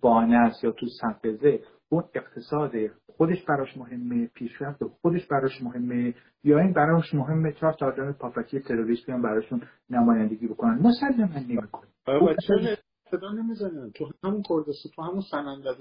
بانس 0.00 0.64
یا 0.64 0.72
تو 0.72 0.86
سنقزه 1.00 1.60
اون 1.88 2.04
اقتصاد 2.14 2.72
خودش 3.16 3.42
براش 3.42 3.76
مهمه 3.76 4.26
پیشرفت 4.26 4.84
خودش 4.84 5.26
براش 5.26 5.62
مهمه 5.62 6.14
یا 6.44 6.58
این 6.58 6.72
براش 6.72 7.14
مهمه 7.14 7.52
چهار 7.52 7.72
تا 7.72 7.86
آدم 7.86 8.12
پاپکی 8.12 8.60
تروریست 8.60 9.06
بیان 9.06 9.22
براشون 9.22 9.62
نمایندگی 9.90 10.48
بکنن. 10.48 10.78
مسلما 10.82 11.38
نمی‌کنه 11.48 12.36
چرا 12.46 12.76
صدا 13.10 13.32
نمی‌زنن؟ 13.32 13.90
تو 13.90 14.10
همون 14.24 14.42
کردستان 14.48 14.92
تو 14.96 15.02
همون 15.02 15.22
سنندج 15.30 15.80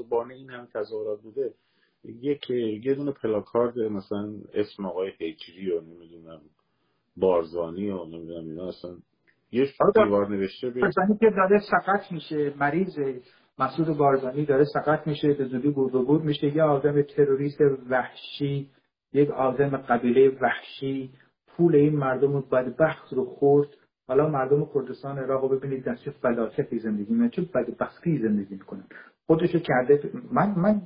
و 0.00 0.04
بانه 0.10 0.34
این 0.34 0.50
هم 0.50 0.68
تظاهرات 0.74 1.20
بوده 1.22 1.54
یک 2.04 2.50
یه 2.84 2.94
دونه 2.94 3.12
پلاکارد 3.12 3.78
مثلا 3.78 4.34
اسم 4.54 4.86
آقای 4.86 5.08
هجری 5.20 5.70
و 5.70 5.80
نمی‌دونم 5.80 6.40
بارزانی 7.16 7.90
و 7.90 8.04
نمی‌دونم 8.04 8.48
اینا 8.48 8.68
اصلا 8.68 8.90
یه 9.52 9.66
آره، 9.80 10.04
دیوار 10.04 10.28
نوشته 10.28 10.70
بید 10.70 10.84
که 11.20 11.30
داره 11.30 11.60
سقط 11.70 12.12
میشه 12.12 12.54
مریض 12.60 12.98
مسعود 13.58 13.96
بارزانی 13.96 14.44
داره 14.44 14.64
سقط 14.64 15.06
میشه 15.06 15.34
به 15.34 15.44
زودی 15.44 15.70
بود 15.70 16.24
میشه. 16.24 16.56
یه 16.56 16.62
آدم 16.62 17.02
تروریست 17.02 17.60
وحشی 17.90 18.70
یک 19.12 19.30
آدم 19.30 19.76
قبیله 19.76 20.38
وحشی 20.40 21.10
پول 21.46 21.74
این 21.74 21.96
مردم 21.96 22.40
بدبخت 22.40 23.12
رو 23.12 23.24
خورد. 23.24 23.68
حالا 24.08 24.28
مردم 24.28 24.68
کردستان 24.74 25.18
عراق 25.18 25.42
رو 25.42 25.58
ببینید 25.58 25.84
در 25.84 25.94
چه 25.94 26.10
فلاکتی 26.10 26.78
زندگی 26.78 27.12
می‌کنن 27.12 27.28
چه 27.28 27.42
بدبختی 27.54 28.18
زندگی 28.18 28.54
می‌کنن. 28.54 28.84
خودشو 29.26 29.58
کرده 29.58 30.10
من 30.32 30.54
من 30.56 30.82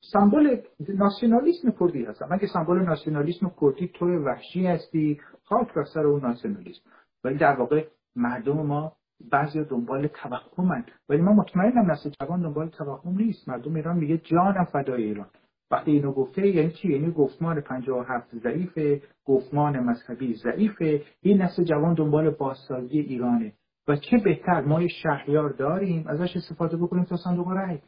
سمبل 0.00 0.56
ناسیونالیسم 0.88 1.74
کردی 1.80 2.04
هستم. 2.04 2.28
من 2.30 2.38
که 2.38 2.46
سمبل 2.46 2.78
ناسیونالیسم 2.78 3.52
کردی 3.60 3.90
تو 3.94 4.06
وحشی 4.06 4.66
هستی 4.66 5.20
خاک 5.44 5.74
بر 5.74 5.84
سر 5.84 6.06
اون 6.06 6.20
ناسیونالیسم. 6.20 6.82
ولی 7.24 7.38
در 7.38 7.56
واقع 7.56 7.84
مردم 8.16 8.66
ما 8.66 8.92
بعضی 9.30 9.64
دنبال 9.64 10.06
توهمن. 10.06 10.84
ولی 11.08 11.20
من 11.20 11.32
مطمئنم 11.32 11.90
نسل 11.90 12.10
جوان 12.20 12.42
دنبال 12.42 12.68
توهم 12.68 13.16
نیست. 13.16 13.48
مردم 13.48 13.74
ایران 13.74 13.96
میگه 13.96 14.18
جانم 14.18 14.64
فدای 14.64 15.04
ایران. 15.04 15.26
وقتی 15.70 15.90
اینو 15.90 16.12
گفته 16.12 16.46
یعنی 16.48 16.70
چی؟ 16.70 16.92
یعنی 16.92 17.10
گفتمان 17.10 17.60
57 17.60 18.36
ضعیفه 18.36 19.02
گفتمان 19.24 19.80
مذهبی 19.80 20.34
ضعیفه. 20.34 21.02
این 21.22 21.42
نسل 21.42 21.64
جوان 21.64 21.94
دنبال 21.94 22.30
بازسازی 22.30 22.98
ایرانه. 22.98 23.52
و 23.88 23.96
چه 23.96 24.18
بهتر 24.18 24.60
ما 24.60 24.88
شهریار 24.88 25.50
داریم 25.50 26.06
ازش 26.08 26.36
استفاده 26.36 26.76
بکنیم 26.76 27.04
تا 27.04 27.16
صندوق 27.16 27.48
رأی. 27.48 27.78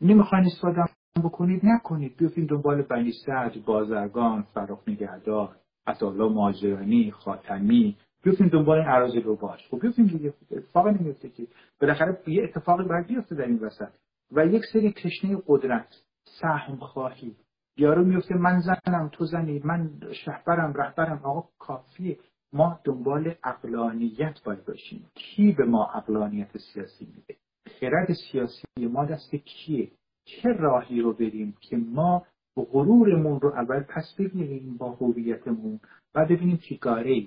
نمی‌خواین 0.00 0.44
استفاده 0.44 0.82
بکنید؟ 1.24 1.60
نکنید. 1.64 2.16
بیفتیم 2.16 2.46
دنبال 2.46 2.82
بنی 2.82 3.12
سعد 3.26 3.64
بازرگان 3.64 4.42
فراخ 4.42 4.88
نگهدار 4.88 5.56
عطاالله 5.86 6.32
ماجرانی 6.32 7.10
خاتمی. 7.10 7.96
بیفتیم 8.22 8.48
دنبال 8.48 8.78
این 8.78 8.88
عراضی 8.88 9.20
رو 9.20 9.36
باش. 9.36 9.68
خب 9.70 9.80
بیفتیم 9.80 10.06
دیگه 10.06 10.34
اتفاق 10.50 10.88
نمیفته 10.88 11.28
که 11.28 11.46
بالاخره 11.80 12.18
یه 12.26 12.44
اتفاقی 12.44 12.84
باید 12.84 13.06
بیفته 13.06 13.34
در 13.34 13.44
این 13.44 13.58
وسط. 13.58 13.88
و 14.32 14.46
یک 14.46 14.62
سری 14.72 14.92
تشنه 14.92 15.42
قدرت 15.46 16.02
سهم 16.40 16.76
خواهی. 16.76 17.36
یارو 17.76 18.04
میفته 18.04 18.34
من 18.34 18.60
زنم 18.60 19.08
تو 19.12 19.24
زنی 19.24 19.60
من 19.64 19.90
شهبرم 20.24 20.72
رهبرم. 20.72 21.20
آقا 21.24 21.48
کافیه. 21.58 22.18
ما 22.52 22.80
دنبال 22.84 23.34
اقلانیت 23.44 24.44
باید 24.44 24.64
باشیم. 24.64 25.06
کی 25.14 25.52
به 25.52 25.64
ما 25.64 25.90
اقلانیت 25.94 26.58
سیاسی 26.58 27.06
میده؟ 27.06 27.36
خرد 27.80 28.12
سیاسی 28.12 28.66
ما 28.78 29.04
دست 29.04 29.34
کیه؟ 29.34 29.90
چه 30.24 30.48
راهی 30.48 31.00
رو 31.00 31.12
بریم 31.12 31.54
که 31.60 31.76
ما 31.76 32.26
غرورمون 32.56 33.40
رو 33.40 33.48
اول 33.48 33.80
پس 33.80 34.14
بگیریم 34.18 34.76
با 34.76 34.90
هویتمون 34.90 35.80
و 36.14 36.24
ببینیم 36.24 36.56
چی 36.56 36.78
کاره 36.78 37.26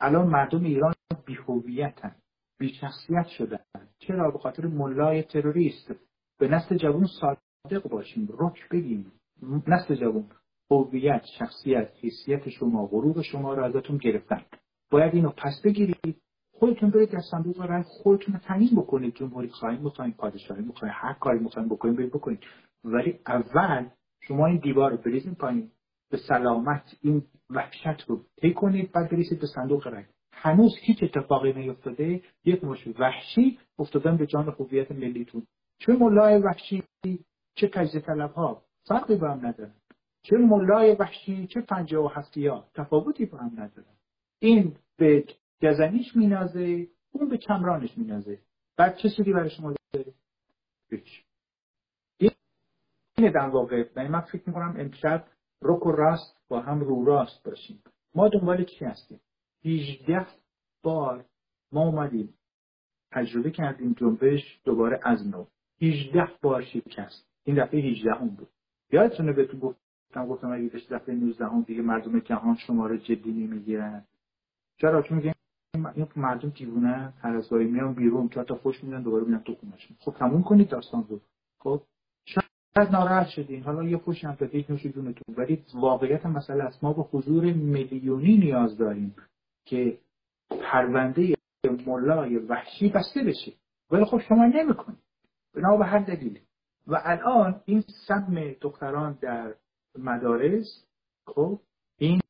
الان 0.00 0.26
مردم 0.26 0.64
ایران 0.64 0.94
بی 1.26 1.34
هویتن 1.34 2.14
بی 2.58 2.74
شخصیت 2.74 3.26
شدن. 3.26 3.58
چرا؟ 3.98 4.30
به 4.30 4.38
خاطر 4.38 4.66
ملای 4.66 5.22
تروریست. 5.22 5.92
به 6.38 6.48
نسل 6.48 6.76
جوان 6.76 7.06
صادق 7.20 7.88
باشیم 7.88 8.28
رک 8.38 8.68
بگیم. 8.68 9.12
نسل 9.66 9.94
جوان 9.94 10.24
هویت 10.70 11.24
شخصیت 11.38 11.92
حیثیت 12.00 12.48
شما 12.48 12.86
غرور 12.86 13.22
شما 13.22 13.54
رو 13.54 13.64
ازتون 13.64 13.96
گرفتن. 13.96 14.42
باید 14.90 15.14
اینو 15.14 15.30
پس 15.30 15.62
بگیرید. 15.64 16.22
خودتون 16.54 16.90
برید 16.90 17.10
در 17.10 17.20
صندوق 17.30 17.60
رای 17.60 17.82
خودتون 17.82 18.38
تعیین 18.38 18.70
بکنید. 18.76 19.14
جمهوری 19.14 19.48
خواهیم 19.48 19.80
می‌خوایم 19.80 20.12
پادشاهی 20.12 20.62
می‌خوایم 20.62 20.94
هر 20.96 21.12
کاری 21.12 21.38
می‌خوایم 21.38 21.68
بکنیم 21.68 21.94
برید 21.96 22.10
بکنید. 22.10 22.40
ولی 22.84 23.20
اول 23.26 23.88
شما 24.20 24.46
این 24.46 24.56
دیوار 24.56 24.90
رو 24.90 24.96
بریزین 24.96 25.34
پایین. 25.34 25.70
به 26.10 26.16
سلامت 26.16 26.96
این 27.00 27.22
وحشت 27.50 28.04
رو 28.08 28.24
طی 28.40 28.54
کنید 28.54 28.92
بعد 28.92 29.10
برسید 29.10 29.40
به 29.40 29.46
صندوق 29.46 29.86
رای 29.86 30.04
هنوز 30.32 30.72
هیچ 30.80 31.02
اتفاقی 31.02 31.52
نیفتاده. 31.52 32.22
یک 32.44 32.64
مش 32.64 32.86
وحشی 32.98 33.58
افتادن 33.78 34.16
به 34.16 34.26
جان 34.26 34.50
خوبیت 34.50 34.90
ملیتون. 34.90 35.46
چه 35.78 35.92
ملای 35.92 36.38
وحشی 36.38 36.82
چه 37.54 37.68
تجزیه 37.68 38.00
طلب 38.00 38.32
ها 38.32 38.62
فرقی 38.88 39.16
با 39.16 39.30
هم 39.30 39.46
ندارن. 39.46 39.74
چه 40.22 40.36
ملای 40.36 40.94
وحشی 40.94 41.46
چه 41.46 41.60
پنجه 41.60 41.98
و 41.98 42.08
هفتی 42.08 42.46
ها 42.46 42.68
تفاوتی 42.74 43.26
با 43.26 43.38
هم 43.38 43.52
ندارن. 43.52 43.96
این 44.38 44.76
به 44.96 45.24
گزنیش 45.62 46.16
مینازه 46.16 46.86
اون 47.12 47.28
به 47.28 47.36
کمرانش 47.36 47.98
مینازه. 47.98 48.38
بعد 48.76 48.96
چه 48.96 49.08
سودی 49.08 49.32
برای 49.32 49.50
شما 49.50 49.74
داره؟ 49.92 50.12
هیچ. 50.90 51.24
اینه 53.16 53.30
در 53.30 53.48
واقع 53.48 53.84
یعنی 53.96 54.08
من 54.08 54.20
فکر 54.20 54.42
می‌کنم 54.46 54.74
امشب 54.78 55.24
رک 55.62 55.86
و 55.86 55.92
راست 55.92 56.36
با 56.48 56.60
هم 56.60 56.80
رو 56.80 57.04
راست 57.04 57.44
باشیم. 57.44 57.82
ما 58.14 58.28
دنبال 58.28 58.64
چی 58.64 58.84
هستیم؟ 58.84 59.20
18 59.64 60.26
بار 60.82 61.24
ما 61.72 61.86
اومدیم. 61.86 62.34
تجربه 63.12 63.50
کردیم 63.50 63.92
جنبش 63.92 64.60
دوباره 64.64 65.00
از 65.02 65.28
نو. 65.28 65.46
18 65.82 66.28
بار 66.42 66.62
شکست 66.62 67.26
این 67.44 67.64
دفعه 67.64 67.80
18 67.80 68.20
اون 68.20 68.28
بود. 68.28 68.48
یادتونه 68.92 69.32
بهتون 69.32 69.60
گفتم 69.60 70.26
گفتم 70.26 70.52
اگه 70.52 70.68
بشه 70.68 70.94
دفعه 70.94 71.14
19 71.14 71.46
هم 71.46 71.62
دیگه 71.62 71.82
مردم 71.82 72.20
جهان 72.20 72.56
شما 72.56 72.86
رو 72.86 72.96
جدی 72.96 73.32
نمی‌گیرن. 73.32 74.04
چرا؟ 74.78 75.02
چون 75.02 75.16
میگن 75.16 75.32
این 75.74 76.08
مردم 76.16 76.48
دیوونه 76.48 77.12
هر 77.20 77.36
از 77.36 77.52
میان 77.52 77.94
بیرون 77.94 78.28
چهار 78.28 78.46
تا 78.46 78.54
خوش 78.54 78.84
میدن 78.84 79.02
دوباره 79.02 79.24
میان 79.24 79.42
تو 79.42 79.54
خونهشون. 79.54 79.96
خب 80.00 80.14
تموم 80.18 80.42
کنید 80.42 80.68
داستان 80.68 81.06
رو. 81.08 81.20
خب؟ 81.58 81.82
ناراحت 82.78 83.28
شدین 83.28 83.62
حالا 83.62 83.84
یه 83.84 83.98
خوش 83.98 84.24
هم 84.24 84.34
دادید 84.34 84.72
نوش 84.72 84.86
جونتون. 84.86 85.34
ولی 85.36 85.64
واقعیت 85.74 86.26
مسئله 86.26 86.64
است. 86.64 86.84
ما 86.84 86.92
به 86.92 87.02
حضور 87.02 87.44
میلیونی 87.52 88.36
نیاز 88.36 88.78
داریم 88.78 89.14
که 89.64 89.98
پرونده 90.50 91.34
ملای 91.86 92.36
وحشی 92.36 92.88
بسته 92.88 93.22
بشه. 93.22 93.52
ولی 93.90 94.04
خب 94.04 94.20
شما 94.28 94.46
نمی‌کنید. 94.46 94.98
بنا 95.54 95.76
به 95.76 95.84
هر 95.84 95.98
دلیلی 95.98 96.40
و 96.86 97.00
الان 97.04 97.60
این 97.64 97.84
سم 98.08 98.54
دختران 98.60 99.18
در 99.20 99.54
مدارس 99.98 100.84
خب 101.26 101.60
این 101.98 102.20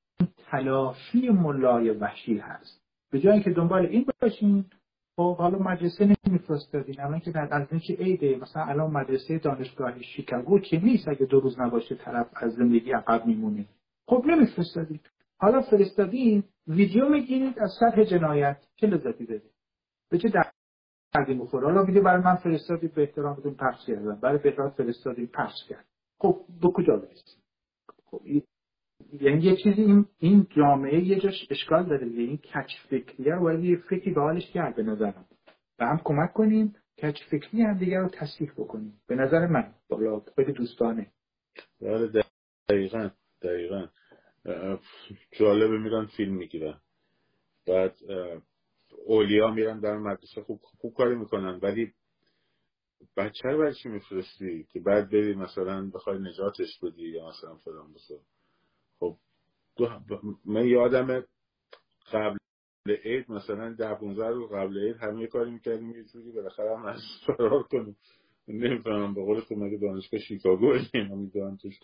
تلافی 0.51 1.29
ملای 1.29 1.91
وحشی 1.91 2.39
هست. 2.39 2.81
به 3.11 3.21
جایی 3.21 3.43
که 3.43 3.51
دنبال 3.51 3.87
این 3.87 4.07
باشین 4.23 4.65
خب 5.17 5.37
حالا 5.37 5.59
مدرسه 5.59 6.17
نمیفرستادین. 6.27 7.01
الان 7.01 7.21
که 7.21 7.31
در 7.31 7.49
از 7.51 7.69
که 7.87 7.95
عیده 7.95 8.37
مثلا 8.37 8.65
الان 8.65 8.91
مدرسه 8.91 9.39
دانشگاه 9.39 10.03
شیکاگو 10.03 10.59
که 10.59 10.81
نیست 10.81 11.09
اگه 11.09 11.27
دو 11.27 11.41
روز 11.41 11.61
نباشه 11.61 11.95
طرف 11.95 12.27
از 12.35 12.53
زندگی 12.53 12.93
عقب 12.93 13.27
میمونه. 13.27 13.67
خب 14.07 14.25
نمیفرستادین. 14.27 15.01
حالا 15.39 15.63
فرستادین 15.63 16.45
ویدیو 16.67 17.09
می‌گیرید 17.09 17.59
از 17.59 17.71
سطح 17.81 18.05
جنایت. 18.05 18.67
چه 18.77 18.87
لذتی 18.87 19.27
داره؟ 19.27 19.43
به 20.11 20.19
چه 20.19 20.29
دردی 21.15 21.35
می‌خوره؟ 21.35 21.67
حالا 21.67 21.83
میگه 21.83 22.01
برای 22.01 22.23
من 22.23 22.37
فرستادی 22.37 22.89
به 22.89 23.03
احترام 23.03 23.37
بدون 23.37 23.55
پخش 23.55 23.87
کردن 23.87 24.21
برای 24.21 24.39
بهتر 24.39 24.69
فرستادی 24.69 25.27
پخش 25.27 25.57
کرد. 25.69 25.85
خب 26.19 26.41
به 26.63 26.69
کجا 26.69 26.97
برسید؟ 26.97 27.43
خب 28.07 28.21
یعنی 29.21 29.43
یه 29.43 29.57
چیزی 29.57 29.83
این, 29.83 30.07
این 30.19 30.47
جامعه 30.57 31.01
یه 31.05 31.21
جاش 31.21 31.47
اشکال 31.51 31.87
داره 31.87 32.09
دیگه. 32.09 32.23
این 32.23 32.37
کچ 32.37 32.73
فکریه 32.91 33.35
رو 33.35 33.41
باید 33.41 33.65
یه 33.65 33.77
فکری 33.77 34.15
به 34.15 34.21
حالش 34.21 34.51
کرد 34.51 34.77
به 34.77 34.83
نظرم. 34.83 35.25
و 35.79 35.87
هم 35.87 36.01
کمک 36.05 36.33
کنیم 36.33 36.75
کچ 36.99 37.17
فکری 37.31 37.63
هم 37.63 37.79
دیگر 37.79 38.01
رو 38.01 38.09
تصدیق 38.09 38.53
بکنیم. 38.53 39.01
به 39.07 39.15
نظر 39.15 39.47
من 39.47 39.75
بالا 39.89 40.21
خیلی 40.37 40.53
دوستانه. 40.53 41.07
بله 41.81 42.23
دقیقا 42.69 43.11
دقیقا. 43.43 43.87
جالبه 45.33 45.79
میرن 45.79 46.07
فیلم 46.07 46.35
می‌گیرن. 46.35 46.81
بعد 47.67 47.95
اولیا 49.07 49.51
میرن 49.51 49.81
در 49.81 49.99
مدرسه 49.99 50.43
خوب, 50.43 50.61
خوب 50.63 50.95
کاری 50.95 51.15
می‌کنن. 51.15 51.59
ولی 51.63 51.93
بچه 53.17 53.49
رو 53.49 53.59
برای 53.59 53.75
چی 53.75 53.89
میفرستی؟ 53.89 54.67
که 54.73 54.81
بعد 54.81 55.11
بری 55.11 55.35
مثلا 55.35 55.91
بخوای 55.95 56.19
نجاتش 56.19 56.79
بدی 56.83 57.09
یا 57.09 57.29
مثلا 57.29 57.57
فلان 57.57 57.93
بسا 57.93 58.15
خب 59.01 59.17
من 60.45 60.67
یادم 60.67 61.25
قبل 62.13 62.39
عید 63.05 63.31
مثلا 63.31 63.75
ده 63.75 63.95
15 63.95 64.29
روز 64.29 64.51
قبل 64.51 64.79
عید 64.79 64.97
همه 64.97 65.27
کاری 65.27 65.51
می‌کردیم 65.51 65.91
یه 65.91 66.05
جوری 66.05 66.33
بالاخره 66.33 66.77
هم 66.79 66.87
از 66.87 67.01
فرار 67.27 67.63
کنیم. 67.63 67.97
نمی‌فهمم 68.49 69.15
به 69.15 69.23
قول 69.23 69.41
تو 69.41 69.55
مگه 69.57 69.77
دانشگاه 69.77 70.21
شیکاگو 70.21 70.73
می‌دونم 71.17 71.57
توش. 71.57 71.75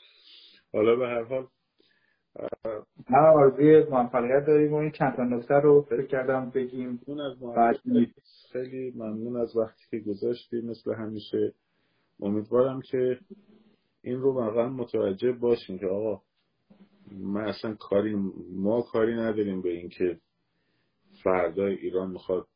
حالا 0.73 0.97
به 0.97 1.07
هر 1.07 1.25
حال 1.25 1.47
نه 3.11 3.19
آرزوی 3.19 3.85
موفقیت 3.85 4.47
داریم 4.47 4.73
و 4.73 4.77
این 4.77 4.91
چند 4.91 5.17
تا 5.17 5.25
نکته 5.25 5.55
رو 5.55 5.83
فکر 5.83 6.07
کردم 6.07 6.51
بگیم. 6.51 7.01
از 7.09 7.37
خیلی 8.53 8.93
ممنون 8.97 9.37
از 9.37 9.57
وقتی 9.57 9.83
که 9.91 9.99
گذاشتی 9.99 10.61
مثل 10.61 10.95
همیشه. 10.95 11.55
امیدوارم 12.21 12.81
که 12.81 13.19
این 14.03 14.21
رو 14.21 14.33
واقعا 14.33 14.69
متوجه 14.69 15.33
باشیم 15.33 15.79
که 15.79 15.87
آقا 15.87 16.23
من 17.13 17.41
اصلا 17.49 17.75
کاری 17.75 18.17
ما 18.53 18.83
کاری 18.83 19.15
نداریم 19.15 19.63
به 19.63 19.71
اینکه 19.71 20.21
فردای 21.23 21.75
ایران 21.75 22.11
می‌خواد 22.11 22.47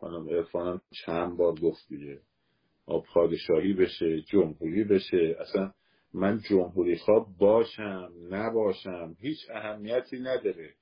خانم 0.00 0.28
ارفانم 0.28 0.80
چند 0.90 1.36
بار 1.36 1.54
گفت 1.60 1.88
دیگه. 1.88 2.20
پادشاهی 3.14 3.72
بشه 3.72 4.20
جمهوری 4.20 4.84
بشه. 4.84 5.36
اصلا 5.40 5.72
من 6.14 6.40
جمهوری 6.50 6.96
خواب 6.96 7.26
باشم 7.38 8.12
نباشم 8.30 9.16
هیچ 9.20 9.38
اهمیتی 9.50 10.18
نداره. 10.18 10.74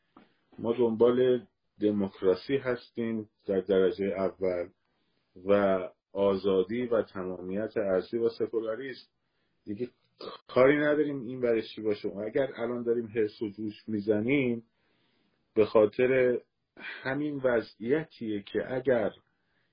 ما 0.58 0.72
دنبال 0.72 1.46
دموکراسی 1.80 2.56
هستیم 2.56 3.28
در 3.46 3.60
درجه 3.60 4.04
اول 4.04 4.68
و 5.46 5.80
آزادی 6.12 6.86
و 6.86 7.02
تمامیت 7.02 7.76
ارزی 7.76 8.18
و 8.18 8.28
سکولاریسم 8.28 9.08
دیگه 9.64 9.88
کاری 10.48 10.76
نداریم 10.76 11.20
این 11.20 11.40
برش 11.40 11.74
چی 11.74 11.82
باشه. 11.82 12.08
اگر 12.08 12.48
الان 12.56 12.82
داریم 12.82 13.06
حرس 13.06 13.42
و 13.42 13.48
جوش 13.48 13.88
می‌زنیم 13.88 14.62
به 15.54 15.64
خاطر 15.64 16.38
همین 16.76 17.40
وضعیتیه 17.44 18.42
که 18.42 18.74
اگر 18.74 19.10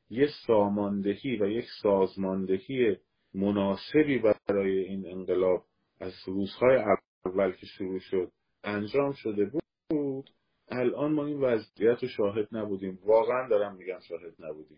یه 0.10 0.28
ساماندهی 0.48 1.38
و 1.38 1.46
یک 1.46 1.66
سازماندهی 1.82 2.98
مناسبی 3.34 4.22
برای 4.48 4.80
این 4.80 5.08
انقلاب 5.08 5.64
از 6.00 6.14
روزهای 6.28 6.84
اول 7.26 7.52
که 7.52 7.66
شروع 7.66 8.00
شد 8.00 8.32
انجام 8.64 9.12
شده 9.12 9.52
بود 9.90 10.30
الان 10.70 11.14
ما 11.14 11.26
این 11.26 11.42
وضعیت 11.42 12.04
رو 12.04 12.08
شاهد 12.08 12.48
نبودیم. 12.52 13.00
واقعا 13.06 13.48
دارم 13.50 13.76
میگم 13.76 14.00
شاهد 14.10 14.34
نبودیم. 14.40 14.78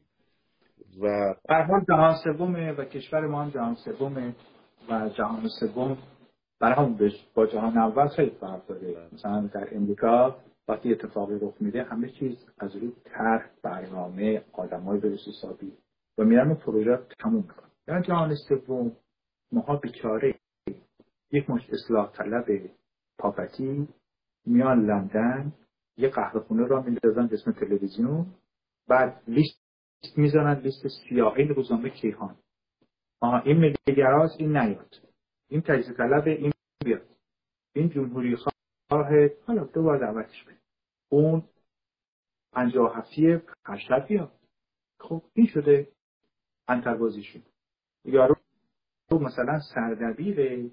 و 1.01 1.33
حال 1.49 1.85
جهان 1.89 2.15
سومه 2.23 2.71
و 2.71 2.85
کشور 2.85 3.27
ما 3.27 3.43
هم 3.43 3.49
جهان 3.49 3.75
سومه. 3.75 4.35
و 4.89 5.09
جهان 5.09 5.47
سوم 5.59 5.97
برای 6.59 6.93
بش 6.93 7.25
با 7.33 7.45
جهان 7.45 7.77
اول 7.77 8.07
خیلی 8.07 8.29
فرق 8.29 8.67
داره. 8.67 9.07
مثلا 9.13 9.49
در 9.53 9.75
امریکا 9.75 10.35
وقتی 10.67 10.91
اتفاقی 10.91 11.39
رخ 11.41 11.53
میده 11.59 11.83
همه 11.83 12.09
چیز 12.09 12.45
از 12.59 12.75
روی 12.75 12.93
طرح 13.03 13.49
برنامه 13.63 14.41
آدمای 14.53 14.99
درست 14.99 15.27
حسابی 15.27 15.71
و 16.17 16.23
میرن 16.23 16.55
پروژه 16.55 16.99
تموم 17.19 17.35
می‌کنن. 17.35 17.69
در 17.87 18.01
جهان 18.01 18.35
سوم 18.35 18.91
ماها 19.51 19.75
بیچاره 19.75 20.35
یک 21.31 21.49
مش 21.49 21.69
اصلاح 21.69 22.11
طلب 22.11 22.45
پاپتی 23.17 23.87
میان 24.45 24.85
لندن 24.85 25.53
یه 25.97 26.09
قهوه 26.09 26.41
خونه 26.41 26.67
را 26.67 26.81
میندازن 26.81 27.29
اسم 27.31 27.51
تلویزیون 27.51 28.25
بعد 28.87 29.21
لیست 29.27 29.61
می‌زنن 30.17 30.59
لیست 30.59 30.87
سیاهی 30.87 31.43
روزنامه 31.43 31.89
کیهان. 31.89 32.35
این 33.23 33.57
ملیگراز 33.57 34.35
این 34.39 34.57
نیاد. 34.57 34.95
این 35.49 35.61
تجزیه 35.61 35.93
طلب 35.93 36.27
این 36.27 36.51
بیاد. 36.85 37.01
این 37.73 37.89
جمهوری 37.89 38.35
خواه 38.35 39.09
حالا 39.47 39.63
دوبار 39.63 39.97
دعوتش 39.97 40.43
بید 40.43 40.57
اون 41.09 41.43
پنجاه 42.53 42.97
هفتی 42.97 43.41
هشتر 43.65 43.99
بیاد. 43.99 44.31
خب 44.99 45.21
این 45.33 45.47
شده 45.47 45.87
انتربازی 46.67 47.23
شد 47.23 47.41
یارو 48.05 48.35
مثلا 49.11 49.59
سردبیر 49.59 50.69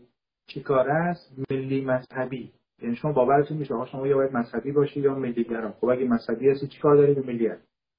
چیکار 0.46 0.90
است؟ 0.90 1.32
ملی 1.50 1.84
مذهبی. 1.84 2.52
یعنی 2.82 2.96
شما 2.96 3.12
باورتون 3.12 3.56
میشه 3.56 3.74
شما 3.92 4.06
یا 4.06 4.16
باید 4.16 4.32
مذهبی 4.32 4.72
باشی 4.72 5.00
یا 5.00 5.14
ملی 5.14 5.44
گرا 5.44 5.72
خب 5.72 5.84
اگه 5.84 6.04
مذهبی 6.04 6.50
هستی 6.50 6.66
چیکار 6.66 6.96
داری 6.96 7.14
به 7.14 7.22
ملیت 7.22 7.58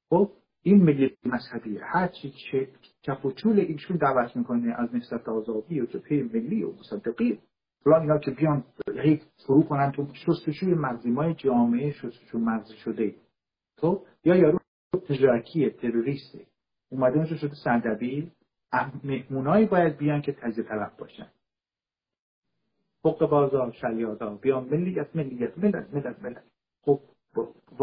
خب 0.09 0.31
این 0.63 0.83
ملی 0.83 1.17
مذهبی 1.25 1.77
هر 1.77 2.07
چی 2.07 2.29
که 2.29 2.67
کف 3.03 3.25
و 3.25 3.31
چول 3.31 3.59
ایشون 3.59 3.97
دعوت 3.97 4.35
می‌کنه 4.35 4.73
از 4.77 4.95
نهضت 4.95 5.29
آزادی 5.29 5.81
و 5.81 5.85
جبهه 5.85 6.29
ملی 6.33 6.63
و 6.63 6.71
مصدقی 6.71 7.39
فلان 7.83 8.01
اینا 8.01 8.17
که 8.17 8.31
بیان 8.31 8.63
هی 9.03 9.21
فرو 9.47 9.63
کنن 9.63 9.91
تو 9.91 10.07
شستشوی 10.13 10.73
مغزیمای 10.73 11.33
جامعه 11.33 11.91
شستشو 11.91 12.37
مغزی 12.37 12.75
شده. 12.75 13.15
تو 13.77 13.95
خب؟ 13.95 14.05
یا 14.23 14.35
یارو 14.35 14.59
تجارکی 15.09 15.69
تروریسته 15.69 16.45
اومده 16.91 17.17
اونجا 17.17 17.35
شده 17.35 17.55
سردبیر 17.63 18.31
مهمونایی 19.03 19.65
باید 19.65 19.97
بیان 19.97 20.21
که 20.21 20.31
تجزیه 20.31 20.63
طلب 20.63 20.91
باشن. 20.97 21.27
حق 23.05 23.29
بازار 23.29 23.71
شیادا 23.71 24.35
بیان 24.35 24.63
ملیت 24.63 25.15
ملیت 25.15 25.57
ملت 25.57 25.93
ملت 25.93 26.19
ملت. 26.19 26.43
خب 26.81 26.99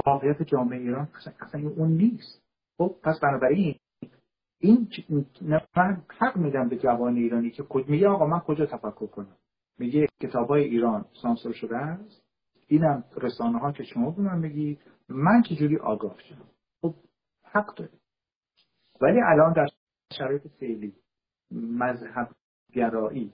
واقعیت 0.07 0.43
جامعه 0.43 0.79
ایران 0.79 1.09
اصلا 1.41 1.69
اون 1.69 1.93
نیست. 1.93 2.40
خب 2.81 2.97
پس 3.03 3.21
بنابراین 3.23 3.75
این 4.59 4.89
من 5.77 6.03
حق 6.19 6.37
میدم 6.37 6.69
به 6.69 6.77
جوان 6.79 7.17
ایرانی 7.17 7.51
که 7.51 7.65
میگه 7.89 8.09
آقا 8.09 8.27
من 8.27 8.41
کجا 8.41 8.67
تفکر 8.67 9.07
کنم؟ 9.07 9.37
میگه 9.79 10.07
کتاب 10.21 10.49
های 10.49 10.65
ایران 10.65 11.05
سانسور 11.23 11.53
شده 11.53 11.77
است. 11.77 12.25
اینم 12.67 13.05
رسانه 13.17 13.59
ها 13.59 13.73
که 13.73 13.83
شما 13.83 14.11
بودن 14.11 14.39
میگی 14.39 14.79
من 15.09 15.43
چجوری 15.43 15.77
آگاه 15.77 16.17
شدم؟ 16.29 16.49
خب 16.83 16.95
حق 17.45 17.75
داره 17.75 17.91
ولی 19.01 19.21
الان 19.21 19.53
در 19.53 19.67
شرایط 20.13 20.47
فعلی 20.47 20.95
مذهب 21.51 22.29
گرایی 22.73 23.33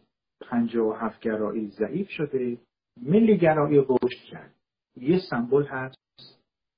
پنجه 0.51 0.80
و 0.80 0.92
هفت 0.92 1.20
گرایی 1.20 1.68
ضعیف 1.68 2.09
شده. 2.09 2.59
ملی 3.03 3.38
گرایی 3.38 3.78
رشد 3.78 4.24
کرد. 4.30 4.55
یه 4.97 5.20
سمبل 5.30 5.66
هست. 5.66 5.97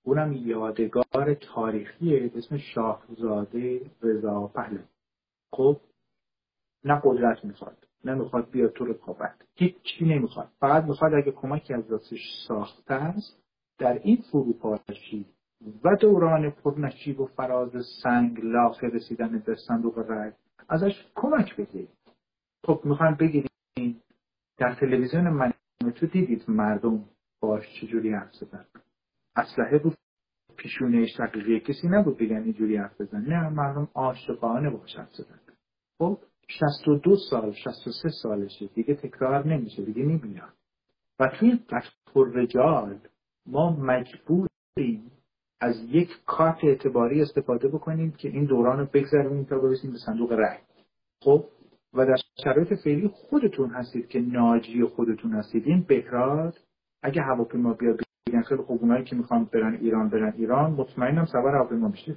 اونم 0.09 0.33
یادگار 0.33 1.35
تاریخی 1.35 2.29
به 2.29 2.39
اسم 2.39 2.57
شاهزاده 2.57 3.81
رضا 4.03 4.47
پهلوی. 4.47 4.85
خب 5.53 5.81
نه 6.85 7.01
قدرت 7.05 7.45
می‌خواد 7.45 7.77
نه 8.05 8.15
می‌خواد 8.15 8.51
بیاد 8.51 8.73
تو 8.73 8.85
رقابت. 8.85 9.35
هیچی 9.55 10.05
نمی‌خواد. 10.05 10.49
فقط 10.61 10.85
می‌خواد 10.85 11.15
اگه 11.15 11.33
کمکی 11.33 11.75
از 11.75 11.89
دستش 11.89 12.21
ساخته 12.49 12.95
است 12.95 13.43
در 13.79 13.99
این 13.99 14.25
فروپاشی 14.33 15.27
و 15.85 15.97
دوران 15.97 16.51
پرنشیب 16.51 17.21
و 17.21 17.27
فراز 17.27 17.73
سنگ 18.03 18.41
لاخه 18.45 18.87
رسیدن 18.87 19.39
به 19.39 19.57
صندوق 19.69 20.31
ازش 20.69 21.07
کمک 21.15 21.57
بگیرید. 21.57 21.89
خب 22.65 22.81
می‌خوان 22.85 23.15
بگیرید 23.15 23.51
در 24.59 24.75
تلویزیون 24.75 25.29
من 25.29 25.53
تو 25.95 26.07
دیدید 26.07 26.45
مردم 26.49 27.05
باش 27.41 27.63
چجوری 27.81 28.13
حرف 28.13 28.35
زدن؟ 28.35 28.65
اسلحه 29.39 29.79
بود. 29.79 29.95
پیشونه 30.57 31.07
شقیقی 31.07 31.61
کسی 31.61 31.89
نبود 31.89 32.19
بگن 32.19 32.43
اینجوری 32.43 32.77
حرف 32.77 33.01
بزن 33.01 33.21
نه 33.21 33.49
مردم 33.49 33.89
عاشقانه 33.95 34.71
باش 34.71 34.97
حرف 34.97 35.13
زدن. 35.13 35.41
خب 35.99 36.19
62 36.49 37.17
سال 37.31 37.53
63 37.53 38.09
سالشه. 38.23 38.67
دیگه 38.67 38.95
تکرار 38.95 39.47
نمیشه 39.47 39.85
دیگه 39.85 40.03
نمیاد. 40.03 40.53
و 41.21 41.29
توی 41.39 41.59
قطع 41.69 42.21
رجال 42.35 42.99
ما 43.47 43.71
مجبوریم 43.71 45.11
از 45.61 45.77
یک 45.89 46.09
کارت 46.27 46.65
اعتباری 46.65 47.23
استفاده 47.23 47.69
بکنیم 47.69 48.13
که 48.13 48.29
این 48.29 48.45
دوران 48.45 48.79
رو 48.79 48.87
بگذرونیم 48.93 49.45
تا 49.45 49.59
برسیم 49.59 49.91
به 49.91 49.99
صندوق 50.07 50.33
رأی. 50.33 50.59
خب 51.21 51.45
و 51.95 52.07
در 52.07 52.17
شرایط 52.45 52.75
فعلی 52.85 53.09
خودتون 53.09 53.71
هستید 53.71 54.09
که 54.09 54.21
ناجی 54.21 54.85
خودتون 54.85 55.33
هستید. 55.33 55.67
این 55.67 55.83
بهراد 55.89 56.59
اگه 57.03 57.23
هواپیما 57.23 57.73
بیاد 57.73 58.01
بگن 58.29 58.43
خیلی 58.43 58.63
خوب 58.63 58.83
اونایی 58.83 59.05
که 59.05 59.17
می‌خوان 59.17 59.45
برن 59.45 59.75
ایران 59.75 60.09
برن 60.09 60.33
ایران 60.37 60.73
مطمئنم 60.73 61.25
سوار 61.25 61.57
هواپیما 61.57 61.89
میشه 61.89 62.17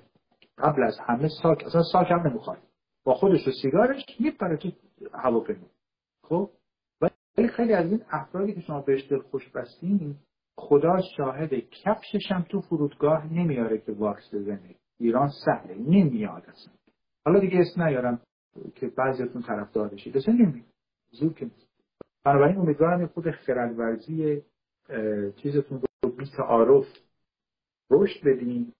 قبل 0.57 0.84
از 0.84 0.97
همه 1.07 1.30
ساک 1.43 1.64
اصلا 1.66 1.82
ساک 1.93 2.12
هم 2.12 2.28
نمی‌خواد 2.28 2.57
با 3.03 3.14
خودش 3.14 3.47
و 3.47 3.51
سیگارش 3.62 4.05
میپره 4.20 4.57
تو 4.57 4.72
هواپیما. 5.14 5.68
خب؟ 6.24 6.49
ولی 7.38 7.47
خیلی 7.47 7.74
از 7.74 7.91
این 7.91 8.01
افرادی 8.09 8.53
که 8.53 8.62
شما 8.62 8.82
بهش 8.82 9.14
خوش 9.14 9.49
بستین 9.49 10.16
خدا 10.57 10.97
شاهد 11.18 11.53
کفشش 11.53 12.32
هم 12.32 12.45
تو 12.49 12.62
فرودگاه 12.62 13.34
نمیاره 13.34 13.78
که 13.78 13.91
واکس 13.91 14.34
بزنه. 14.34 14.76
ایران 14.99 15.30
سهله 15.45 15.76
نمیاد 15.76 16.43
اصلا. 16.47 16.74
حالا 17.26 17.39
دیگه 17.39 17.59
اسم 17.59 17.84
نیارم 17.84 18.22
که 18.76 18.88
بعضیتون 18.88 19.41
طرفدار 19.41 19.89
بشید. 19.89 20.18
اصلا 20.18 20.34
نمیاد 20.34 20.66
زور 21.12 21.34
که 21.34 21.49
بنابراین 22.26 22.57
امیدوارم 22.57 23.07
خود 23.07 23.32
خردورزی 23.32 24.41
چیزتون 25.36 25.82
بی 26.18 26.26
تعارف 26.38 26.86
رشد 27.91 28.26
بدین 28.26 28.74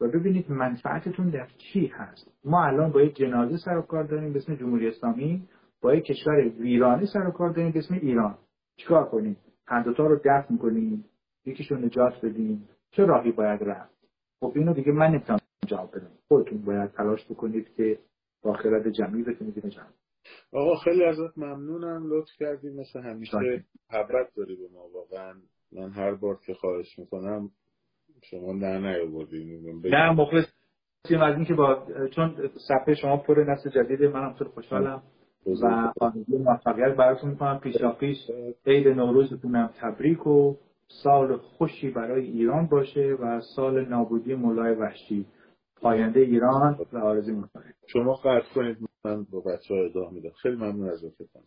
و 0.00 0.08
ببینید 0.08 0.50
منفعتتون 0.50 1.30
در 1.30 1.48
چی 1.58 1.86
هست. 1.86 2.32
ما 2.44 2.64
الان 2.64 2.92
با 2.92 3.02
یک 3.02 3.16
جنازه 3.16 3.56
سر 3.56 3.76
و 3.76 3.82
کار 3.82 4.04
داریم 4.04 4.32
به 4.32 4.38
اسم 4.38 4.54
جمهوری 4.54 4.88
اسلامی 4.88 5.48
با 5.80 5.94
یک 5.94 6.04
کشور 6.04 6.48
ویرانی 6.48 7.06
سر 7.06 7.26
و 7.26 7.30
کار 7.30 7.52
داریم 7.52 7.72
به 7.72 7.78
اسم 7.78 7.94
ایران. 7.94 8.38
چیکار 8.76 9.08
کنیم؟ 9.08 9.36
هر 9.66 9.82
دوتا 9.82 10.06
رو 10.06 10.20
دفع 10.24 10.56
کنیم 10.56 11.04
یکیشون 11.44 11.84
نجات 11.84 12.24
بدیم. 12.24 12.68
چه 12.90 13.04
راهی 13.04 13.32
باید 13.32 13.62
رفت؟ 13.62 13.96
خب 14.40 14.52
اینو 14.54 14.74
دیگه 14.74 14.92
من 14.92 15.06
نمی‌تونم 15.06 15.38
جواب 15.66 15.96
بدم. 15.96 16.10
خودتون 16.28 16.64
باید 16.64 16.90
تلاش 16.90 17.30
بکنید 17.30 17.74
که 17.74 17.98
با 18.42 18.52
خرد 18.52 18.90
جمعی 18.90 19.22
بتونید 19.22 19.66
جمع 19.68 19.86
آقا 20.52 20.74
خیلی 20.74 21.04
ازت 21.04 21.38
ممنونم. 21.38 22.06
لطف 22.12 22.30
کردی. 22.38 22.70
مثل 22.70 23.00
همیشه 23.00 23.64
حبت 23.90 24.34
داری 24.36 24.56
به 24.56 24.68
ما 24.74 24.88
واقعا. 24.94 25.34
من 25.76 25.90
هر 25.90 26.14
بار 26.14 26.38
که 26.46 26.54
خواهش 26.54 26.98
می‌کنم 26.98 27.50
شما 28.22 28.52
نه 28.52 28.78
نیاوردی 28.78 29.60
نه 29.84 30.10
مخلصیم 30.10 31.20
از 31.22 31.34
اینکه 31.34 31.54
با 31.54 31.86
چون 32.14 32.50
صفحه 32.68 32.94
شما 32.94 33.16
پر 33.16 33.44
نسل 33.44 33.70
جدیده 33.70 34.08
منم 34.08 34.32
خیلی 34.32 34.50
خوشحالم. 34.50 35.02
و 35.62 35.92
آرزوی 36.00 36.38
موفقیت 36.38 36.96
براتون 36.96 37.30
می‌کنم. 37.30 37.58
پیشا 37.58 37.92
پیش 37.92 38.18
عید 38.66 38.88
نوروزتونم 38.88 39.70
تبریک 39.80 40.26
و 40.26 40.56
سال 41.02 41.36
خوشی 41.36 41.90
برای 41.90 42.26
ایران 42.26 42.66
باشه 42.66 43.16
و 43.20 43.40
سال 43.56 43.88
نابودی 43.88 44.34
مولای 44.34 44.74
وحشی. 44.74 45.26
پاینده 45.76 46.20
ایران 46.20 46.78
و 46.92 46.98
آرزوی 46.98 47.34
موفقیت. 47.34 47.74
شما 47.86 48.14
قطع 48.14 48.54
کنید. 48.54 48.76
من 49.04 49.26
با 49.32 49.40
بچه 49.40 49.74
ها 49.74 49.80
ادامه 49.80 50.12
میدم. 50.12 50.30
خیلی 50.30 50.56
ممنون 50.56 50.88
از 50.88 51.04
وقتتون. 51.04 51.42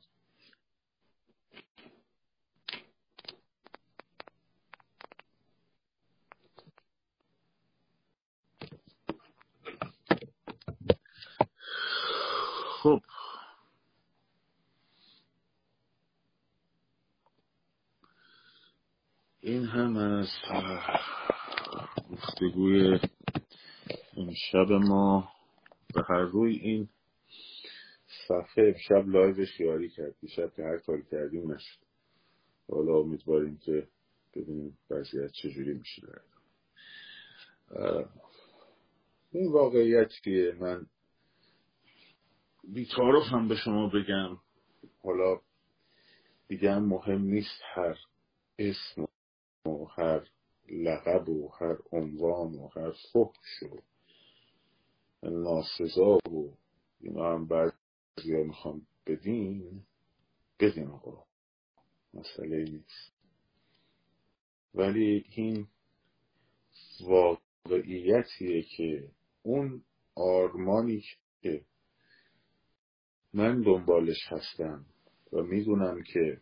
خب. 12.84 13.02
این 19.42 19.66
هم 19.66 19.98
از 19.98 20.28
گفتگوی 22.12 23.00
امشب 24.18 24.72
ما. 24.72 25.32
به 25.94 26.04
هر 26.10 26.20
روی 26.22 26.56
این 26.56 26.90
صفحه 28.28 28.74
امشب 28.76 29.10
لایوش 29.10 29.60
یاری 29.60 29.90
کرد 29.90 30.16
دیشب 30.20 30.54
که 30.56 30.64
هر 30.64 30.78
کاری 30.78 31.04
کردیم 31.12 31.52
نشد. 31.52 31.80
حالا 32.72 32.98
امیدواریم 32.98 33.58
که 33.58 33.88
ببینیم 34.36 34.78
وضعیت 34.90 35.32
چجوری 35.32 35.74
میشه 35.74 36.22
این 39.32 39.52
واقعیتیه 39.52 40.56
من 40.60 40.86
بیتارف 42.74 43.24
هم 43.32 43.48
به 43.48 43.56
شما 43.56 43.88
بگم. 43.88 44.38
حالا 45.04 45.42
دیگه 46.48 46.80
مهم 46.80 47.22
نیست 47.22 47.62
هر 47.76 47.98
اسم 48.60 49.08
و 49.66 49.86
هر 49.86 50.28
لقب 50.70 51.30
و 51.30 51.50
هر 51.60 51.78
عنوان 51.92 52.56
و 52.56 52.68
هر 52.68 52.92
فحش 52.92 53.64
و 53.64 53.80
ناسزا 55.30 56.18
و 56.18 56.58
اینا 57.02 57.34
هم 57.34 57.48
بعضی 57.48 58.44
می‌خوام 58.46 58.82
بدین 59.08 59.84
بدین 60.60 60.88
آقا. 60.88 61.24
مسئله 62.14 62.64
نیست. 62.64 63.14
ولی 64.76 65.26
این 65.30 65.68
واقعیتیه 67.02 68.62
که 68.62 69.12
اون 69.44 69.84
آرمانی 70.16 71.04
که 71.42 71.66
من 73.34 73.62
دنبالش 73.62 74.28
هستم 74.28 74.86
و 75.34 75.42
می‌دونم 75.42 76.04
که 76.04 76.42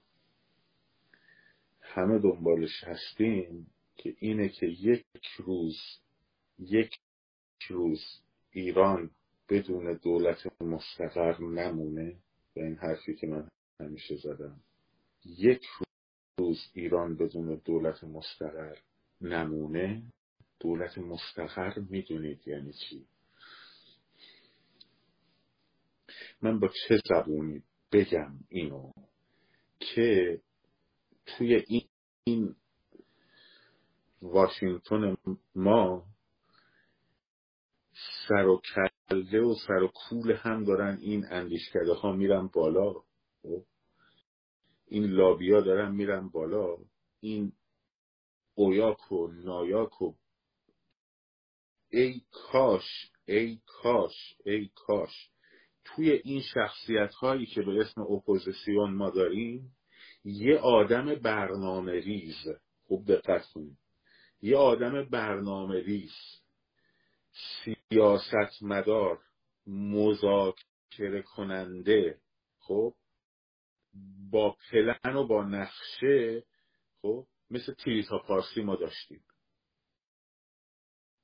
همه 1.82 2.20
دنبالش 2.20 2.84
هستیم 2.84 3.68
که 3.96 4.16
اینه 4.20 4.50
که 4.50 4.66
یک 4.66 5.06
روز 5.38 5.78
یک 6.60 7.00
روز 7.70 8.02
ایران 8.52 9.12
بدون 9.50 9.94
دولت 9.94 10.62
مستقر 10.62 11.42
نمونه 11.42 12.18
و 12.56 12.60
این 12.60 12.76
حرفی 12.76 13.16
که 13.16 13.28
من 13.28 13.50
همیشه 13.80 14.16
زدم. 14.16 14.60
یک 15.26 15.66
روز 16.40 16.60
ایران 16.74 17.18
بدون 17.18 17.62
دولت 17.66 18.04
مستقر 18.04 18.78
نمونه. 19.22 20.04
دولت 20.60 20.98
مستقر 20.98 21.80
می‌دونید 21.80 22.48
یعنی 22.48 22.74
چی؟ 22.74 23.08
من 26.42 26.60
با 26.60 26.68
چه 26.68 27.02
زبونی 27.10 27.64
بگم 27.92 28.40
اینو 28.50 28.92
که 29.80 30.42
توی 31.26 31.66
این 32.24 32.56
واشنگتن 34.22 35.18
ما 35.56 36.06
سر 38.28 38.48
و 38.48 38.62
کله 38.76 39.42
و 39.42 39.56
سر 39.68 39.84
و 39.84 39.88
کول 39.88 40.32
هم 40.32 40.64
دارن 40.64 40.98
این 41.02 41.26
اندیشکده 41.30 41.94
ها 41.94 42.12
میرن 42.12 42.48
بالا. 42.48 42.94
خب؟ 43.42 43.64
این 44.88 45.04
لابیا 45.04 45.62
دارن 45.62 45.92
میرن 45.92 46.30
بالا. 46.30 46.78
این 47.20 47.52
اویاک 48.56 49.12
و 49.12 49.28
نایاک 49.28 50.02
و 50.02 50.14
ای 51.90 52.22
کاش 52.32 53.12
ای 53.26 53.60
کاش 53.66 54.36
ای 54.46 54.70
کاش. 54.76 55.30
توی 55.88 56.12
این 56.12 56.42
شخصیت 56.42 57.14
هایی 57.14 57.46
که 57.46 57.62
به 57.62 57.82
اسم 57.82 58.02
اپوزیسیون 58.02 58.94
ما 58.94 59.10
داریم 59.10 59.78
یه 60.24 60.58
آدم 60.58 61.16
برنامه 61.16 61.92
ریز 61.92 62.48
خوب 62.88 63.12
دقت 63.14 63.46
کنید. 63.46 63.78
یه 64.42 64.58
آدم 64.58 65.10
برنامه 65.10 65.80
ریز 65.80 66.14
سیاست 67.64 68.64
مدار 68.64 69.20
مذاکره 69.68 71.22
کننده 71.36 72.20
خب؟ 72.60 72.94
با 74.32 74.58
پلن 74.72 75.16
و 75.16 75.28
با 75.28 75.44
نقشه. 75.44 76.44
خب؟ 77.02 77.28
مثل 77.50 77.74
تریتا 77.74 78.18
پارسی 78.18 78.62
ما 78.62 78.76
داشتیم. 78.76 79.24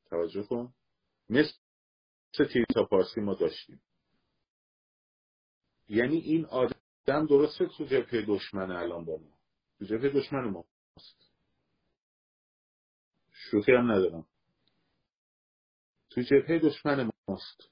توجه 0.10 0.44
کن. 0.44 0.74
مثل 1.30 1.54
تریتا 2.34 2.84
پارسی 2.84 3.22
ما 3.22 3.34
داشتیم. 3.34 3.82
یعنی 5.90 6.18
این 6.18 6.46
آدم 6.46 7.26
درسته 7.30 7.66
تو 7.66 7.86
جبهه 7.86 8.26
دشمن 8.28 8.72
الان 8.72 9.06
با 9.06 9.18
ما. 9.18 9.38
تو 9.80 9.86
جبهه 9.86 10.10
دشمن 10.10 10.50
ما 10.50 10.66
هست. 10.98 11.34
شوخی 13.32 13.72
هم 13.72 13.92
ندارم. 13.92 14.28
تو 16.10 16.22
جبهه 16.22 16.60
دشمن 16.60 17.12
ماست 17.28 17.70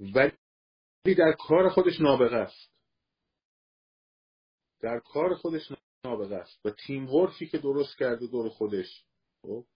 ولی 0.00 1.14
در 1.14 1.36
کار 1.38 1.68
خودش 1.68 2.00
نابغه 2.00 2.36
است. 2.36 2.70
در 4.80 5.00
کار 5.04 5.34
خودش 5.34 5.62
نابغه 6.04 6.36
است. 6.36 6.66
و 6.66 6.70
تیم 6.70 7.10
ورکی 7.10 7.46
که 7.46 7.58
درست 7.58 7.98
کرده 7.98 8.26
دور 8.26 8.48
خودش. 8.48 9.04
خب؟ 9.42 9.66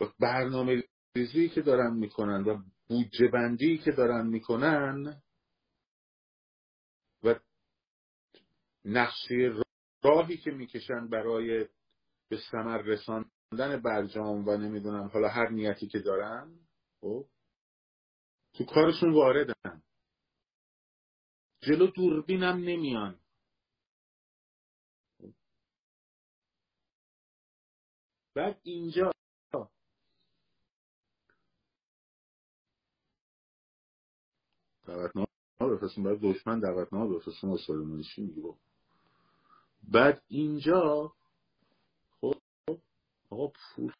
و 0.00 0.04
برنامه 0.20 0.82
ریزی 1.16 1.48
که 1.48 1.62
دارن 1.62 1.96
می‌کنن 1.96 2.44
و 2.44 2.62
بودجه 2.88 3.28
بندی 3.28 3.78
که 3.78 3.92
دارن 3.92 4.26
می‌کنن 4.26 5.22
و 7.22 7.34
نقشه 8.84 9.62
راهی 10.04 10.36
که 10.36 10.50
می‌کشن 10.50 11.08
برای 11.08 11.68
به 12.28 12.38
ثمر 12.50 12.78
رساندن 12.78 13.82
برجام 13.84 14.48
و 14.48 14.56
نمی‌دونم 14.56 15.08
حالا 15.08 15.28
هر 15.28 15.48
نیتی 15.48 15.88
که 15.88 15.98
دارن 15.98 16.58
خب؟ 17.00 17.26
تو 18.54 18.64
کارشون 18.64 19.14
واردن. 19.14 19.82
جلو 21.60 21.86
دوربینم 21.86 22.56
نمیان. 22.56 23.20
بعد 28.34 28.60
اینجا 28.62 29.12
دعوتنامه 34.86 35.26
بفرستیم 35.60 36.04
باید 36.04 36.20
دشمن 36.22 36.60
دعوتنامه 36.60 37.16
بفرستیم 37.16 37.50
و 37.50 37.58
چی 38.02 38.22
میگی؟ 38.22 38.63
بعد 39.88 40.22
اینجا 40.28 41.12
خب 42.20 42.34
آقا 43.30 43.52
پول. 43.52 43.92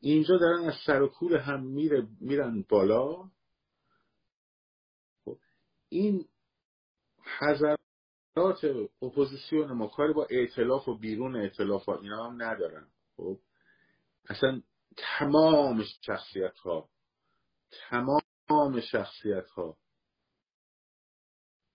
اینجا 0.00 0.36
دارن 0.36 0.64
از 0.64 0.74
سر 0.86 1.02
و 1.02 1.08
کول 1.08 1.36
هم 1.36 1.62
میره 1.64 2.08
میرن 2.20 2.64
بالا. 2.68 3.30
خب 5.24 5.38
این 5.88 6.28
حضرات 7.38 8.64
اپوزیسیون 9.02 9.72
ما 9.72 9.86
کاری 9.86 10.12
با 10.12 10.26
ائتلاف 10.30 10.88
و 10.88 10.98
بیرون 10.98 11.36
ائتلاف 11.36 11.84
ها 11.84 11.98
اینا 11.98 12.24
هم 12.24 12.42
ندارن. 12.42 12.86
خب 13.16 13.38
اصلا 14.28 14.62
تمام 14.96 15.84
شخصیت 16.02 16.58
ها 16.58 16.88
تمام 17.70 18.80
شخصیت 18.80 19.50
ها 19.50 19.76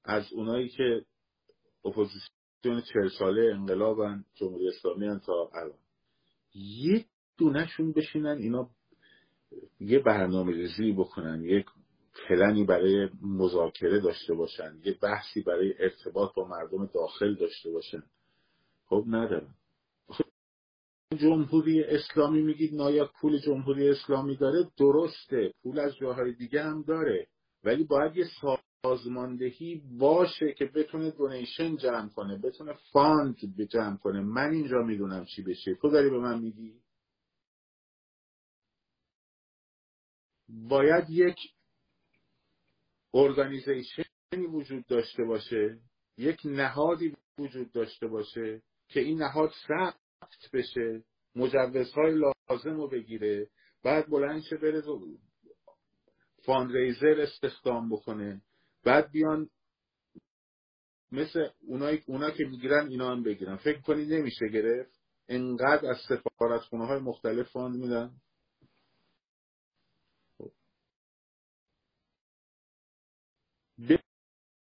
از 0.03 0.33
اونایی 0.33 0.69
که 0.69 1.05
اپوزیسیون 1.85 2.81
چهل 2.93 3.09
ساله 3.19 3.53
انقلابن 3.53 4.25
جمهوری 4.35 4.67
اسلامی 4.67 5.19
تا 5.19 5.49
الان. 5.53 5.79
یک 6.55 7.05
دونشون 7.37 7.91
بشینن 7.91 8.37
اینا 8.37 8.69
یه 9.79 9.99
برنامه 9.99 10.51
ریزی 10.51 10.91
بکنن 10.91 11.43
یک 11.43 11.65
پلنی 12.27 12.63
برای 12.63 13.09
مذاکره 13.21 13.99
داشته 13.99 14.33
باشن 14.33 14.79
یه 14.85 14.97
بحثی 15.01 15.41
برای 15.41 15.73
ارتباط 15.79 16.35
با 16.35 16.47
مردم 16.47 16.85
داخل 16.85 17.35
داشته 17.35 17.71
باشن. 17.71 18.03
خب 18.85 19.03
ندارن. 19.07 19.55
جمهوری 21.17 21.83
اسلامی 21.83 22.41
میگید 22.41 22.75
نایاک 22.75 23.09
پول 23.21 23.39
جمهوری 23.39 23.89
اسلامی 23.89 24.37
داره؟ 24.37 24.67
درسته 24.77 25.53
پول 25.63 25.79
از 25.79 25.95
جاهای 25.95 26.33
دیگه 26.33 26.63
هم 26.63 26.81
داره 26.81 27.27
ولی 27.63 27.83
باید 27.83 28.17
یه 28.17 28.25
سازماندهی 28.83 29.81
باشه 29.97 30.53
که 30.53 30.65
بتونه 30.65 31.11
donation 31.11 31.75
جمع 31.75 32.09
کنه 32.09 32.37
بتونه 32.37 32.73
fund 32.91 33.35
جمع 33.69 33.97
کنه. 33.97 34.21
من 34.21 34.51
اینجا 34.51 34.77
می‌دونم 34.77 35.25
چی 35.25 35.41
بشه. 35.41 35.75
تو 35.75 35.89
داری 35.89 36.09
به 36.09 36.19
من 36.19 36.39
میگی؟ 36.39 36.73
باید 40.49 41.09
یک 41.09 41.37
organization 43.13 44.35
ی 44.35 44.45
وجود 44.51 44.85
داشته 44.85 45.23
باشه 45.23 45.79
یک 46.17 46.39
نهادی 46.45 47.15
وجود 47.37 47.71
داشته 47.71 48.07
باشه 48.07 48.61
که 48.87 48.99
این 48.99 49.21
نهاد 49.21 49.51
ثبت 49.67 50.51
بشه 50.53 51.03
مجوزهای 51.35 52.11
لازم 52.13 52.77
رو 52.77 52.87
بگیره 52.89 53.49
بعد 53.83 54.09
بلند 54.09 54.41
شه 54.41 54.57
بره 54.57 54.83
fundraiser 56.45 57.21
استخدام 57.21 57.89
بکنه. 57.89 58.41
بعد 58.83 59.11
بیان 59.11 59.49
مثل 61.11 61.47
اونایی 61.67 62.03
اونا 62.07 62.31
که 62.31 62.43
می‌گیرن 62.45 62.87
اینا 62.87 63.11
هم 63.11 63.23
بگیرن. 63.23 63.57
فکر 63.57 63.81
کنی 63.81 64.05
نمیشه 64.05 64.47
گرفت؟ 64.47 64.99
انقدر 65.27 65.89
از 65.89 65.97
سفارت 66.09 66.61
خونه 66.61 66.85
های 66.85 66.99
مختلف 66.99 67.49
فاند 67.49 67.75
میدن؟ 67.75 68.11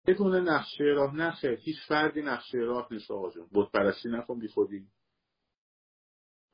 بدون 0.07 0.36
نقشه 0.49 0.84
راه 0.84 1.16
نخیر 1.16 1.51
هیچ 1.51 1.78
فردی 1.88 2.22
نقشه 2.22 2.57
راه 2.57 2.88
نیست 2.91 3.12
آقا 3.12 3.30
جون. 3.32 3.47
بود 3.51 3.72
پرستی 3.72 4.09
نکن 4.09 4.39
بی 4.39 4.47
خودی 4.47 4.88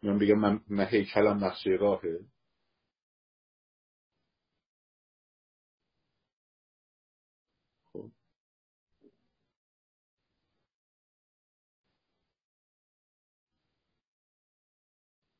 من 0.03 0.19
بگم 0.19 0.39
من, 0.39 0.61
من 0.67 0.85
هیکلم 0.85 1.45
نقشه 1.45 1.69
راهه. 1.69 2.19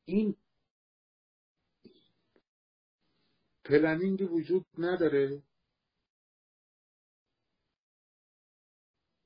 این 0.08 0.36
پلنینگی 3.64 4.24
وجود 4.24 4.66
نداره. 4.78 5.42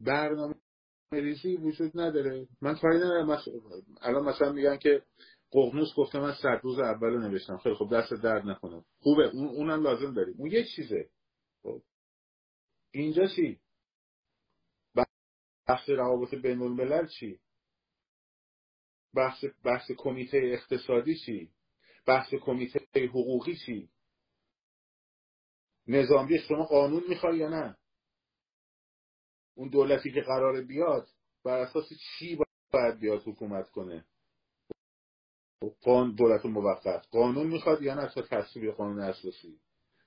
برنامه 0.01 0.55
ریزی 1.12 1.57
وجود 1.57 2.01
نداره. 2.01 2.49
من 2.61 2.74
کاری 2.74 2.97
ندارم 2.97 3.43
الان 4.01 4.24
مثلا 4.24 4.53
میگن 4.53 4.76
که 4.76 5.03
قغنوس 5.51 5.89
گفته 5.97 6.20
من 6.20 6.35
صد 6.43 6.61
روز 6.62 6.78
اول 6.78 7.18
نوشتم. 7.18 7.59
خیلی 7.59 7.74
خب 7.74 7.89
دست 7.93 8.12
درد 8.22 8.47
نکنم 8.47 8.85
خوبه 9.01 9.30
اون 9.33 9.49
اونم 9.49 9.83
لازم 9.83 10.14
داریم. 10.14 10.35
اون 10.39 10.51
یک 10.51 10.66
چیزه. 10.76 11.11
خب. 11.62 11.83
اینجا 12.91 13.26
چی؟ 13.37 13.61
بحث 15.66 15.89
روابط 15.89 16.35
بین 16.35 16.62
الملل 16.62 17.07
چی؟ 17.07 17.41
بحث 19.14 19.44
بحث 19.64 19.90
کمیته 19.98 20.40
اقتصادی 20.44 21.18
چی؟ 21.18 21.50
بحث 22.06 22.34
کمیته 22.34 22.80
حقوقی 22.94 23.56
چی؟ 23.66 23.88
نظامی 25.86 26.38
شما 26.38 26.64
قانون 26.64 27.02
می‌خوای 27.08 27.38
یا 27.38 27.48
نه؟ 27.48 27.76
اون 29.54 29.68
دولتی 29.68 30.12
که 30.12 30.20
قراره 30.20 30.62
بیاد 30.62 31.08
بر 31.44 31.58
اساس 31.58 31.88
چی 32.18 32.38
باید 32.72 32.98
بیاد 32.98 33.22
حکومت 33.26 33.70
کنه؟ 33.70 34.04
قانون 35.82 36.14
دولت 36.14 36.46
موقت. 36.46 37.06
قانون 37.10 37.46
می‌خواد 37.46 37.82
یا 37.82 37.94
نه 37.94 38.08
تا 38.14 38.22
تصویب 38.22 38.72
قانون 38.72 39.00
اساسی؟ 39.00 39.60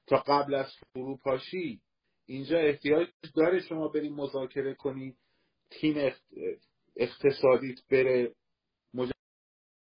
تا 0.08 0.18
قبل 0.18 0.54
از 0.54 0.74
فروپاشی؟ 0.94 1.82
اینجا 2.26 2.58
احتیاج 2.58 3.08
داره 3.36 3.62
شما 3.62 3.88
بریم 3.88 4.14
مذاکره 4.14 4.74
کنی 4.74 5.16
تیم 5.70 6.12
اقتصادیت 6.96 7.88
بره 7.92 8.36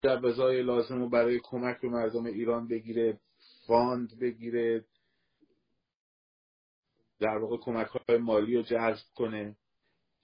مجوزهای 0.04 0.62
لازم 0.62 1.00
رو 1.00 1.10
برای 1.10 1.40
کمک 1.44 1.82
به 1.82 1.90
مردم 1.90 2.26
ایران 2.26 2.68
بگیره 2.68 3.20
fund 3.68 4.20
بگیره 4.20 4.86
در 7.20 7.38
واقع 7.38 7.58
کمک 7.58 7.88
های 7.88 8.18
مالی 8.18 8.56
رو 8.56 8.62
جذب 8.62 9.06
کنه. 9.16 9.58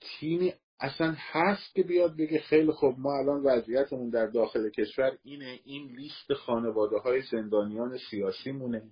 تیمی 0.00 0.52
اصلا 0.80 1.14
هست 1.18 1.74
که 1.74 1.82
بیاد 1.82 2.16
بگه 2.16 2.40
خیلی 2.40 2.72
خوب 2.72 2.98
ما 2.98 3.18
الان 3.18 3.42
وضعیتمون 3.42 4.10
در 4.10 4.26
داخل 4.26 4.70
کشور 4.70 5.18
اینه 5.22 5.60
این 5.64 5.86
لیست 5.96 6.34
خانواده 6.34 6.98
های 6.98 7.22
زندانیان 7.22 7.98
سیاسی 8.10 8.52
مونه 8.52 8.90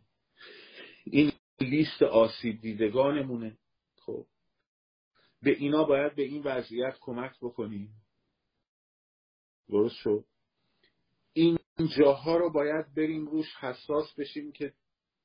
این 1.05 1.33
لیست 1.61 2.03
آسیب 2.03 2.61
دیدگانمونه. 2.61 3.59
خب 3.97 4.27
به 5.43 5.51
اینا 5.51 5.85
باید 5.85 6.15
به 6.15 6.23
این 6.23 6.43
وضعیت 6.43 6.97
کمک 7.01 7.33
بکنیم. 7.43 7.89
درست 9.71 9.97
شد. 9.97 10.25
این 11.33 11.59
جاها 11.99 12.37
رو 12.37 12.51
باید 12.51 12.95
بریم 12.95 13.27
روش 13.27 13.57
حساس 13.61 14.15
بشیم 14.15 14.53
که 14.53 14.75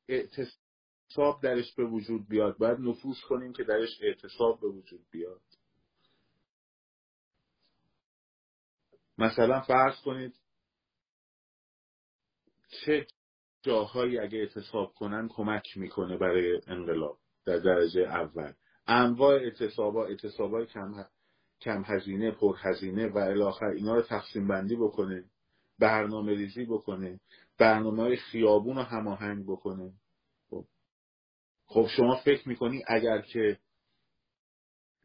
اعتصاب 0.09 1.41
درش 1.43 1.75
به 1.75 1.85
وجود 1.85 2.27
بیاد. 2.27 2.57
باید 2.57 2.79
نفوذ 2.79 3.17
کنیم 3.29 3.53
که 3.53 3.63
درش 3.63 4.01
اعتصاب 4.01 4.61
به 4.61 4.67
وجود 4.67 5.05
بیاد. 5.11 5.41
مثلا 9.17 9.61
فرض 9.61 10.01
کنید 10.01 10.35
چه 12.85 13.07
جاهایی 13.61 14.19
اگه 14.19 14.37
اعتصاب 14.37 14.93
کنن 14.93 15.27
کمک 15.27 15.77
می‌کنه 15.77 16.17
برای 16.17 16.61
انقلاب 16.67 17.19
در 17.45 17.57
درجه 17.57 18.01
اول. 18.01 18.53
انواع 18.87 19.35
اعتصابا 19.35 20.05
اعتصابای 20.05 20.65
کم 20.65 21.05
کم 21.65 21.83
هزینه 21.85 22.31
پر 22.31 22.55
هزینه 22.59 23.07
و 23.07 23.17
الاخر 23.17 23.65
اینا 23.65 23.95
رو 23.95 24.01
تقسیم 24.01 24.47
بندی 24.47 24.75
بکنه 24.75 25.23
برنامه 25.79 26.31
ریزی 26.31 26.65
بکنه 26.65 27.19
برنامه 27.57 28.01
های 28.03 28.15
خیابون 28.15 28.75
رو 28.75 28.81
هماهنگ 28.81 29.43
بکنه 29.43 29.93
خب. 30.49 30.65
خب 31.65 31.87
شما 31.97 32.15
فکر 32.15 32.49
می‌کنی 32.49 32.83
اگر 32.87 33.21
که 33.21 33.59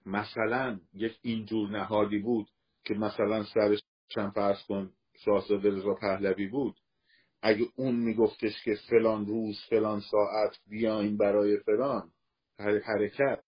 مثلا 0.06 0.80
یک 0.94 1.18
اینجور 1.22 1.70
نهادی 1.70 2.18
بود 2.18 2.46
که 2.84 2.94
مثلا 2.94 3.44
سرش 3.44 3.82
چند 4.08 4.32
فرض 4.32 4.62
کن 4.68 4.92
شاهزاده 5.24 5.70
رضا 5.70 5.94
پهلوی 5.94 6.46
بود 6.46 6.76
اگه 7.42 7.66
اون 7.76 7.96
میگفتش 7.96 8.62
که 8.64 8.74
فلان 8.90 9.26
روز 9.26 9.60
فلان 9.70 10.00
ساعت 10.00 10.58
بیاین 10.66 11.16
برای 11.16 11.58
فلان 11.58 12.10
حرکت 12.58 13.42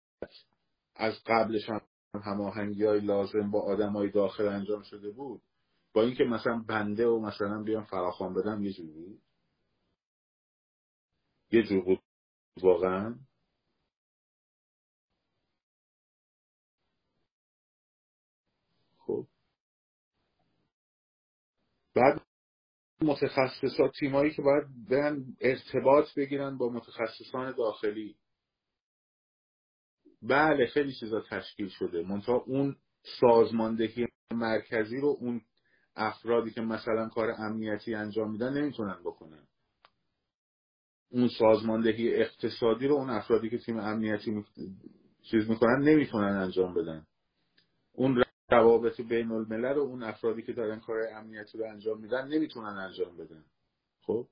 از 0.96 1.14
قبلش 1.26 1.70
هم 1.70 1.80
هماهنگی 2.20 2.84
های 2.84 3.00
لازم 3.00 3.50
با 3.50 3.60
آدم 3.60 3.92
های 3.92 4.10
داخل 4.10 4.48
انجام 4.48 4.82
شده 4.82 5.10
بود 5.10 5.42
با 5.92 6.02
اینکه 6.02 6.24
مثلا 6.24 6.64
بنده 6.68 7.06
و 7.06 7.20
مثلا 7.20 7.62
بیان 7.62 7.84
فراخوان 7.84 8.34
بدم 8.34 8.64
یه 8.64 8.72
جوری؟ 8.72 9.20
یه 11.50 11.62
جور 11.62 11.84
بود 11.84 12.02
واقعا. 12.62 13.18
خب. 18.98 19.26
بعد 21.94 22.20
متخصصات 23.02 23.92
تیمایی 24.00 24.34
که 24.34 24.42
باید 24.42 24.88
برن 24.88 25.36
ارتباط 25.40 26.14
بگیرن 26.16 26.58
با 26.58 26.68
متخصصان 26.68 27.52
داخلی. 27.52 28.16
بله 30.22 30.66
خیلی 30.66 30.92
چیزا 30.92 31.20
تشکیل 31.20 31.68
شده. 31.68 32.02
منتها 32.02 32.34
اون 32.34 32.76
سازماندهی 33.20 34.06
مرکزی 34.32 35.00
رو 35.00 35.16
اون 35.20 35.40
افرادی 35.96 36.50
که 36.50 36.60
مثلا 36.60 37.08
کار 37.08 37.30
امنیتی 37.30 37.94
انجام 37.94 38.32
میدن 38.32 38.52
نمی‌تونن 38.52 38.98
بکنن. 39.04 39.46
اون 41.10 41.28
سازماندهی 41.38 42.14
اقتصادی 42.14 42.86
رو 42.86 42.94
اون 42.94 43.10
افرادی 43.10 43.50
که 43.50 43.58
تیم 43.58 43.78
امنیتی 43.78 44.44
چیز 45.30 45.50
می‌کنن 45.50 45.82
نمی‌تونن 45.82 46.36
انجام 46.36 46.74
بدن. 46.74 47.06
اون 47.92 48.24
روابط 48.50 49.00
بین 49.00 49.32
الملل 49.32 49.74
رو 49.74 49.80
اون 49.82 50.02
افرادی 50.02 50.42
که 50.42 50.52
دارن 50.52 50.80
کار 50.80 50.98
امنیتی 51.14 51.58
رو 51.58 51.64
انجام 51.70 52.00
میدن 52.00 52.28
نمی‌تونن 52.28 52.76
انجام 52.76 53.16
بدن. 53.16 53.44
خب؟ 54.02 54.28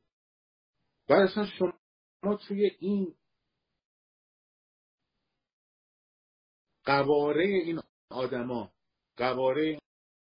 و 1.08 1.12
اصلا 1.12 1.46
شما 1.46 2.36
توی 2.48 2.70
این 2.78 3.14
قواره 6.90 7.44
این 7.44 7.80
آدما 8.10 8.70
قواره 9.16 9.78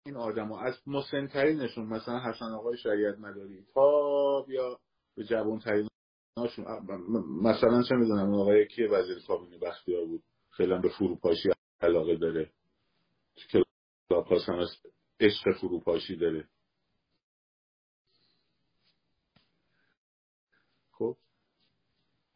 این 0.06 0.16
آدما 0.16 0.62
از 0.62 0.82
مسنترینشون 0.88 1.86
مثلا 1.86 2.20
حسن 2.20 2.46
آقای 2.46 2.78
شریعت 2.78 3.20
مداری 3.20 3.66
تا 3.74 4.42
بیا 4.48 4.80
به 5.16 5.24
جوان 5.24 5.60
ترین 5.60 5.90
مثلا 7.42 7.84
چه 7.90 7.96
می‌دونم 7.96 8.26
اون 8.30 8.42
آقای 8.42 8.68
کیه 8.68 8.88
وزیر 8.88 9.18
کابینه 9.28 9.58
بختیار 9.58 10.06
بود 10.06 10.24
خیلی 10.50 10.80
به 10.80 10.90
فروپاشی 10.90 11.50
علاقه 11.82 12.16
داره. 12.16 12.52
کلاپاس 14.10 14.50
هم 14.50 14.66
عشق 15.20 15.52
فروپاشی 15.62 16.16
داره. 16.16 16.48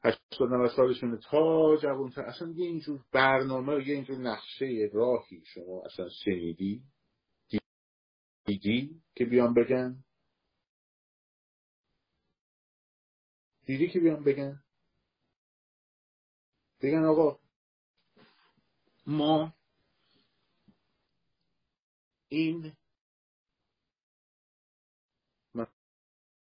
هشتاد 0.04 0.50
نوه 0.50 0.76
سالشونه 0.76 1.18
تا 1.18 1.78
جوانتر. 1.78 2.22
اصلا 2.22 2.50
یه 2.56 2.66
اینجور 2.66 3.06
برنامه 3.12 3.88
یه 3.88 3.96
اینجور 3.96 4.18
نقشه 4.18 4.90
راهی 4.94 5.44
شما 5.46 5.84
اصلا 5.86 6.10
شنیدی؟ 6.10 6.84
دیدی 8.46 9.02
که 9.16 9.26
بیان 9.26 9.54
بگن؟ 9.54 10.04
دیدی 13.66 13.90
که 13.90 14.00
بیان 14.00 14.24
بگن؟ 14.24 14.64
بگن 16.82 17.04
آقا 17.04 17.40
ما 19.06 19.54
این 22.30 22.74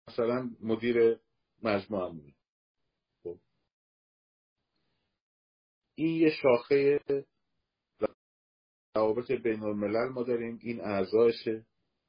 مثلا 0.08 0.50
مدیر 0.60 1.20
مجموعه 1.62 2.34
این 6.00 6.16
یه 6.16 6.30
شاخه 6.30 7.00
روابط 8.94 9.32
بین 9.32 9.62
الملل 9.62 10.08
ما 10.08 10.22
داریم. 10.22 10.58
این 10.62 10.80
اعضایشه 10.80 11.66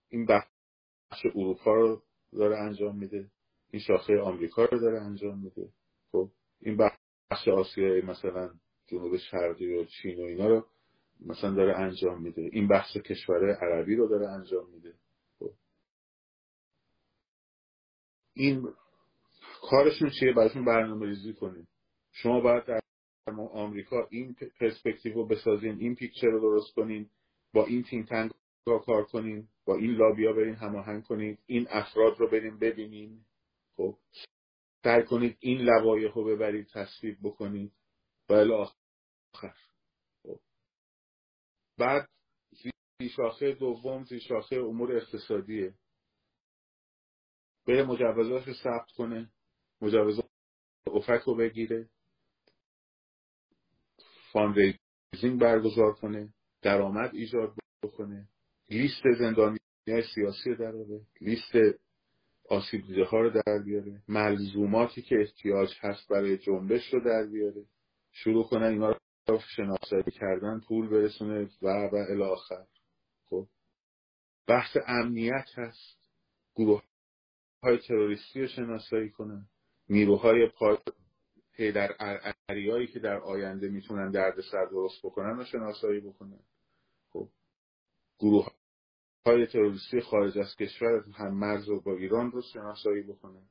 این 0.09 0.25
بخش 0.25 1.25
اروپا 1.35 1.75
رو 1.75 2.01
داره 2.33 2.57
انجام 2.57 2.97
میده. 2.97 3.31
این 3.71 3.81
شاخه 3.81 4.19
آمریکا 4.19 4.65
رو 4.65 4.79
داره 4.79 5.01
انجام 5.01 5.39
میده. 5.39 5.69
خب 6.11 6.29
این 6.59 6.77
بخش 6.77 7.47
آسیای 7.47 8.01
مثلا 8.01 8.53
جنوب 8.87 9.17
شرقی 9.17 9.73
و 9.73 9.85
چین 9.85 10.19
و 10.19 10.25
اینا 10.25 10.47
رو 10.47 10.65
مثلا 11.25 11.51
داره 11.53 11.77
انجام 11.77 12.21
میده. 12.21 12.49
این 12.51 12.67
بخش 12.67 12.97
کشور 12.97 13.55
عربی 13.61 13.95
رو 13.95 14.07
داره 14.07 14.27
انجام 14.27 14.69
میده. 14.69 14.93
خب. 15.39 15.51
این 18.33 18.73
کارشون 19.61 20.09
چیه؟ 20.19 20.33
براشون 20.33 20.65
برنامه 20.65 21.05
ریزی 21.05 21.33
کنیم. 21.33 21.67
شما 22.11 22.41
باید 22.41 22.65
در 22.65 22.80
آمریکا 23.27 24.07
این 24.11 24.35
پرسپکتیو 24.59 25.13
رو 25.13 25.25
بسازین 25.25 25.79
این 25.79 25.95
پیکچر 25.95 26.27
رو 26.27 26.39
درست 26.39 26.73
کنین 26.73 27.09
با 27.53 27.65
این 27.65 27.83
تیم 27.83 28.05
تنگ 28.05 28.31
کار 28.65 29.05
کنین 29.05 29.47
با 29.65 29.75
این 29.75 29.91
لابیا 29.91 30.33
برین 30.33 30.55
هماهنگ 30.55 31.03
کنید 31.03 31.39
این 31.45 31.67
افراد 31.69 32.19
رو 32.19 32.29
برین 32.29 32.59
ببینین. 32.59 33.25
خب 33.77 33.97
سعی 34.83 35.03
کنید 35.03 35.37
این 35.39 35.57
لوایح 35.57 36.13
رو 36.13 36.23
ببرید 36.23 36.67
تصویب 36.67 37.17
بکنید. 37.23 37.71
و 38.29 38.33
آخر. 38.33 39.55
خب. 40.23 40.39
بعد 41.77 42.09
زی 42.51 43.09
شاخه 43.09 43.51
دوم 43.53 44.03
زی 44.03 44.19
شاخه 44.19 44.55
امور 44.55 44.95
اقتصادیه. 44.97 45.73
به 47.65 47.83
مجوزاش 47.83 48.47
رو 48.47 48.53
ثبت 48.53 48.91
کنه 48.97 49.31
مجوزات 49.81 50.29
افک 50.87 51.21
رو 51.25 51.35
بگیره. 51.35 51.89
fundraising 54.33 55.39
برگزار 55.41 55.93
کنه 55.93 56.33
درآمد 56.61 57.15
ایجاد 57.15 57.53
بکنه 57.83 58.27
لیست 58.69 59.03
زندانی 59.19 59.57
سیاسی 60.15 60.49
رو 60.49 60.55
در 60.55 60.73
لیست 61.21 61.79
آسیب 62.49 62.87
دیده 62.87 63.03
ها 63.03 63.19
رو 63.21 63.29
در 63.29 63.59
بیاره 63.65 64.01
ملزوماتی 64.07 65.01
که 65.01 65.19
احتیاج 65.19 65.69
هست 65.79 66.07
برای 66.07 66.37
جنبش 66.37 66.93
رو 66.93 66.99
در 66.99 67.27
بیاره. 67.31 67.65
شروع 68.11 68.43
کنن 68.43 68.63
اینا 68.63 68.99
رو 69.27 69.39
شناسایی 69.55 70.11
کردن 70.11 70.59
پول 70.59 70.89
برسونه 70.89 71.49
و 71.61 71.67
و 71.67 71.95
الی 72.09 72.28
آخر 72.28 72.65
خب. 73.29 73.47
بحث 74.47 74.77
امنیت 74.87 75.47
هست. 75.55 75.99
گروه 76.55 76.81
های 77.63 77.77
تروریستی 77.77 78.41
رو 78.41 78.47
شناسایی 78.47 79.09
کنن 79.09 79.47
نیروهای 79.89 80.47
پای 81.57 81.71
در 81.71 81.95
ارعریایی 81.99 82.87
که 82.87 82.99
در 82.99 83.19
آینده 83.19 83.69
می‌تونن 83.69 84.11
درد 84.11 84.41
سر 84.51 84.65
درست 84.65 85.05
بکنن 85.05 85.39
و 85.39 85.45
شناسایی 85.45 85.99
بکنن. 85.99 86.39
خب 87.09 87.29
گروه 88.19 88.47
های 89.25 89.47
تروریستی 89.47 90.01
خارج 90.01 90.37
از 90.37 90.55
کشور 90.55 91.03
هم 91.13 91.33
مرز 91.33 91.69
و 91.69 91.81
با 91.81 91.97
ایران 91.97 92.31
رو 92.31 92.41
شناسایی 92.41 93.03
بکنن. 93.03 93.49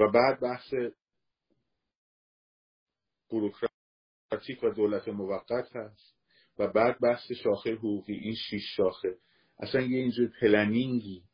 و 0.00 0.10
بعد 0.10 0.40
بحث 0.40 0.74
بروکراتیک 3.30 4.62
و 4.62 4.70
دولت 4.70 5.08
موقت 5.08 5.76
هست. 5.76 6.18
و 6.58 6.66
بعد 6.66 6.98
بحث 7.00 7.32
شاخه 7.32 7.74
حقوقی 7.74 8.14
این 8.14 8.34
شیش 8.34 8.62
شاخه. 8.76 9.18
اصلا 9.58 9.80
یه 9.80 9.98
اینجور 9.98 10.32
پلنینگی 10.40 11.24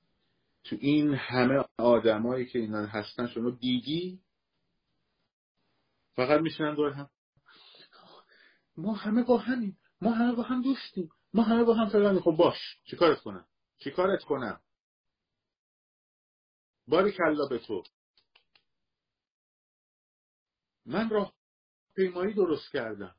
تو 0.64 0.76
این 0.80 1.14
همه 1.14 1.64
آدمایی 1.78 2.46
که 2.46 2.58
اینا 2.58 2.86
هستن 2.86 3.26
شما 3.26 3.50
دیدی؟ 3.50 4.20
فقط 6.16 6.40
میشنن 6.40 6.74
دور 6.74 6.92
هم. 6.92 7.10
ما 8.76 8.94
همه 8.94 9.22
با 9.22 9.38
همین 9.38 9.76
ما 10.00 10.10
همه 10.10 10.32
با 10.32 10.42
هم 10.42 10.62
دوستیم. 10.62 11.10
ما 11.34 11.42
همه 11.42 11.64
با 11.64 11.74
هم 11.74 11.88
فلانی 11.88 12.20
خب 12.20 12.30
باش. 12.38 12.58
چیکارت 12.84 13.20
کنم؟ 13.20 13.46
چیکارت 13.78 14.22
کنم؟ 14.22 14.60
باری 16.88 17.12
کلا 17.12 17.46
به 17.50 17.58
تو. 17.58 17.82
من 20.86 21.10
راه 21.10 21.34
پیمایی 21.96 22.34
درست 22.34 22.72
کردم. 22.72 23.14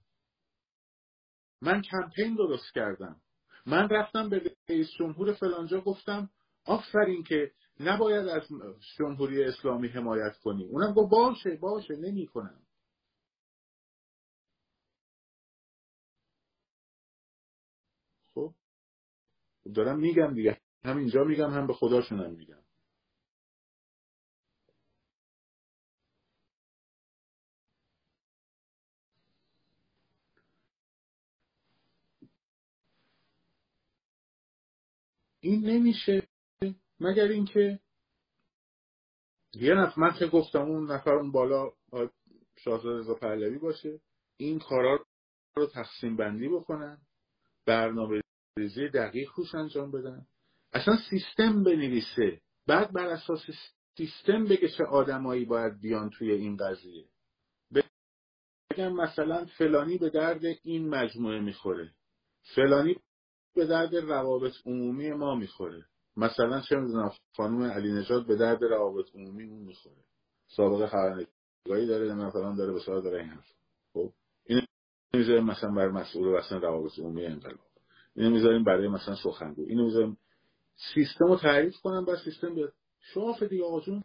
من 1.61 1.81
کمپین 1.81 2.35
درست 2.35 2.73
کردم. 2.73 3.21
من 3.65 3.89
رفتم 3.89 4.29
به 4.29 4.55
رئیس 4.69 4.87
جمهور 4.99 5.33
فلانجا 5.33 5.81
گفتم 5.81 6.29
آفرین 6.65 7.23
که 7.23 7.51
نباید 7.79 8.27
از 8.27 8.43
جمهوری 8.97 9.43
اسلامی 9.43 9.87
حمایت 9.87 10.37
کنی. 10.37 10.65
اونم 10.65 10.93
گفت 10.93 11.11
باشه 11.11 11.55
باشه 11.55 11.95
نمی 11.95 12.27
دارم 19.76 19.99
میگم 19.99 20.34
دیگه. 20.34 20.61
هم 20.84 20.97
اینجا 20.97 21.24
میگم 21.24 21.49
هم 21.49 21.68
به 21.68 21.74
خداشونم 21.74 22.32
میگم. 22.32 22.63
این 35.39 35.70
نمیشه. 35.70 36.28
مگر 36.99 37.28
اینکه 37.28 37.80
یه 39.53 39.74
نفر 39.74 40.01
من 40.01 40.13
که 40.20 40.28
گفتم 40.28 40.61
اون 40.61 40.91
نفر 40.91 41.13
اون 41.13 41.32
بالا 41.32 41.72
شاهزاده 42.55 42.99
رضا 42.99 43.13
پهلوی 43.13 43.57
باشه 43.57 44.01
این 44.38 44.59
کارا 44.59 45.05
رو 45.55 45.66
تقسیم 45.68 46.16
بندی 46.18 46.47
بکنن 46.47 46.97
برنامه 47.66 48.24
ریزی 48.57 48.89
دقیق 48.89 49.29
روش 49.35 49.55
انجام 49.55 49.91
بدن. 49.91 50.25
اصلا 50.73 50.97
سیستم 51.09 51.63
بنویسه. 51.63 52.41
بعد 52.67 52.93
بر 52.93 53.07
اساس 53.07 53.41
سیستم 53.97 54.45
بگه 54.45 54.69
چه 54.69 54.83
آدمایی 54.83 55.45
باید 55.45 55.81
بیان 55.81 56.09
توی 56.09 56.31
این 56.31 56.57
قضیه. 56.57 57.05
بگم 58.71 58.93
مثلا 58.93 59.45
فلانی 59.45 59.97
به 59.97 60.09
درد 60.09 60.41
این 60.63 60.89
مجموعه 60.89 61.39
می‌خوره. 61.39 61.91
فلانی 62.55 62.95
به 63.55 63.65
درد 63.65 63.95
روابط 63.95 64.53
عمومی 64.65 65.11
ما 65.11 65.35
می‌خوره. 65.35 65.85
مثلا 66.17 66.61
چه 66.61 66.75
می‌دونم 66.75 67.11
خانم 67.37 67.63
علی 67.63 67.91
نجات 67.91 68.27
به 68.27 68.35
درد 68.35 68.63
روابط 68.63 69.15
عمومی 69.15 69.43
اون 69.43 69.61
می‌خوره. 69.61 70.03
سابقه 70.47 70.87
خبرنگاری 70.87 71.87
داره 71.87 72.13
مثلا 72.13 72.55
داره 72.55 72.73
به 72.73 72.79
داره 72.85 73.19
این 73.19 73.29
حرف. 73.29 73.51
خب 73.93 74.13
این 74.45 74.61
می‌ذاریم 75.13 75.43
مثلا 75.43 75.71
برای 75.71 75.91
مسئول 75.91 76.35
اصلا 76.35 76.57
روابط 76.57 76.99
عمومی 76.99 77.25
انقلاب. 77.25 77.64
اینو 78.16 78.30
می‌ذاریم 78.30 78.63
برای 78.63 78.88
مثلا 78.88 79.16
سخنگو. 79.16 79.66
اینو 79.68 79.86
می‌ذاریم. 79.86 80.18
سیستم 80.93 81.26
رو 81.26 81.38
تعریف 81.38 81.76
کنم 81.84 82.05
بر 82.05 82.16
سیستم 82.24 82.55
بیاد 82.55 82.74
شوافه 82.99 83.47
دیگه 83.47 83.63
آقا 83.63 83.80
جون. 83.80 84.03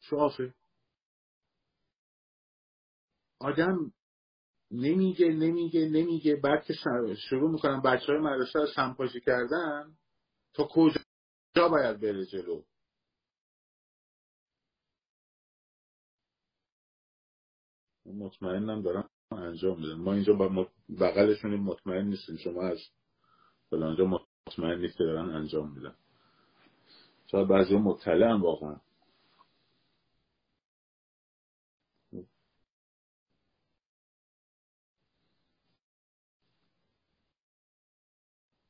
شوافه 0.00 0.54
آدم 3.38 3.92
نمیگه 4.70 5.28
نمیگه 5.28 5.88
نمیگه. 5.88 6.36
بعد 6.36 6.64
که 6.64 6.74
شروع 7.28 7.50
می‌کنن 7.50 7.82
بچه 7.82 8.06
های 8.06 8.18
مدرسه 8.18 8.58
رو 8.58 8.66
سمپاشی 8.66 9.20
کردن 9.20 9.96
تا 10.54 10.68
کجا 10.70 11.68
باید 11.70 12.00
بره 12.00 12.26
جلو؟ 12.26 12.62
مطمئنم 18.06 18.82
دارم 18.82 19.10
انجام 19.30 19.80
میدن 19.80 19.94
ما 19.94 20.12
اینجا 20.12 20.34
بغلشون 21.00 21.54
مطمئن 21.56 22.06
نیستیم. 22.06 22.36
شما 22.36 22.62
از 22.62 22.78
فلانجا 23.72 24.04
مطمئن 24.04 24.80
نیست 24.80 24.96
که 24.98 25.04
دارن 25.04 25.30
انجام 25.30 25.74
میدن. 25.74 25.96
شاید 27.30 27.48
بعضی 27.48 27.76
مطلع 27.76 28.40
واقعا. 28.40 28.80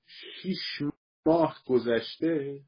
شیش 0.06 0.82
ماه 1.26 1.62
گذشته 1.66 2.62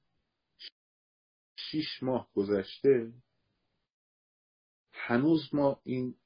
شیش 1.57 2.03
ماه 2.03 2.29
گذشته 2.35 3.13
هنوز 4.93 5.55
ما 5.55 5.81
این 5.85 6.17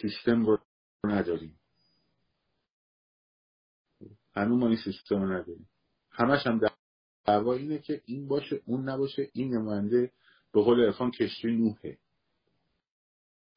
سیستم 0.00 0.46
رو 0.46 0.58
نداریم. 1.04 1.60
هنوز 4.36 4.58
ما 4.58 4.66
این 4.66 4.76
سیستم 4.76 5.22
رو 5.22 5.32
نداریم. 5.32 5.68
همش 6.10 6.46
هم 6.46 6.60
دعوا 7.26 7.54
اینه 7.54 7.78
که 7.78 8.00
این 8.04 8.28
باشه 8.28 8.60
اون 8.66 8.88
نباشه 8.88 9.28
این 9.32 9.54
نماینده 9.54 10.12
به 10.52 10.62
قول 10.62 10.80
ارفان 10.80 11.10
کشتی 11.10 11.48
نوحه. 11.48 11.98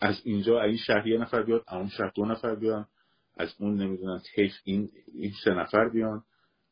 از 0.02 0.22
اینجا 0.24 0.62
این 0.62 0.78
شهر 0.78 1.08
یه 1.08 1.18
نفر 1.18 1.44
بیاد 1.44 1.64
اون 1.72 1.90
شهر 1.90 2.12
دو 2.16 2.26
نفر 2.26 2.56
بیان. 2.56 2.88
از 3.38 3.54
اون 3.60 3.82
نمی‌دونم 3.82 4.22
تیف 4.36 4.54
این 4.64 4.90
این 5.14 5.32
سه 5.44 5.52
نفر 5.52 5.90
بیان. 5.90 6.24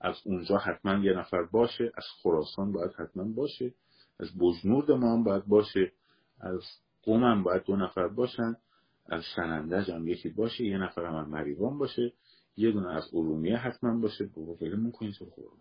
از 0.01 0.15
اونجا 0.25 0.57
حتما 0.57 1.05
یه 1.05 1.13
نفر 1.13 1.43
باشه. 1.43 1.91
از 1.95 2.03
خراسان 2.23 2.71
باید 2.71 2.91
حتما 2.91 3.23
باشه. 3.23 3.73
از 4.19 4.37
بجنورد 4.39 4.91
ما 4.91 5.13
هم 5.13 5.23
باید 5.23 5.45
باشه. 5.45 5.91
از 6.39 6.61
قوم 7.03 7.23
هم 7.23 7.43
باید 7.43 7.63
دو 7.63 7.75
نفر 7.75 8.07
باشن. 8.07 8.55
از 9.05 9.23
سنندج 9.35 9.91
هم 9.91 10.07
یکی 10.07 10.29
باشه. 10.29 10.63
یه 10.63 10.77
نفر 10.77 11.05
هم 11.05 11.29
مریوان 11.29 11.77
باشه. 11.77 12.13
یه 12.57 12.71
دونه 12.71 12.95
از 12.95 13.03
ارومیه 13.13 13.57
حتما 13.57 14.01
باشه. 14.01 14.25
بابا 14.25 14.55
فیلمون 14.55 14.91
کنید 14.91 15.13
تو 15.13 15.25
خورم 15.25 15.57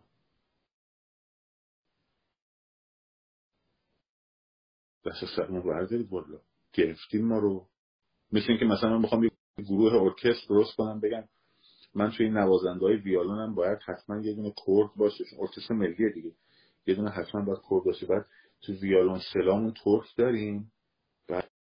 دست 5.07 5.36
سرمون 5.36 5.62
بردارید 5.62 6.11
بالا. 6.11 6.40
گرفتیم 6.72 7.24
ما 7.24 7.38
رو. 7.38 7.66
مثل 8.32 8.47
اینکه 8.49 8.64
مثلا 8.64 8.90
من 8.90 9.03
بخوام 9.03 9.28
گروه 9.59 9.92
ارکستر 10.03 10.47
درست 10.49 10.76
کنم 10.76 11.01
بگم 11.01 11.24
من 11.95 12.11
توی 12.11 12.26
این 12.26 12.36
نوازنده 12.36 12.80
های 12.86 12.97
ویالونم 12.97 13.55
باید 13.55 13.78
حتما 13.86 14.20
یه 14.20 14.34
دونه 14.34 14.55
کرد 14.66 14.90
باشه. 14.97 15.24
ارکستر 15.40 15.74
ملی 15.74 16.12
دیگه. 16.12 16.32
یه 16.86 16.95
دونه 16.95 17.11
حتما 17.11 17.45
باید 17.45 17.59
کرد 17.70 17.84
باشه. 17.84 18.07
بعد 18.07 18.26
تو 18.61 18.72
ویالون 18.72 19.20
سل‌مون 19.32 19.74
ترک 19.84 20.16
داریم. 20.16 20.72
بعد, 21.28 21.51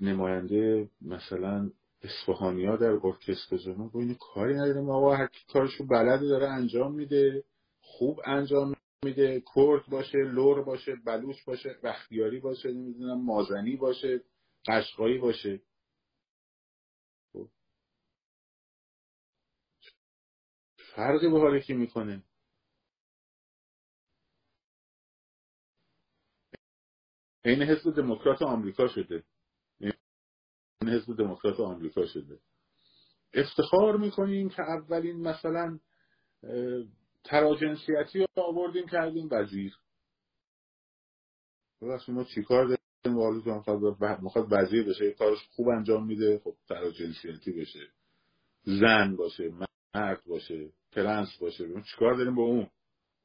نماینده 0.00 0.90
مثلا 1.00 1.70
اصفهانی 2.02 2.66
ها 2.66 2.76
در 2.76 2.90
ارکستر 3.04 3.56
جنوب 3.56 3.96
و 3.96 3.98
اینو 3.98 4.14
کاری 4.14 4.54
نداریم 4.54 4.90
آقا 4.90 5.16
هر 5.16 5.26
کی 5.26 5.46
کارشو 5.52 5.86
بلده 5.86 6.26
داره 6.26 6.48
انجام 6.48 6.94
میده 6.94 7.44
خوب 7.80 8.20
انجام 8.24 8.74
میده 9.04 9.42
کرد 9.54 9.86
باشه 9.88 10.18
لر 10.18 10.62
باشه 10.62 10.96
بلوچ 10.96 11.44
باشه 11.44 11.76
بختیاری 11.82 12.40
باشه 12.40 12.72
نمی‌دونم 12.72 13.24
مازنی 13.24 13.76
باشه 13.76 14.20
قشقایی 14.66 15.18
باشه. 15.18 15.60
فرقی 20.96 21.28
به 21.28 21.38
حال 21.40 21.60
کی 21.60 21.74
می‌کنه. 21.74 22.22
این 27.44 27.62
حزب 27.62 27.96
دموکرات 27.96 28.42
آمریکا 28.42 28.88
شده. 28.88 29.24
این 30.88 30.96
حزب 30.96 31.16
دموکرات 31.16 31.60
آمریکا 31.60 32.06
شده. 32.06 32.38
افتخار 33.34 33.96
می‌کنیم 33.96 34.48
که 34.48 34.62
اولین 34.62 35.16
مثلا 35.20 35.78
تراجنسیتی 37.24 38.18
رو 38.18 38.26
آوردیم 38.36 38.86
کردیم 38.86 39.28
وزیر. 39.30 39.76
ببخشید 41.82 42.14
ما 42.14 42.24
چیکار 42.24 42.64
داریم؟ 42.64 42.78
والد 43.18 44.22
می‌خواد 44.22 44.46
وزیر 44.50 44.88
بشه 44.88 45.10
کارش 45.10 45.38
خوب 45.50 45.68
انجام 45.68 46.06
میده 46.06 46.40
خب 46.44 46.54
تراجنسیتی 46.68 47.52
بشه. 47.52 47.88
زن 48.62 49.16
باشه 49.16 49.52
مرد 49.94 50.22
باشه 50.26 50.70
ترنس 50.92 51.38
باشه. 51.40 51.82
چیکار 51.82 52.14
داریم 52.14 52.34
با 52.34 52.42
اون؟ 52.42 52.66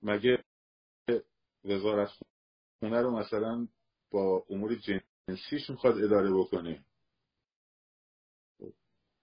مگه 0.01 0.43
وزارت 1.65 2.09
خونه 2.79 3.01
رو 3.01 3.19
مثلا 3.19 3.67
با 4.11 4.45
امور 4.49 4.75
جنسیش 4.75 5.69
می‌خواد 5.69 6.03
اداره 6.03 6.33
بکنه؟ 6.33 6.85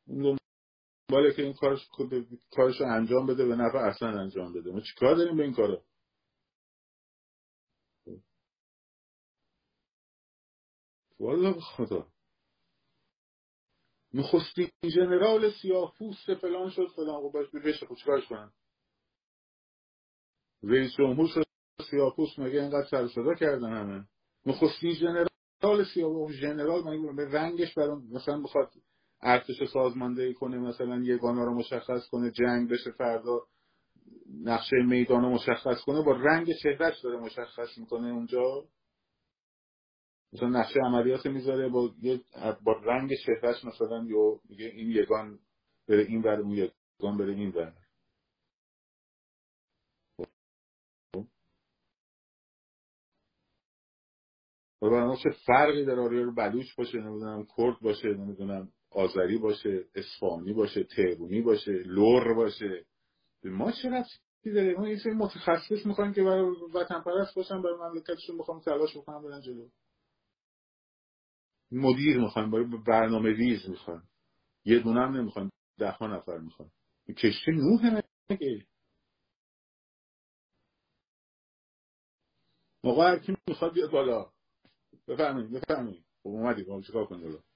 دنباله 0.09 1.35
که 1.36 1.43
این 1.43 1.52
کارش 1.52 1.89
کارش 2.51 2.81
انجام 2.81 3.27
بده 3.27 3.47
به 3.47 3.56
نفع 3.56 3.78
اصلا 3.78 4.20
انجام 4.20 4.52
بده. 4.52 4.70
ما 4.72 4.81
چیکار 4.81 5.14
داریم 5.14 5.36
به 5.36 5.43
این 5.43 5.55
کارا؟ 5.55 5.85
والا 11.20 11.52
خدا. 11.60 12.09
نخستین 14.14 14.70
ژنرال 14.94 15.51
سیاه 15.51 15.94
پوست 15.98 16.35
فلان 16.35 16.70
شد 16.70 16.89
فلان. 16.97 17.22
خب 17.22 17.32
باش 17.35 17.51
بشه 17.51 17.86
خب 17.86 17.94
چیکارش 17.94 18.28
کنن؟ 18.28 18.52
رئیس 20.62 20.93
جمهور 20.98 21.28
شد 21.28 21.44
سیاه 21.90 22.16
پوست 22.16 22.39
مگه 22.39 22.60
اینقدر 22.60 22.89
سر 22.90 23.09
صدا 23.09 23.35
کردن 23.35 23.72
همه؟ 23.72 24.09
نخستین 24.47 24.94
ژنرال 24.94 25.85
سیاه 25.94 26.32
ژنرال 26.32 26.82
مگه 26.85 27.12
به 27.16 27.39
رنگش 27.39 27.74
برام 27.74 28.06
مثلا 28.06 28.43
بخواد 28.43 28.72
ارتش 29.23 29.65
سازماندهی 29.73 30.35
کنه 30.35 30.59
مثلا 30.59 31.03
یگانا 31.05 31.45
رو 31.45 31.55
مشخص 31.55 32.09
کنه 32.11 32.31
جنگ 32.31 32.71
بشه 32.71 32.91
فردا 32.91 33.41
نقشه 34.43 34.77
میدان 34.77 35.23
رو 35.23 35.31
مشخص 35.31 35.81
کنه 35.87 36.03
با 36.03 36.13
رنگ 36.13 36.53
چهرهش 36.63 37.01
داره 37.01 37.21
مشخص 37.21 37.79
می‌کنه 37.79 38.09
اونجا 38.09 38.65
مثلا 40.33 40.49
نقشه 40.49 40.81
عملیات 40.81 41.27
می‌ذاره 41.27 41.69
با 41.69 41.91
با 42.65 42.73
رنگ 42.73 43.11
چهرهش 43.27 43.65
مثلا 43.65 44.05
یا 44.05 44.41
میگه 44.49 44.67
این 44.67 44.91
یگان 44.91 45.39
بره 45.89 46.03
این 46.03 46.23
ور 46.23 46.41
اون 46.41 46.51
یگان 46.51 47.19
بره 47.19 47.33
این 47.33 47.51
ور 47.51 47.75
و 54.83 55.17
چه 55.17 55.31
فرقی 55.47 55.85
داره 55.85 56.03
آره 56.03 56.25
رو 56.25 56.35
بلوچ 56.35 56.67
باشه 56.79 56.99
نمی‌دونم 56.99 57.47
کرد 57.57 57.81
باشه 57.81 58.09
نمی‌دونم 58.09 58.73
آذری 58.91 59.39
باشه 59.39 59.85
اصفهانی 59.95 60.53
باشه 60.53 60.85
تهرونی 60.85 61.43
باشه 61.43 61.73
لور 61.73 62.35
باشه. 62.35 62.87
ما 63.45 63.73
چه 63.73 63.91
رفتی 63.91 64.53
داره؟ 64.53 64.75
ما 64.75 64.89
یه 64.89 64.99
متخصص 65.07 65.87
می‌خوایم 65.87 66.12
که 66.12 66.23
برای 66.23 66.57
وطن 66.75 67.01
پرست 67.01 67.35
باشن 67.35 67.62
برای 67.62 67.77
مملکتشون 67.79 68.37
می‌خوام 68.37 68.61
تلاش 68.61 68.97
بکنم 68.97 69.23
برن 69.23 69.41
جلو. 69.41 69.69
مدیر 71.73 72.19
می‌خوایم 72.19 72.51
برای 72.51 72.67
برنامه 72.87 73.31
ریز 73.31 73.69
می‌خوایم. 73.69 74.03
یه 74.65 74.79
دونه 74.79 75.01
هم 75.01 75.17
نمی‌خوایم 75.17 75.51
ده 75.79 75.91
ها 75.91 76.07
نفر 76.07 76.39
می‌خوایم. 76.39 76.73
کشتی 77.09 77.51
نوح 77.53 78.03
مگه؟ 78.31 78.67
موقع 82.85 83.11
هر 83.11 83.19
کی 83.19 83.37
می‌خواد 83.49 83.75
بیاد 83.75 83.91
بالا. 83.91 84.33
بفرمایید 85.09 85.51
بفرمایید. 85.51 86.05
خب 86.23 86.29
اومدی 86.29 86.62
با 86.62 86.81
چیکار 86.81 87.07
کنید 87.07 87.49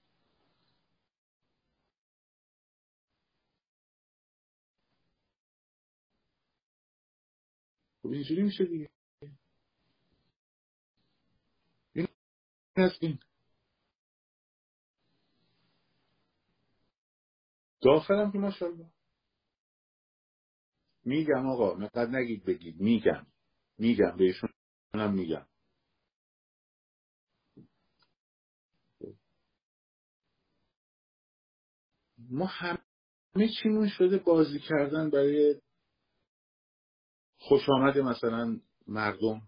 خب 8.05 8.11
اینجوری 8.11 8.43
میشه 8.43 8.65
دیگه. 8.65 8.91
این 11.93 12.07
از 12.77 12.93
این. 13.01 13.19
داخلم 17.83 18.33
که 18.33 18.39
ماشاءالله. 18.39 18.91
میگم 21.05 21.47
آقا 21.47 21.79
نقد 21.79 22.09
نگید 22.17 22.45
بگید. 22.45 22.81
میگم. 22.81 23.27
میگم. 23.79 24.17
بهشون 24.17 24.51
هم 24.95 25.15
میگم. 25.15 25.47
ما 32.19 32.47
همه 32.47 33.49
چیمون 33.63 33.89
شده 33.89 34.19
بازی 34.19 34.61
کردن 34.61 35.11
برای 35.11 35.61
خوش 37.49 37.69
آمد 37.69 37.99
مثلا 37.99 38.61
مردم. 38.89 39.43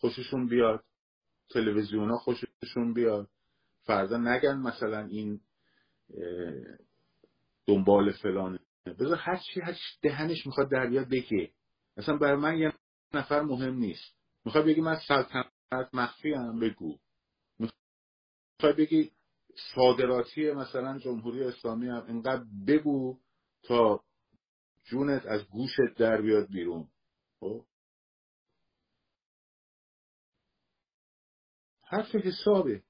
خوششون 0.00 0.48
بیاد. 0.48 0.84
تلویزیون 1.50 2.10
ها 2.10 2.16
خوششون 2.16 2.94
بیاد. 2.94 3.28
فردا 3.82 4.16
نگن 4.16 4.58
مثلا 4.58 5.04
این 5.04 5.40
دنبال 7.66 8.12
فلانه 8.12 8.58
بذار 8.86 9.16
هر 9.16 9.36
چی 9.36 9.60
هر 9.60 9.76
دهنش 10.02 10.46
می‌خواد 10.46 10.70
در 10.70 10.86
بیاد 10.86 11.08
بگه. 11.08 11.50
مثلا 11.96 12.16
برای 12.16 12.36
من 12.36 12.58
یه 12.58 12.72
نفر 13.14 13.42
مهم 13.42 13.74
نیست. 13.74 14.14
می‌خواد 14.44 14.64
بگی 14.64 14.80
من 14.80 14.98
سلطنت 15.08 15.50
مخفی 15.92 16.32
هم 16.32 16.60
بگو. 16.60 16.98
می‌خواد 17.58 18.76
بگی 18.76 19.10
صادراتی 19.74 20.52
مثلا 20.52 20.98
جمهوری 20.98 21.44
اسلامی 21.44 21.88
هم 21.88 22.04
اینقدر 22.08 22.44
بگو 22.66 23.18
تا 23.62 24.04
جونت 24.84 25.26
از 25.26 25.44
گوشت 25.44 25.94
در 25.98 26.22
بیاد 26.22 26.48
بیرون. 26.48 26.88
خب. 27.40 27.64
حرف 31.82 32.14
حسابه 32.14 32.82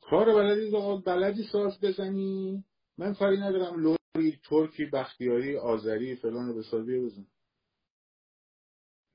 کار 0.00 0.34
بلدی 0.34 0.70
بلدی 1.06 1.48
ساز 1.52 1.80
بزنی. 1.80 2.64
من 2.98 3.14
کاری 3.14 3.36
ندارم 3.36 3.80
لوری 3.80 4.40
ترکی 4.44 4.84
بختیاری 4.84 5.56
آذری 5.56 6.16
فلان 6.16 6.58
بسازی 6.58 7.00
بزن. 7.00 7.26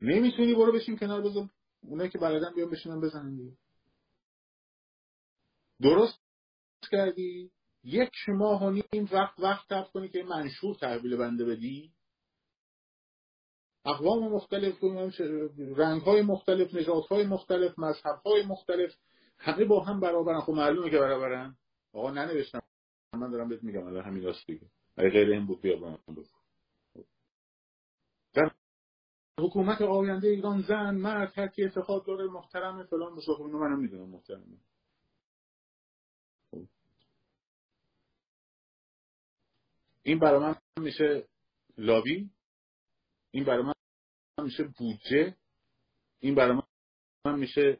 نمی‌تونی 0.01 0.55
برو 0.55 0.71
بشین 0.71 0.97
کنار 0.97 1.21
بزن. 1.21 1.49
اونایی 1.81 2.09
که 2.09 2.17
بلدن 2.17 2.55
بیان 2.55 2.69
بشینن 2.69 3.01
بزنن 3.01 3.35
دیگه. 3.35 3.57
درست 5.81 6.19
کردی. 6.91 7.51
یک 7.83 8.13
ماه 8.27 8.63
و 8.63 8.69
نیم 8.69 9.09
وقت 9.11 9.39
وقت 9.39 9.67
تف 9.69 9.91
کنی 9.91 10.09
که 10.09 10.23
منشور 10.23 10.75
تحویل 10.75 11.17
بنده 11.17 11.45
بدی. 11.45 11.93
اقوام 13.87 14.33
مختلف 14.33 14.83
رنگ 15.77 16.01
های 16.01 16.21
مختلف 16.21 16.75
نجات 16.75 17.07
های 17.07 17.27
مختلف 17.27 17.79
مذهب 17.79 18.21
های 18.25 18.45
مختلف 18.45 18.95
همه 19.37 19.65
با 19.65 19.83
هم 19.83 19.99
برابرن. 19.99 20.39
خب 20.39 20.53
معلومه 20.53 20.89
که 20.89 20.99
برابرن. 20.99 21.57
آقا 21.93 22.11
ننوشتم. 22.11 22.61
من 23.13 23.31
دارم 23.31 23.49
بهت 23.49 23.63
میگم 23.63 23.87
الان 23.87 24.05
همین 24.05 24.23
راست 24.23 24.47
دیگه 24.47 24.67
اگه 24.97 25.09
غیر 25.09 25.29
این 25.29 25.45
بود 25.45 25.61
بیا 25.61 25.77
با 25.77 25.89
من 25.89 25.97
در 28.33 28.51
حکومت 29.39 29.81
آینده 29.81 30.27
ایران 30.27 30.61
زن 30.61 30.95
مرد 30.95 31.33
هر 31.35 31.47
کی 31.47 31.63
اعتقاد 31.63 32.05
داره 32.05 32.27
محترم 32.27 32.83
فلان 32.83 33.15
بسه 33.15 33.33
خب 33.33 33.41
اینو 33.41 33.59
منم 33.59 33.79
می‌دونم 33.79 34.09
محترمه. 34.09 34.57
این 40.03 40.19
برای 40.19 40.39
من 40.39 40.55
میشه 40.79 41.27
لابی. 41.77 42.29
این 43.31 43.43
برای 43.43 43.63
من 43.63 43.73
میشه 44.43 44.63
بودجه. 44.63 45.35
این 46.19 46.35
برای 46.35 46.61
من 47.25 47.39
میشه 47.39 47.79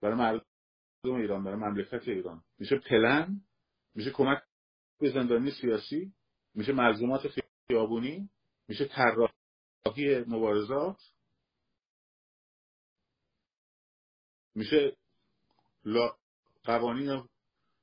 برای 0.00 0.14
مردم 0.18 0.44
ایران 1.04 1.44
برای 1.44 1.56
مملکت 1.56 2.08
ایران. 2.08 2.44
میشه 2.58 2.78
پلن 2.78 3.40
میشه 3.94 4.10
کمک 4.10 4.42
به 5.00 5.10
زندانی 5.10 5.50
سیاسی 5.50 6.12
میشه 6.54 6.72
ملزومات 6.72 7.22
خیابونی 7.68 8.30
میشه 8.68 8.88
طراحی 8.88 10.18
مبارزات 10.26 11.00
میشه 14.54 14.96
قوانین 16.64 17.28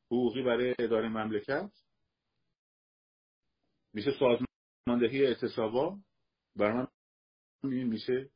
حقوقی 0.06 0.44
برای 0.44 0.76
اداره 0.80 1.10
مملکت 1.10 1.72
میشه 3.94 4.12
سازماندهی 4.12 5.26
اعتصابا. 5.26 6.00
برای 6.56 6.74
من 6.78 6.88
میشه. 7.64 8.30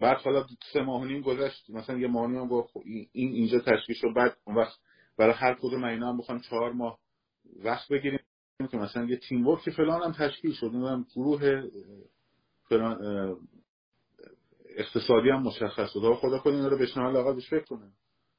بعد 0.00 0.16
حالا 0.16 0.46
سه 0.72 0.82
ماه 0.82 1.02
و 1.02 1.04
نیم 1.04 1.20
گذشت. 1.20 1.70
مثلا 1.70 1.98
یه 1.98 2.06
ماه 2.08 2.30
نیم 2.30 2.48
گفت 2.48 2.76
این 2.76 3.08
اینجا 3.12 3.58
تشکیل 3.58 3.96
شد. 3.96 4.14
بعد 4.16 4.36
اون 4.44 4.56
وقت 4.56 4.78
برای 5.16 5.34
هر 5.34 5.54
کدوم 5.54 5.84
اینا 5.84 6.08
هم 6.08 6.18
بخوام 6.18 6.40
چهار 6.40 6.72
ماه 6.72 6.98
وقت 7.56 7.88
بگیریم 7.88 8.18
که 8.70 8.76
مثلا 8.76 9.04
یه 9.04 9.16
تیم 9.16 9.46
ورک 9.46 9.70
فلان 9.70 10.02
هم 10.02 10.12
تشکیل 10.12 10.52
شد. 10.52 10.66
نمی‌دونم 10.66 11.06
گروه 11.14 11.70
فلان 12.68 12.98
اقتصادی 14.76 15.30
هم 15.30 15.42
مشخص 15.42 15.92
شد. 15.92 16.14
خدا 16.14 16.38
کنه 16.38 16.54
اینا 16.54 16.68
رو 16.68 16.78
بشنه 16.78 17.02
حالا 17.02 17.32
بهش 17.32 17.50
فکر 17.50 17.64
کنه. 17.64 17.92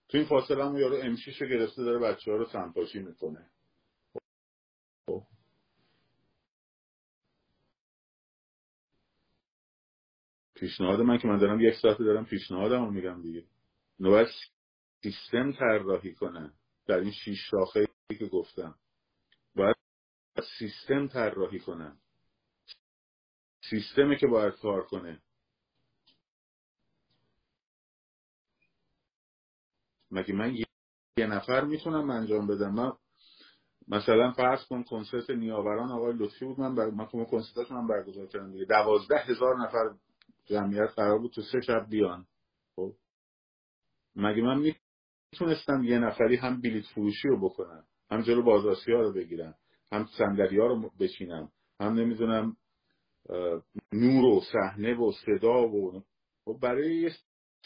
تو 0.09 0.17
این 0.17 0.27
فاصله 0.27 0.65
هم 0.65 0.77
یارو 0.77 0.95
امشیش 1.03 1.41
رو 1.41 1.47
گرفته 1.47 1.83
داره 1.83 1.99
بچه 1.99 2.31
ها 2.31 2.37
رو 2.37 2.45
سنپاشی 2.45 2.99
می‌کنه. 2.99 3.49
پیشنهاد 10.55 11.01
من 11.01 11.17
که 11.17 11.27
من 11.27 11.37
دارم 11.37 11.59
یک 11.59 11.75
ساعت 11.75 11.97
دارم 11.97 12.25
پیشنهادم 12.25 12.85
رو 12.85 12.91
میگم 12.91 13.21
دیگه. 13.21 13.45
نوبت 13.99 14.27
سیستم 15.03 15.51
طراحی 15.51 16.13
کنن 16.13 16.53
در 16.87 16.97
این 16.97 17.11
شیش 17.11 17.39
شاخه 17.51 17.87
که 18.19 18.25
گفتم. 18.25 18.75
باید 19.55 19.75
سیستم 20.59 21.07
طراحی 21.07 21.59
کنن 21.59 21.97
سیستمی 23.69 24.17
که 24.17 24.27
باید 24.27 24.53
کار 24.53 24.85
کنه. 24.85 25.21
مگه 30.11 30.33
من 30.33 30.55
یه 31.17 31.27
نفر 31.27 31.63
می‌تونم 31.63 32.09
انجام 32.09 32.47
بدم؟ 32.47 32.73
من 32.73 32.91
مثلا 33.87 34.31
فرض 34.31 34.65
کن 34.65 34.83
کنسرت 34.83 35.29
نیاوران 35.29 35.91
آقای 35.91 36.13
لطفی 36.13 36.45
بود 36.45 36.59
من 36.59 36.75
بر... 36.75 36.85
من 36.89 37.05
کنسرتش 37.05 37.71
من 37.71 37.87
برگزار 37.87 38.27
کردم 38.27 38.51
دیگه. 38.51 38.65
دوازده 38.65 39.17
هزار 39.17 39.57
نفر 39.67 39.95
جمعیت 40.45 40.89
قرار 40.95 41.19
بود 41.19 41.31
تو 41.31 41.41
سه 41.41 41.61
شب 41.61 41.89
بیان. 41.89 42.27
خب. 42.75 42.93
مگه 44.15 44.41
من 44.41 44.73
می‌تونستم 45.31 45.83
یه 45.83 45.99
نفری 45.99 46.35
هم 46.35 46.61
بلیت 46.61 46.85
فروشی 46.85 47.27
رو 47.27 47.49
بکنم 47.49 47.83
هم 48.11 48.21
جلو 48.21 48.43
بازرسی 48.43 48.91
ها 48.91 49.01
رو 49.01 49.13
بگیرم 49.13 49.55
هم 49.91 50.05
صندلی 50.17 50.59
ها 50.59 50.67
رو 50.67 50.91
بچینم 50.99 51.51
هم 51.79 51.93
نمی‌دونم 51.93 52.57
نور 53.93 54.25
و 54.25 54.41
صحنه 54.51 54.95
و 54.95 55.11
صدا 55.25 55.67
و 55.67 56.03
خب 56.45 56.59
برای 56.61 57.11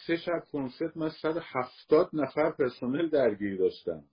سه 0.08 0.18
شب 0.18 0.44
کنسرت 0.52 0.98
من 0.98 1.10
170 1.10 2.10
نفر 2.14 2.52
پرسنل 2.52 3.10
درگیر 3.10 3.58
داشتم. 3.58 4.04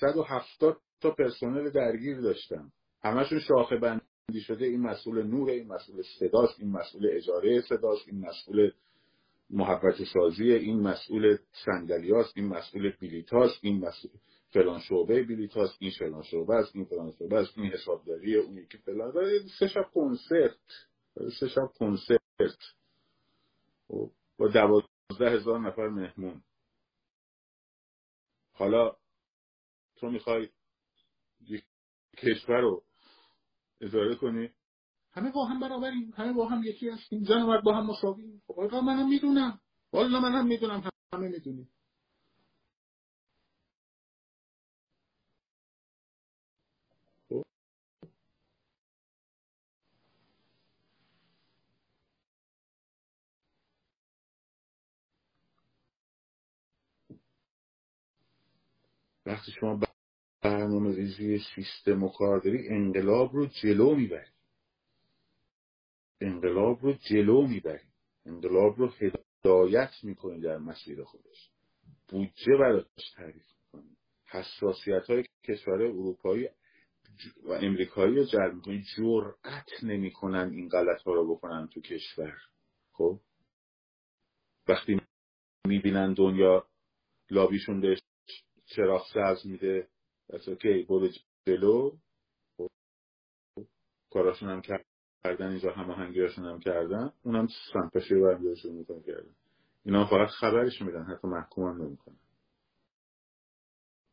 170 0.00 0.80
تا 1.00 1.10
پرسنل 1.10 1.70
درگیر 1.70 2.20
داشتم. 2.20 2.72
همشون 3.04 3.38
شاخه 3.40 3.76
بندی 3.76 4.11
شده 4.30 4.66
این 4.66 4.80
مسئول 4.80 5.22
نور 5.22 5.50
این 5.50 5.68
مسئول 5.68 6.02
صداست 6.18 6.60
این 6.60 6.72
مسئول 6.72 7.08
اجاره 7.10 7.60
صداست 7.60 8.08
این 8.08 8.20
مسئول 8.20 8.72
محبت 9.50 10.04
سازی 10.14 10.52
این 10.52 10.80
مسئول 10.80 11.36
سندلیاست 11.64 12.32
این 12.36 12.46
مسئول 12.46 12.92
بلیتاست 13.00 13.58
این 13.62 13.78
مسئول 13.78 14.10
فلان 14.50 14.80
شعبه 14.80 15.22
بلیتاست 15.22 15.76
این 15.78 15.90
فلان 15.98 16.22
شعبه 16.22 16.54
است 16.54 16.76
این 16.76 16.84
فلان 16.84 17.12
شعبه 17.18 17.36
است 17.36 17.58
این 17.58 17.66
حسابداری 17.72 18.36
اون 18.36 18.58
یکی 18.58 18.78
فلان. 18.78 19.12
سه 19.58 19.68
شب 19.68 19.90
کنسرت 19.94 20.56
سه 21.40 21.48
شب 21.48 21.66
کنسرت. 21.78 22.58
خب، 23.88 24.10
با 24.38 24.48
دوازده 24.48 25.30
هزار 25.30 25.60
نفر 25.60 25.88
مهمون. 25.88 26.42
حالا 28.52 28.96
تو 29.96 30.10
می‌خوای 30.10 30.48
کشور 32.16 32.60
رو 32.60 32.82
اداره 33.82 34.16
کنی. 34.16 34.50
همه 35.12 35.32
با 35.32 35.46
هم 35.46 35.60
برابریم. 35.60 36.14
همه 36.16 36.32
با 36.32 36.48
هم 36.48 36.64
یکی 36.64 36.88
هستیم. 36.88 37.24
زن 37.24 37.42
و 37.42 37.62
با 37.62 37.74
هم 37.74 37.86
مساویم. 37.86 38.42
خب 38.48 38.60
من 38.74 38.80
منم 38.80 39.08
می‌دونم. 39.08 39.60
والا 39.92 40.20
منم 40.20 40.46
می‌دونم. 40.46 40.90
همه 41.14 41.28
می‌دونیم. 41.28 41.68
وقتی 59.26 59.52
شما 59.52 59.80
برنامه 60.42 60.96
ریزی 60.96 61.38
سیستم 61.54 62.02
و 62.02 62.08
کار 62.08 62.38
داری 62.40 62.68
انقلاب 62.68 63.34
رو 63.34 63.46
جلو 63.46 63.94
می‌بری 63.94 64.30
انقلاب 66.20 66.82
رو 66.82 66.92
جلو 66.92 67.46
می‌بری 67.46 67.84
انقلاب 68.26 68.78
رو 68.78 68.88
هدایت 68.88 69.92
می‌کنی 70.02 70.40
در 70.40 70.58
مسیر 70.58 71.04
خودش. 71.04 71.50
بودجه 72.08 72.56
براش 72.60 72.84
تعریف 73.16 73.46
می‌کنی 73.64 73.96
حساسیت 74.26 75.10
های 75.10 75.24
کشور 75.44 75.82
اروپایی 75.82 76.48
و 77.44 77.52
امریکایی 77.52 78.16
رو 78.16 78.24
جلب 78.24 78.54
می‌کنی 78.54 78.84
جرأت 78.96 79.84
نمی‌کنن 79.84 80.50
این 80.50 80.68
غلط 80.68 81.02
ها 81.02 81.12
رو 81.12 81.34
بکنن 81.34 81.68
تو 81.68 81.80
کشور. 81.80 82.36
خب؟ 82.92 83.20
وقتی 84.68 85.00
می‌بینن 85.66 86.14
دنیا 86.14 86.66
لابیشون 87.30 87.80
به 87.80 88.00
چراغ 88.66 89.06
سبز 89.14 89.46
میده 89.46 89.88
پس 90.32 90.48
اوکی 90.48 90.82
برو 90.82 91.08
جلو. 91.46 91.96
کاراشون 94.10 94.48
هم 94.48 94.62
کردن 95.24 95.48
اینجا 95.48 95.72
هماهنگیاشون 95.72 96.46
هم 96.46 96.60
کردن. 96.60 97.12
اونم 97.22 97.48
سنپشه 97.72 98.20
برمیدارشون 98.20 98.72
می‌کنه 98.72 99.02
کردن 99.02 99.34
اینا 99.84 100.06
فقط 100.06 100.28
خبرش 100.28 100.82
میدن 100.82 101.04
حتی 101.04 101.28
محکوم 101.28 101.64
هم 101.64 101.82
نمی‌کنن. 101.82 102.16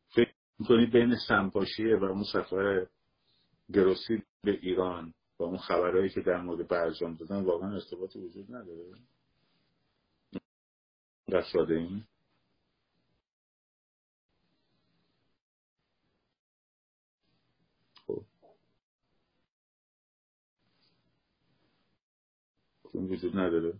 فکر 0.08 0.34
می‌کنی 0.58 0.86
بین 0.86 1.16
سنپاشیه 1.28 1.96
و 1.96 2.04
اون 2.04 2.24
سفر 2.32 2.86
گروسی 3.72 4.22
به 4.44 4.50
ایران 4.50 5.14
و 5.38 5.42
اون 5.42 5.58
خبرهایی 5.58 6.08
که 6.08 6.20
در 6.20 6.40
مورد 6.40 6.68
برجام 6.68 7.14
دادن 7.14 7.44
واقعا 7.44 7.74
ارتباطی 7.74 8.18
وجود 8.18 8.54
نداره. 8.54 8.98
در 11.28 11.42
ساده 11.52 11.74
این 11.74 12.04
خب 18.06 18.24
اون 22.92 23.08
وجود 23.08 23.36
نداره. 23.36 23.78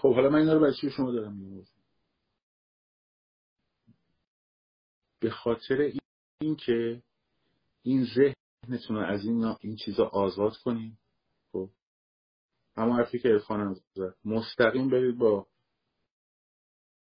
خب 0.00 0.14
حالا 0.14 0.30
من 0.30 0.38
اینا 0.38 0.52
رو 0.52 0.60
برای 0.60 0.74
شما 0.96 1.12
دارم 1.12 1.32
میگم؟ 1.36 1.66
به 5.20 5.30
خاطر 5.30 5.92
این 6.40 6.56
که 6.56 7.02
این 7.82 8.04
ذهنتون 8.04 8.96
رو 8.96 9.02
از 9.02 9.24
این, 9.24 9.54
این 9.60 9.76
چیزا 9.76 10.04
آزاد 10.06 10.56
کنیم 10.56 10.98
خب؟ 11.52 11.70
همون 12.76 12.96
حرفی 12.96 13.18
که 13.18 13.28
ارفانم 13.28 13.74
زد. 13.94 14.14
مستقیم 14.24 14.90
برید 14.90 15.18
با 15.18 15.46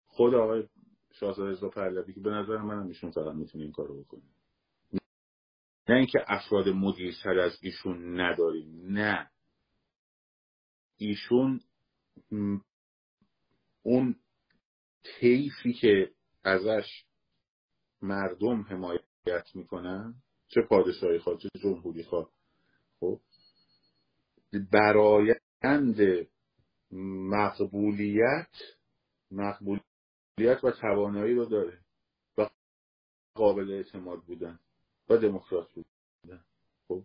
خود 0.07 0.35
آقای 0.35 0.69
شاهزاده 1.13 1.51
رضا 1.51 1.69
پهلوی 1.69 2.15
که 2.15 2.21
به 2.21 2.31
نظر 2.31 2.57
منم 2.57 2.87
ایشون 2.87 3.11
فقط 3.11 3.35
می‌تونه 3.35 3.65
این 3.65 3.73
کارو 3.73 4.03
بکنه. 4.03 4.38
نه 5.89 5.97
اینکه 5.97 6.19
افراد 6.27 6.69
مدیرتر 6.69 7.39
از 7.39 7.59
ایشون 7.63 8.21
نداریم 8.21 8.81
نه. 8.85 9.31
ایشون 10.97 11.61
اون 13.83 14.17
طیفی 15.03 15.73
که 15.73 16.11
ازش 16.45 17.05
مردم 18.03 18.63
حمایت 18.63 19.47
می‌کنن 19.55 20.15
چه 20.49 20.61
پادشاهی 20.63 21.19
خواه 21.19 21.39
چه 21.39 21.49
جمهوری 21.63 22.03
خواه 22.05 22.31
خب 23.01 23.21
برایند 24.73 26.29
مقبولیت 27.31 28.57
مقبولیت 29.31 30.65
و 30.65 30.71
توانایی 30.81 31.35
رو 31.35 31.45
داره 31.45 31.79
و 32.39 32.49
قابل 33.35 33.71
اعتماد 33.71 34.23
بودن. 34.23 34.59
و 35.09 35.17
دموکرات 35.17 35.69
بودن 35.73 36.45
خب. 36.89 37.05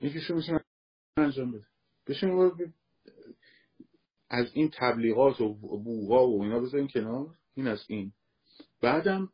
که 0.00 0.20
شما 0.20 0.60
انجام 1.16 1.52
بده. 1.52 1.66
بشین 2.06 2.72
از 4.30 4.46
این 4.54 4.70
تبلیغات 4.74 5.40
و 5.40 5.54
بوغا 5.54 6.28
و 6.28 6.42
اینا 6.42 6.60
بذارین 6.60 6.88
کنار. 6.88 7.38
این 7.54 7.66
از 7.66 7.84
این. 7.88 8.12
بعدم 8.80 9.32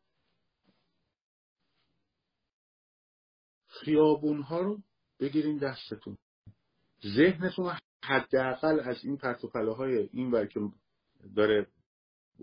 خیابون 3.66 4.42
ها 4.42 4.60
رو 4.60 4.82
بگیرین 5.20 5.58
دستتون. 5.58 6.18
ذهنتون 7.16 7.78
حداقل 8.04 8.80
از 8.80 9.04
این 9.04 9.16
پرت 9.16 9.44
های 9.54 10.08
این 10.12 10.30
ور 10.30 10.46
که 10.46 10.60
داره 11.36 11.66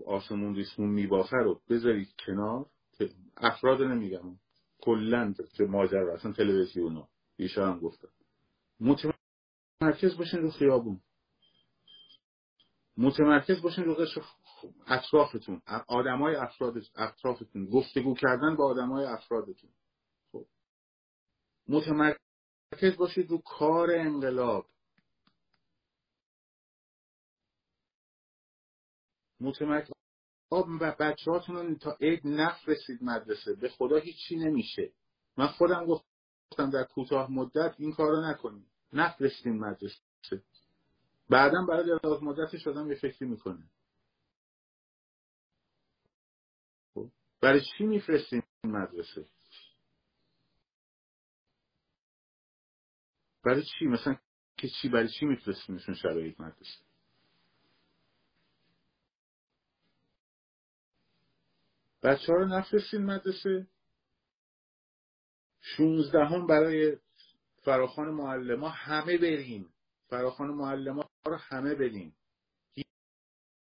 آسمون 0.06 0.54
ریسمون 0.54 0.90
میبافه 0.90 1.36
رو 1.36 1.60
بذارید 1.68 2.14
کنار. 2.26 2.66
افراد 3.36 3.82
نمیگم. 3.82 4.38
کلا 4.82 5.34
ماجرا 5.60 6.14
اصلا 6.14 6.32
تلویزیون 6.32 6.96
ها 6.96 7.08
ایشا 7.36 7.66
هم 7.66 7.80
گفتم 7.80 8.08
متمرکز 8.80 10.16
باشین 10.18 10.40
رو 10.40 10.50
خیابون. 10.50 11.00
متمرکز 12.96 13.62
باشین 13.62 13.84
رو 13.84 13.96
اطرافتون. 14.86 15.62
آدمای 15.88 16.36
افراد 16.36 16.74
اطرافتون. 16.96 17.66
گفتگو 17.66 18.14
کردن 18.14 18.56
با 18.56 18.66
آدمای 18.70 19.04
افرادتون. 19.04 19.70
خب. 20.32 20.46
متمرکز 21.68 22.96
باشید 22.98 23.30
رو 23.30 23.38
کار 23.38 23.90
انقلاب. 23.90 24.66
متمرکز 29.40 30.01
و 30.52 30.96
بچه 31.00 31.30
هاتون 31.30 31.76
تا 31.76 31.96
عید 32.00 32.20
نفرستید 32.24 33.02
مدرسه. 33.02 33.54
به 33.54 33.68
خدا 33.68 33.96
هیچی 33.96 34.36
نمیشه. 34.36 34.92
من 35.36 35.46
خودم 35.46 35.86
گفتم 35.86 36.70
در 36.70 36.84
کوتاه 36.84 37.30
مدت 37.30 37.74
این 37.78 37.92
کارو 37.92 38.20
نکنیم 38.20 38.66
نفرستیم 38.92 39.58
مدرسه. 39.58 40.00
بعدا 41.28 41.66
برای 41.68 41.98
دراز 42.02 42.22
مدتش 42.22 42.66
آدم 42.66 42.88
یه 42.88 42.94
فکری 42.94 43.26
می‌کنه 43.26 43.64
خب، 46.94 47.10
برای 47.40 47.60
چی 47.60 47.84
میفرستیم 47.84 48.42
مدرسه؟ 48.64 49.26
برای 53.44 53.62
چی؟ 53.62 53.84
مثلا 53.86 54.16
که 54.56 54.68
چی؟ 54.68 54.88
برای 54.88 55.08
چی 55.08 55.26
میفرستیمشون 55.26 55.94
شرایط 55.94 56.40
مدرسه؟ 56.40 56.91
بچه 62.02 62.32
ها 62.32 62.38
رو 62.38 62.44
نفرستین 62.44 63.04
مدرسه. 63.04 63.66
شونزدهم 65.60 66.46
برای 66.46 66.96
فراخان 67.62 68.08
معلم 68.08 68.60
ها 68.60 68.68
همه 68.68 69.18
بریم 69.18 69.74
فراخان 70.08 70.50
معلم 70.50 70.96
ها 70.96 71.08
رو 71.26 71.36
همه 71.36 71.74
بریم 71.74 72.16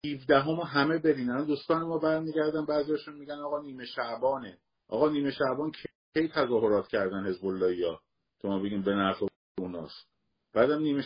17 0.06 0.40
هم 0.40 0.54
همه 0.54 0.98
برین. 0.98 1.30
الان 1.30 1.46
دوستان 1.46 1.82
ما 1.82 1.98
برمیگردن 1.98 2.66
بعضیشون 2.66 3.14
میگن 3.14 3.38
آقا 3.38 3.62
نیمه 3.62 3.86
شعبانه. 3.86 4.58
آقا 4.88 5.08
نیمه 5.08 5.30
شعبان 5.30 5.72
کی 5.72 6.28
تظاهرات 6.28 6.88
کردن 6.88 7.26
حزب 7.26 7.46
الله 7.46 7.98
تو 8.40 8.48
ما 8.48 8.58
بگیم 8.58 8.82
به 8.82 8.94
نفع 8.94 9.26
اوناست. 9.58 10.08
بعدم 10.52 10.82
نیمه 10.82 11.04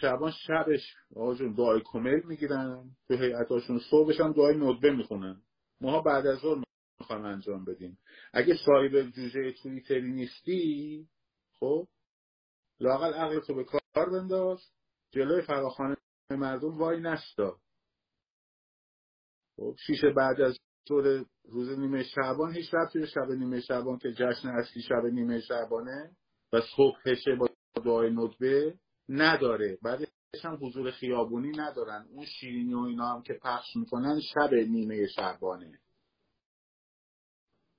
شعبان 0.00 0.32
شبش 0.46 0.96
آقا 1.16 1.34
جون 1.34 1.52
دعای 1.52 1.82
کمل 1.84 2.20
می‌گیرن. 2.24 2.90
تو 3.08 3.14
هیئتاشون 3.14 3.80
صبحش 3.90 4.20
هم 4.20 4.32
دعای 4.32 4.56
ندبه 4.56 4.90
می‌خونن. 4.90 5.42
ماها 5.84 6.00
بعد 6.00 6.26
از 6.26 6.38
ظهر 6.38 6.62
می‌خوایم 7.00 7.24
انجام 7.24 7.64
بدیم. 7.64 7.98
اگه 8.32 8.54
صاحب 8.66 9.10
جوجه 9.10 9.52
توییتری 9.52 10.12
نیستی 10.12 11.08
خب 11.60 11.88
لاقل 12.80 13.14
عقل 13.14 13.40
تو 13.40 13.54
به 13.54 13.64
کار 13.64 14.10
بنداز 14.10 14.70
جلوی 15.10 15.42
فراخانه 15.42 15.96
مردم 16.30 16.78
وای 16.78 17.00
نستا. 17.00 17.58
خب 19.56 19.76
شیشه 19.86 20.10
بعد 20.10 20.40
از 20.40 20.58
طور 20.88 21.26
روز 21.44 21.78
نیمه 21.78 22.02
شعبان 22.02 22.54
هیچ 22.54 22.74
رفتی 22.74 22.98
به 22.98 23.06
شب 23.06 23.30
نیمه 23.30 23.60
شعبان 23.60 23.98
که 23.98 24.12
جشن 24.12 24.48
اصلی 24.48 24.82
شب 24.82 25.04
نیمه 25.12 25.40
شعبانه 25.40 26.16
و 26.52 26.60
صبحشه 26.76 27.34
با 27.34 27.48
دعای 27.84 28.10
ندبه 28.10 28.78
نداره. 29.08 29.78
بعدش 29.82 30.08
هم 30.42 30.58
حضور 30.60 30.90
خیابونی 30.90 31.50
ندارن. 31.50 32.06
اون 32.10 32.26
شیرینی 32.26 32.74
و 32.74 32.78
اینا 32.78 33.08
هم 33.08 33.22
که 33.22 33.34
پخش 33.42 33.76
می‌کنن 33.76 34.20
شب 34.20 34.54
نیمه 34.54 35.06
شعبانه 35.06 35.80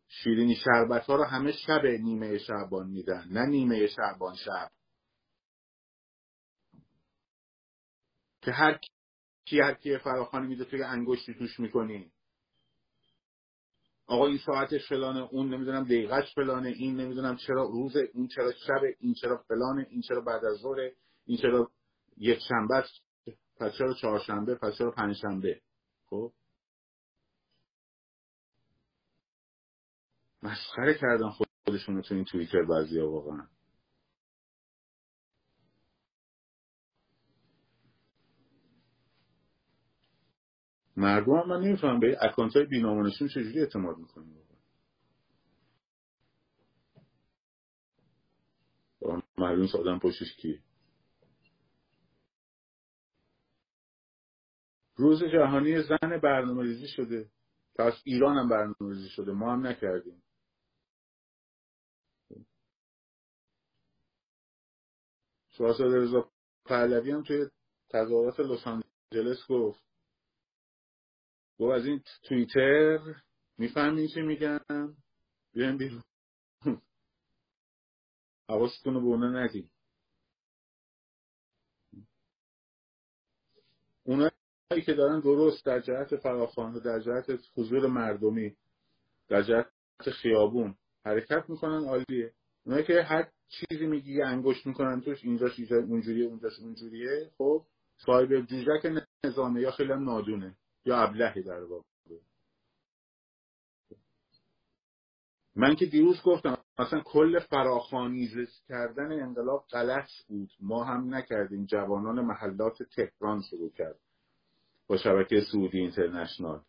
شیرینی 0.07 0.55
شربت 0.55 1.05
ها 1.05 1.15
رو 1.15 1.23
همه 1.23 1.51
شب 1.51 1.85
نیمه 1.85 2.37
شعبان 2.37 2.87
میدن 2.87 3.27
نه 3.31 3.45
نیمه 3.45 3.87
شعبان 3.87 4.35
شب. 4.35 4.71
که 8.41 8.51
هر 8.51 8.79
کی 9.45 9.59
هر 9.59 9.73
کی 9.73 9.97
فراخانی 9.97 10.47
میده 10.47 10.65
توی 10.65 10.83
انگشتی 10.83 11.33
توش 11.33 11.59
می‌کنی. 11.59 12.11
آقا 14.07 14.27
این 14.27 14.37
ساعتش 14.37 14.89
فلانه 14.89 15.19
اون 15.19 15.53
نمی‌دونم 15.53 15.83
دقیقش 15.83 16.35
فلانه 16.35 16.69
این 16.69 16.95
نمی‌دونم 16.95 17.35
چرا 17.35 17.63
روز 17.63 17.95
این 18.13 18.27
چرا 18.27 18.51
شب 18.51 18.81
این 18.99 19.13
چرا 19.13 19.37
فلانه 19.37 19.87
این 19.89 20.01
چرا 20.01 20.21
بعد 20.21 20.45
از 20.45 20.57
ظهر 20.57 20.91
این 21.25 21.37
چرا 21.37 21.71
یک 22.17 22.39
شنبه 22.49 22.83
پس 23.57 23.71
چرا 23.77 23.93
چهارشنبه؟ 23.93 24.55
پس 24.55 24.77
چرا 24.77 24.91
پنجشنبه؟ 24.91 25.61
خب. 26.09 26.33
مسخره 30.43 30.93
کردن 30.93 31.29
خودشون 31.65 32.01
تو 32.01 32.15
این 32.15 32.23
توییتر 32.25 32.63
بعضیا 32.63 33.09
واقعا. 33.11 33.47
مردم 40.97 41.33
هم 41.35 41.49
من 41.49 41.61
نمی‌فهمم 41.61 41.99
به 41.99 42.17
اکانت 42.21 42.55
های 42.55 42.65
بینامانشون 42.65 43.27
چجوری 43.27 43.59
اعتماد 43.59 43.97
می‌کنیم 43.97 44.45
معلوم 49.37 49.67
آدم 49.79 49.99
پشتش 49.99 50.35
کیه. 50.37 50.64
روز 54.95 55.23
جهانی 55.23 55.81
زن 55.81 56.19
برنامه 56.23 56.63
ریزی 56.63 56.87
شده. 56.87 57.31
پس 57.75 57.93
ایران 58.03 58.37
هم 58.37 58.49
برنامه 58.49 58.95
ریزی 58.95 59.09
شده. 59.09 59.31
ما 59.31 59.53
هم 59.53 59.67
نکردیم. 59.67 60.23
شاهزاده 65.49 65.97
رضا 65.97 66.31
پهلوی 66.65 67.11
هم 67.11 67.23
توی 67.23 67.49
تظاهرات 67.89 68.39
لس 68.39 68.67
آنجلس 68.67 69.47
گفت. 69.49 69.85
گفت 71.59 71.73
از 71.73 71.85
این 71.85 72.03
توییتر 72.23 72.99
می‌فهمین 73.57 74.07
چی 74.13 74.21
میگن؟ 74.21 74.59
بیاین 75.53 75.77
بیرون. 75.77 76.03
حواستون 78.49 78.93
رو 78.93 79.01
به 79.01 79.07
اونا 79.07 79.43
ندیم 79.43 79.71
اونایی 84.03 84.31
که 84.69 84.93
دارن 84.93 85.19
درست 85.19 85.65
در 85.65 85.79
جهت 85.79 86.15
فراخوان 86.15 86.73
و 86.73 86.79
در 86.79 86.99
جهت 86.99 87.39
حضور 87.57 87.87
مردمی 87.87 88.55
در 89.27 89.41
جهت 89.41 89.67
خیابون 90.11 90.75
حرکت 91.05 91.49
می‌کنن 91.49 91.85
عالیه. 91.85 92.33
اونایی 92.65 92.85
که 92.85 93.01
هر 93.01 93.27
چیزی 93.49 93.85
میگی 93.85 94.21
انگشت 94.21 94.65
می‌کنن 94.67 95.01
توش 95.01 95.23
اینجاش 95.23 95.59
اینجا 95.59 95.77
اونجوریه 95.77 96.25
اونجاش 96.27 96.59
اونجوریه 96.59 97.31
خب 97.37 97.65
صاحب 97.97 98.41
جوجک 98.41 99.03
نظامه 99.25 99.61
یا 99.61 99.71
خیلی 99.71 99.93
نادونه. 99.93 100.55
یا 100.85 100.97
ابلهی 100.97 101.43
در 101.43 101.63
واقع. 101.63 101.83
من 105.55 105.75
که 105.75 105.85
دیروز 105.85 106.21
گفتم 106.21 106.57
مثلا 106.79 107.01
کل 107.01 107.39
فراخانیزه 107.39 108.47
کردن 108.67 109.11
انقلاب 109.11 109.65
غلط 109.71 110.09
بود. 110.27 110.49
ما 110.59 110.83
هم 110.83 111.15
نکردیم. 111.15 111.65
جوانان 111.65 112.21
محلات 112.21 112.83
تهران 112.83 113.41
شروع 113.41 113.71
کرد 113.71 113.99
با 114.87 114.97
شبکه 114.97 115.41
سعودی 115.51 115.79
اینترنشنال. 115.79 116.61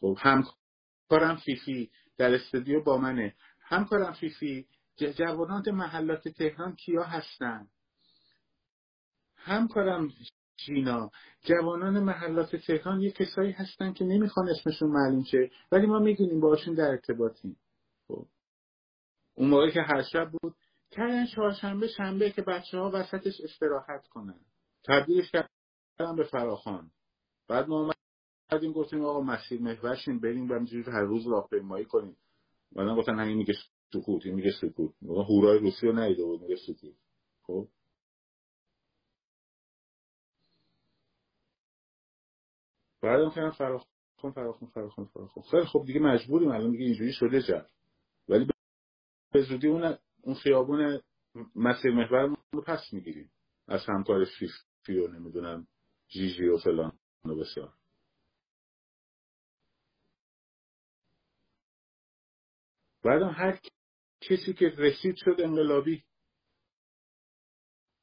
خب 0.00 0.16
همکارم 0.20 1.36
فیفی 1.44 1.90
در 2.16 2.34
استودیو 2.34 2.82
با 2.82 2.98
منه. 2.98 3.34
همکارم 3.60 4.12
فیفی 4.12 4.66
جوانان 5.16 5.70
محلات 5.70 6.28
تهران 6.28 6.76
کیا 6.76 7.02
هستن؟ 7.02 7.68
همکارم 9.36 10.08
چینا 10.56 11.10
جوانان 11.42 12.00
محلات 12.00 12.56
تهران 12.56 13.00
یه 13.00 13.10
کسایی 13.10 13.52
هستن 13.52 13.92
که 13.92 14.04
نمی‌خوان 14.04 14.48
اسمشون 14.48 14.90
معلوم 14.90 15.24
شه 15.24 15.50
ولی 15.72 15.86
ما 15.86 15.98
می‌دونیم 15.98 16.40
باشون 16.40 16.74
در 16.74 16.88
ارتباطیم. 16.88 17.56
خب 18.08 18.26
اون 19.34 19.50
موقع 19.50 19.70
که 19.70 19.82
هر 19.82 20.02
شب 20.02 20.30
بود 20.30 20.56
کردن 20.90 21.26
چهارشنبه 21.26 21.88
شنبه 21.88 22.30
که 22.30 22.42
بچه 22.42 22.78
ها 22.78 22.90
وسطش 22.94 23.40
استراحت 23.44 24.06
کنن. 24.06 24.40
تبدیلش 24.84 25.30
کردن 25.30 26.16
به 26.16 26.24
فراخان. 26.24 26.90
بعد 27.50 27.68
ما 27.68 27.92
اومدیم 28.52 28.72
گفتیم 28.72 29.04
آقا 29.04 29.20
مسیر 29.20 29.60
محورشیم 29.60 30.20
بریم 30.20 30.50
و 30.50 30.54
همینجوری 30.54 30.90
هر 30.90 31.02
روز 31.02 31.26
راهپیمایی 31.26 31.84
کنیم. 31.84 32.16
بعدا 32.72 32.96
گفتن 32.96 33.18
همین 33.18 33.36
میگه 33.36 33.54
سکوت 33.92 34.26
این 34.26 34.34
میگه 34.34 34.52
سکوت. 34.60 34.92
هورای 35.02 35.58
روسی 35.58 35.86
رو 35.86 35.92
نیده 35.92 36.24
بود 36.24 36.42
میگه 36.42 36.56
سکوت. 36.56 36.94
خب؟ 37.42 37.68
بعدم 43.02 43.30
کردن 43.30 43.50
فراخان 43.50 44.32
فراخان 44.34 44.68
فراخان 44.68 45.04
فراخان 45.04 45.44
خیلی 45.50 45.66
خب 45.66 45.84
دیگه 45.86 46.00
مجبوریم 46.00 46.48
الان 46.50 46.70
دیگه 46.70 46.84
اینجوری 46.84 47.12
شده 47.12 47.42
جد 47.42 47.70
ولی 48.28 48.46
به 49.32 49.42
زودی 49.42 49.68
اون 49.68 49.98
اون 50.22 50.34
خیابون 50.34 51.00
مسیر 51.54 51.90
محور 51.90 52.36
رو 52.52 52.62
پس 52.62 52.92
می‌گیریم. 52.92 53.32
از 53.68 53.80
همکار 53.88 54.24
فیفی 54.24 54.98
و 54.98 55.08
نمی‌دونم 55.08 55.66
جیجی 56.08 56.48
و 56.48 56.58
فلان. 56.58 56.99
بسیار. 57.24 57.74
بعدم 63.04 63.28
هر 63.28 63.60
کسی 64.20 64.52
که 64.52 64.68
رسید 64.78 65.16
شد 65.16 65.36
انقلابی. 65.38 66.04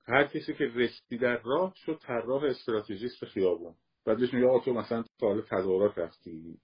هر 0.06 0.28
کسی 0.28 0.54
که 0.54 0.64
رسید 0.66 1.22
در 1.22 1.42
راه 1.42 1.74
شد 1.76 2.00
طراح 2.02 2.44
استراتژیست 2.44 3.26
خیابون 3.26 3.76
بعدش 4.06 4.34
میگه 4.34 4.48
آقا 4.48 4.60
تو 4.66 4.74
مثلا 4.74 5.04
سال 5.20 5.42
تظاهرات 5.42 5.98
رفتی. 5.98 6.60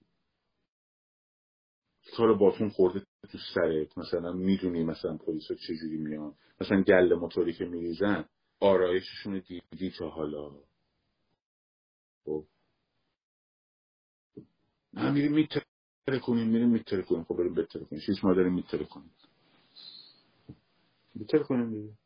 کار 2.17 2.33
باتون 2.37 2.69
خورده 2.69 3.05
تو 3.31 3.37
سرت. 3.53 3.97
مثلا 3.97 4.31
می‌دونی 4.31 4.83
مثلا 4.83 5.17
پلیس 5.17 5.47
چجوری 5.67 5.97
میان. 5.97 6.35
مثلا 6.61 6.81
گل 6.83 7.13
موتوری 7.13 7.53
که 7.53 7.65
میریزن 7.65 8.29
آرایششون 8.59 9.39
دیدی 9.39 9.91
تا 9.99 10.09
حالا. 10.09 10.72
خب. 12.25 12.45
نه 14.93 15.11
میریم 15.11 15.33
میتره 15.33 15.65
کنیم 16.23 16.47
میریم 16.47 16.69
میتره 16.69 17.03
کنیم 17.03 17.23
خب 17.23 17.37
بریم 17.37 17.55
بتره 17.55 17.85
کنیم 17.85 18.01
شیش 18.01 18.23
ما 18.25 18.33
داریم 18.33 18.53
میتره 18.53 18.85
کنیم 18.85 19.11
بتره 21.21 21.43
کنیم 21.43 21.71
دیگه. 21.71 22.02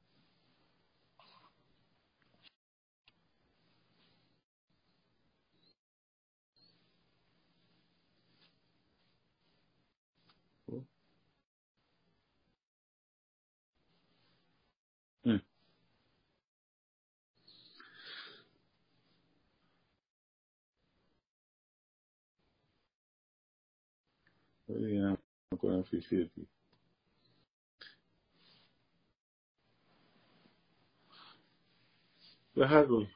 به 32.56 32.68
هر 32.68 32.82
روی. 32.82 33.08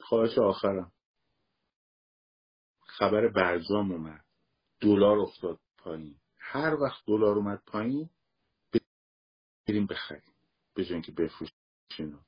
خواهش 0.00 0.38
آخرم. 0.38 0.92
خبر 2.80 3.28
برجام 3.28 3.92
اومد. 3.92 4.24
دلار 4.80 5.18
افتاد 5.18 5.60
پایین. 5.78 6.20
هر 6.38 6.74
وقت 6.74 7.02
دلار 7.06 7.36
اومد 7.36 7.62
پایین 7.66 8.10
بریم 9.68 9.86
بخریم. 9.86 10.22
به 10.74 10.82
اینکه 10.92 11.12
بفروشیم. 11.12 12.26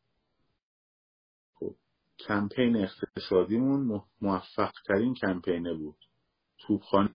کمپین 2.29 2.77
اقتصادیمون 2.77 4.03
موفق 4.21 4.73
ترین 4.87 5.15
کمپینه 5.15 5.75
بود. 5.75 5.97
توپخانه 6.59 7.15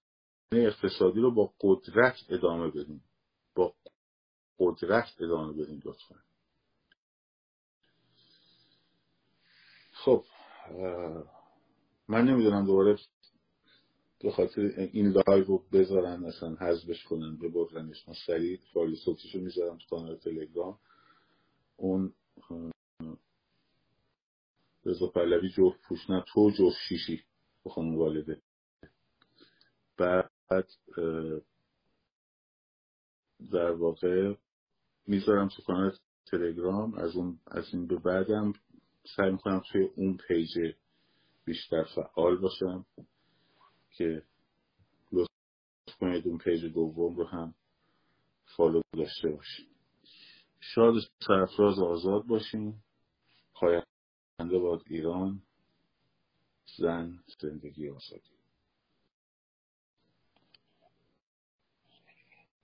اقتصادی 0.52 1.19
رو 1.19 1.32
با 1.32 1.53
قدرت 1.61 2.15
ادامه 2.30 2.72
بدیم. 2.72 3.03
با 3.56 3.73
قدرت 4.60 5.06
ادامه 5.19 5.53
بدیم 5.53 5.82
لطفا. 5.86 6.15
خب 9.91 10.23
من 12.07 12.26
نمی‌دونم 12.26 12.65
دوباره 12.65 12.98
به 14.19 14.32
خاطر 14.32 14.61
این 14.61 15.07
live 15.07 15.43
رو 15.44 15.64
بذارن 15.72 16.19
مثلا 16.19 16.56
حذفش 16.56 17.03
کنن 17.03 17.38
ببرنش 17.38 18.07
من 18.07 18.14
سریع 18.27 18.60
فایل 18.73 18.95
صوتیشو 18.95 19.40
می‌ذارم 19.40 19.77
تو 19.77 19.86
کانال 19.90 20.15
تلگرام. 20.15 20.80
اون 21.77 22.14
رضا 24.86 25.07
پهلوی 25.07 25.49
جفت 25.49 25.82
پوش 25.88 26.10
نه 26.10 26.24
تو 26.28 26.52
جفت 26.52 26.78
شیشی 26.90 27.24
به 27.64 27.70
خانم 27.70 27.95
والده. 27.95 28.41
بعد 29.98 30.32
در 33.52 33.72
واقع 33.72 34.34
می‌ذارم 35.07 35.48
تو 35.48 35.62
کانال 35.62 35.98
تلگرام. 36.26 36.94
از 36.94 37.16
اون 37.16 37.40
از 37.48 37.74
این 37.74 37.88
به 37.88 37.95
بعدم 37.95 38.53
سعی 39.16 39.32
می‌کنم 39.32 39.62
توی 39.72 39.84
اون 39.95 40.18
page 40.27 40.73
بیشتر 41.45 41.84
فعال 41.84 42.38
باشم 42.38 42.86
که 43.90 44.24
لطف 45.12 45.30
کنید 45.99 46.28
اون 46.28 46.38
page 46.38 46.65
دوم 46.66 47.16
رو 47.16 47.26
هم 47.26 47.53
follow 48.57 48.81
داشته 48.94 49.30
باشید 49.30 49.68
شاد 50.60 50.94
سرفراز 51.28 51.80
آزاد 51.80 52.26
باشیم 52.26 52.84
پاینده 53.53 53.94
باد 54.40 54.84
ایران 54.88 55.41
زن 56.78 57.24
زندگی 57.41 57.90
آزادی. 57.90 58.35